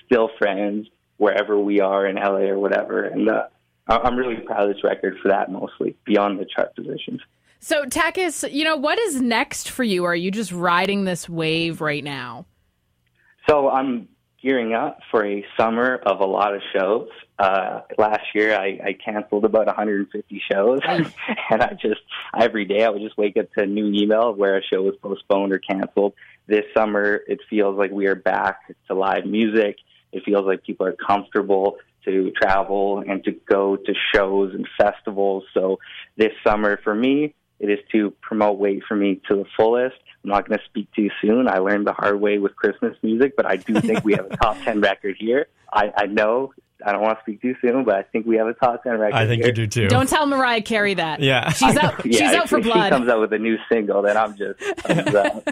still 0.06 0.30
friends 0.38 0.88
wherever 1.18 1.58
we 1.58 1.80
are 1.80 2.06
in 2.06 2.18
LA 2.18 2.50
or 2.50 2.60
whatever. 2.60 3.06
And, 3.06 3.30
uh, 3.30 3.48
I- 3.88 4.00
I'm 4.00 4.18
really 4.18 4.42
proud 4.42 4.70
of 4.70 4.76
this 4.76 4.84
record 4.84 5.16
for 5.22 5.30
that 5.30 5.50
mostly 5.50 5.96
beyond 6.06 6.38
the 6.38 6.46
chart 6.46 6.76
positions. 6.76 7.22
So, 7.60 7.86
Takis, 7.86 8.52
you 8.52 8.66
know, 8.66 8.76
what 8.76 9.00
is 9.00 9.22
next 9.22 9.70
for 9.70 9.84
you? 9.84 10.04
Are 10.04 10.16
you 10.16 10.30
just 10.30 10.52
riding 10.52 11.06
this 11.06 11.30
wave 11.30 11.80
right 11.80 12.04
now? 12.04 12.46
So 13.48 13.70
I'm 13.70 14.08
gearing 14.42 14.74
up 14.74 15.00
for 15.10 15.26
a 15.26 15.46
summer 15.58 15.96
of 16.06 16.20
a 16.20 16.26
lot 16.26 16.54
of 16.54 16.62
shows. 16.76 17.10
Uh, 17.40 17.82
last 17.98 18.24
year 18.34 18.56
I, 18.56 18.80
I 18.84 18.94
canceled 18.94 19.44
about 19.44 19.66
150 19.66 20.42
shows 20.52 20.80
and 20.88 21.62
I 21.62 21.74
just, 21.82 22.02
every 22.38 22.66
day 22.66 22.84
I 22.84 22.90
would 22.90 23.02
just 23.02 23.18
wake 23.18 23.38
up 23.38 23.52
to 23.54 23.64
a 23.64 23.66
new 23.66 23.92
email 23.92 24.34
where 24.34 24.58
a 24.58 24.62
show 24.64 24.84
was 24.84 24.96
postponed 25.02 25.52
or 25.52 25.60
canceled. 25.60 26.14
This 26.48 26.64
summer 26.76 27.22
it 27.28 27.40
feels 27.50 27.78
like 27.78 27.92
we 27.92 28.08
are 28.08 28.16
back 28.16 28.60
to 28.88 28.94
live 28.94 29.26
music. 29.26 29.78
It 30.12 30.24
feels 30.24 30.46
like 30.46 30.64
people 30.64 30.86
are 30.86 30.96
comfortable 30.96 31.78
to 32.06 32.32
travel 32.40 33.04
and 33.08 33.24
to 33.24 33.32
go 33.32 33.76
to 33.76 33.94
shows 34.14 34.54
and 34.54 34.68
festivals. 34.80 35.44
So 35.54 35.80
this 36.18 36.32
summer 36.46 36.80
for 36.84 36.94
me, 36.94 37.34
it 37.60 37.70
is 37.70 37.80
to 37.94 38.12
promote 38.22 38.60
Wait 38.60 38.84
for 38.88 38.96
Me 38.96 39.22
to 39.30 39.38
the 39.38 39.46
fullest. 39.58 39.96
I'm 40.26 40.30
not 40.32 40.48
going 40.50 40.58
to 40.58 40.66
speak 40.66 40.92
too 40.96 41.10
soon. 41.22 41.48
I 41.48 41.60
learned 41.60 41.86
the 41.86 41.94
hard 41.94 42.20
way 42.20 42.40
with 42.40 42.56
Christmas 42.56 42.98
music, 43.04 43.36
but 43.38 43.46
I 43.46 43.58
do 43.58 43.76
think 43.82 44.04
we 44.04 44.14
have 44.14 44.26
a 44.30 44.38
top 44.38 44.58
10 44.64 44.82
record 44.82 45.16
here. 45.20 45.48
I, 45.72 45.94
I 45.96 46.06
know 46.08 46.52
I 46.84 46.92
don't 46.92 47.02
want 47.02 47.18
to 47.20 47.22
speak 47.24 47.42
too 47.42 47.56
soon, 47.62 47.84
but 47.86 47.96
I 47.96 48.04
think 48.04 48.26
we 48.26 48.38
have 48.38 48.48
a 48.48 48.54
top 48.54 48.84
10 48.84 48.98
record 48.98 49.16
I 49.16 49.28
think 49.28 49.44
here. 49.44 49.48
you 49.50 49.54
do 49.54 49.68
too. 49.68 49.88
Don't 49.88 50.10
tell 50.10 50.26
Mariah 50.26 50.62
Carey 50.62 50.96
that. 50.96 51.20
Yeah. 51.22 51.50
She's 51.50 51.78
out. 51.78 51.96
Yeah, 52.06 52.20
she's 52.20 52.36
out 52.36 52.50
for 52.50 52.58
if 52.58 52.66
blood. 52.66 52.86
She 52.86 52.90
comes 52.90 53.08
out 53.08 53.20
with 53.20 53.34
a 53.34 53.38
new 53.38 53.58
single, 53.72 54.02
then 54.02 54.18
I'm 54.18 54.36
just, 54.36 54.60
thumbs 54.60 55.16
up. 55.16 55.44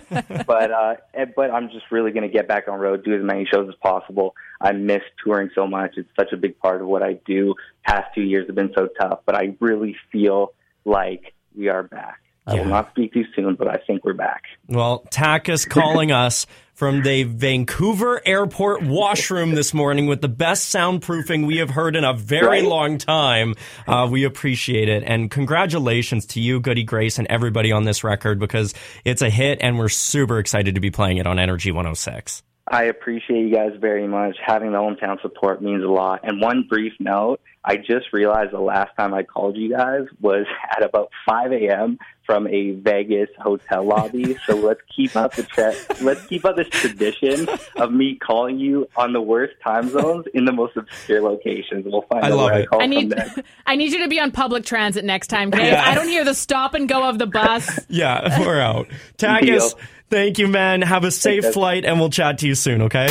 but 0.46 0.72
uh, 0.72 0.96
eh, 1.14 1.26
but 1.36 1.52
I'm 1.52 1.70
just 1.70 1.86
really 1.92 2.12
going 2.12 2.24
to 2.24 2.34
get 2.34 2.48
back 2.48 2.68
on 2.68 2.80
road, 2.80 3.04
do 3.04 3.16
as 3.16 3.24
many 3.24 3.46
shows 3.46 3.68
as 3.70 3.76
possible. 3.76 4.36
I 4.60 4.72
miss 4.72 5.02
touring 5.24 5.50
so 5.56 5.66
much; 5.66 5.94
it's 5.98 6.10
such 6.20 6.32
a 6.32 6.38
big 6.38 6.60
part 6.60 6.82
of 6.82 6.88
what 6.88 7.02
I 7.02 7.14
do. 7.26 7.56
Past 7.84 8.14
two 8.14 8.22
years 8.22 8.48
have 8.48 8.56
been 8.56 8.72
so 8.76 8.88
tough, 9.00 9.22
but 9.26 9.36
I 9.36 9.56
really 9.60 9.96
feel 10.12 10.54
like 10.86 11.34
we 11.56 11.70
are 11.70 11.84
back. 11.84 12.23
I 12.46 12.56
will 12.56 12.66
not 12.66 12.90
speak 12.92 13.14
too 13.14 13.24
soon, 13.36 13.56
but 13.56 13.68
I 13.68 13.78
think 13.88 14.04
we're 14.04 14.14
back. 14.14 14.44
Well, 14.68 15.06
Takis 15.12 15.68
calling 15.70 16.12
us 16.26 16.46
from 16.74 17.04
the 17.04 17.24
Vancouver 17.24 18.22
airport 18.26 18.82
washroom 18.84 19.52
this 19.56 19.74
morning 19.74 20.08
with 20.08 20.22
the 20.22 20.28
best 20.28 20.74
soundproofing 20.74 21.46
we 21.48 21.58
have 21.58 21.70
heard 21.70 21.96
in 21.96 22.04
a 22.04 22.14
very 22.14 22.48
Right? 22.62 22.66
long 22.66 22.98
time. 22.98 23.56
Uh, 23.88 24.10
we 24.12 24.24
appreciate 24.26 24.90
it. 24.90 25.04
And 25.06 25.30
congratulations 25.32 26.26
to 26.28 26.42
you, 26.42 26.60
Goody 26.60 26.84
Grace, 26.84 27.18
and 27.20 27.28
everybody 27.30 27.72
on 27.72 27.84
this 27.86 28.04
record 28.04 28.40
because 28.40 28.74
it's 29.06 29.22
a 29.22 29.30
hit 29.30 29.60
and 29.62 29.78
we're 29.78 29.88
super 29.90 30.40
excited 30.40 30.76
to 30.76 30.82
be 30.82 30.92
playing 30.92 31.18
it 31.18 31.28
on 31.28 31.40
Energy 31.40 31.72
106. 31.72 32.44
I 32.68 32.86
appreciate 32.86 33.42
you 33.48 33.54
guys 33.54 33.72
very 33.80 34.08
much. 34.08 34.38
Having 34.44 34.72
the 34.72 34.78
hometown 34.78 35.22
support 35.22 35.62
means 35.62 35.84
a 35.84 35.88
lot. 35.88 36.22
And 36.24 36.42
one 36.42 36.66
brief 36.68 36.94
note, 37.00 37.42
I 37.64 37.76
just 37.78 38.12
realized 38.14 38.52
the 38.54 38.60
last 38.62 38.92
time 38.98 39.14
I 39.14 39.24
called 39.24 39.58
you 39.58 39.70
guys 39.70 40.06
was 40.22 40.46
at 40.76 40.84
about 40.84 41.10
5 41.30 41.52
a.m. 41.52 42.00
from 42.26 42.48
a 42.48 42.72
Vegas 42.72 43.30
hotel 43.38 43.84
lobby. 43.84 44.38
so 44.46 44.56
let's 44.56 44.82
keep 44.96 45.16
up 45.16 45.36
the 45.36 45.44
tra- 45.44 45.74
let's 46.02 46.26
keep 46.28 46.46
up 46.46 46.56
this 46.56 46.70
tradition 46.70 47.48
of 47.78 47.92
me 47.92 48.16
calling 48.16 48.58
you 48.60 48.88
on 48.96 49.14
the 49.14 49.22
worst 49.22 49.54
time 49.64 49.90
zones 49.90 50.26
in 50.34 50.46
the 50.46 50.52
most 50.52 50.76
obscure 50.78 51.22
locations. 51.22 51.86
We'll 51.86 52.04
find 52.04 52.26
I 52.26 52.30
out 52.30 52.38
love 52.38 52.52
where 52.52 52.62
I 52.62 52.66
call 52.66 52.82
I 52.82 52.84
from 52.86 52.90
need. 52.92 53.16
I 53.66 53.76
need 53.76 53.92
you 53.92 54.00
to 54.04 54.08
be 54.08 54.20
on 54.20 54.32
public 54.32 54.66
transit 54.66 55.04
next 55.06 55.28
time, 55.28 55.50
okay? 55.50 55.72
Yeah. 55.72 55.84
I 55.86 55.96
don't 55.96 56.08
hear 56.08 56.24
the 56.24 56.34
stop 56.34 56.74
and 56.74 56.88
go 56.88 57.08
of 57.08 57.18
the 57.20 57.28
bus. 57.28 57.80
Yeah, 57.90 58.40
we're 58.40 58.60
out. 58.60 58.88
Tag 59.18 59.46
Deal. 59.46 59.70
Thank 60.14 60.38
you, 60.38 60.48
man. 60.48 60.84
Have 60.84 61.06
a 61.06 61.10
safe 61.10 61.42
Thanks, 61.42 61.56
flight, 61.56 61.86
and 61.86 62.00
we'll 62.00 62.12
chat 62.12 62.38
to 62.38 62.48
you 62.48 62.54
soon, 62.54 62.84
okay? 62.84 63.08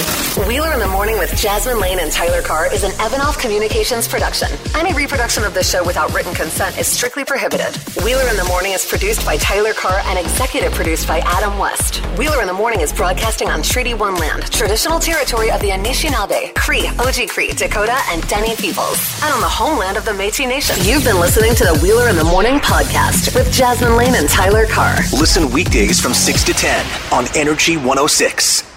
Wheeler 0.46 0.72
in 0.72 0.78
the 0.78 0.86
Morning 0.86 1.18
with 1.18 1.36
Jasmin 1.36 1.80
Laine 1.80 1.98
and 1.98 2.12
Tyler 2.12 2.42
Carr 2.42 2.72
is 2.72 2.84
an 2.84 2.92
Evanov 3.00 3.36
Communications 3.38 4.07
production. 4.07 4.46
Any 4.76 4.94
reproduction 4.94 5.42
of 5.42 5.53
this 5.53 5.68
show 5.68 5.84
without 5.84 6.14
written 6.14 6.32
consent 6.32 6.78
is 6.78 6.86
strictly 6.86 7.24
prohibited. 7.24 7.74
Wheeler 8.05 8.22
in 8.30 8.36
the 8.36 8.44
Morning 8.44 8.70
is 8.70 8.86
produced 8.86 9.26
by 9.26 9.36
Tyler 9.38 9.72
Carr 9.72 10.00
and 10.05 10.16
executive 10.16 10.72
produced 10.74 11.09
by 11.09 11.18
Adam 11.24 11.59
West. 11.59 11.96
Wheeler 12.16 12.40
in 12.40 12.46
the 12.46 12.53
Morning 12.53 12.83
is 12.83 12.92
broadcasting 12.92 13.49
on 13.49 13.64
Treaty 13.64 13.95
One 13.95 14.14
land, 14.14 14.53
traditional 14.53 15.00
territory 15.00 15.50
of 15.50 15.61
the 15.61 15.70
Anishinaabe, 15.70 16.54
Cree, 16.54 16.87
Oji 17.03 17.29
Cree, 17.29 17.50
Dakota, 17.50 17.99
and 18.11 18.24
Dene 18.29 18.54
peoples, 18.54 19.20
and 19.24 19.34
on 19.34 19.41
the 19.41 19.49
homeland 19.49 19.96
of 19.96 20.04
the 20.04 20.12
Métis 20.12 20.46
Nation. 20.46 20.76
You've 20.83 21.03
been 21.03 21.18
listening 21.18 21.57
to 21.57 21.64
the 21.64 21.80
Wheeler 21.83 22.11
in 22.11 22.14
the 22.14 22.22
Morning 22.22 22.61
podcast 22.61 23.34
with 23.34 23.53
Jasmin 23.53 23.96
Laine 23.96 24.14
and 24.14 24.29
Tyler 24.29 24.66
Carr. 24.66 24.99
Listen 25.12 25.50
weekdays 25.50 26.00
from 26.00 26.14
6 26.14 26.45
to 26.45 26.53
10 26.53 26.92
on 27.13 27.27
Energy 27.37 27.77
106. 27.77 28.71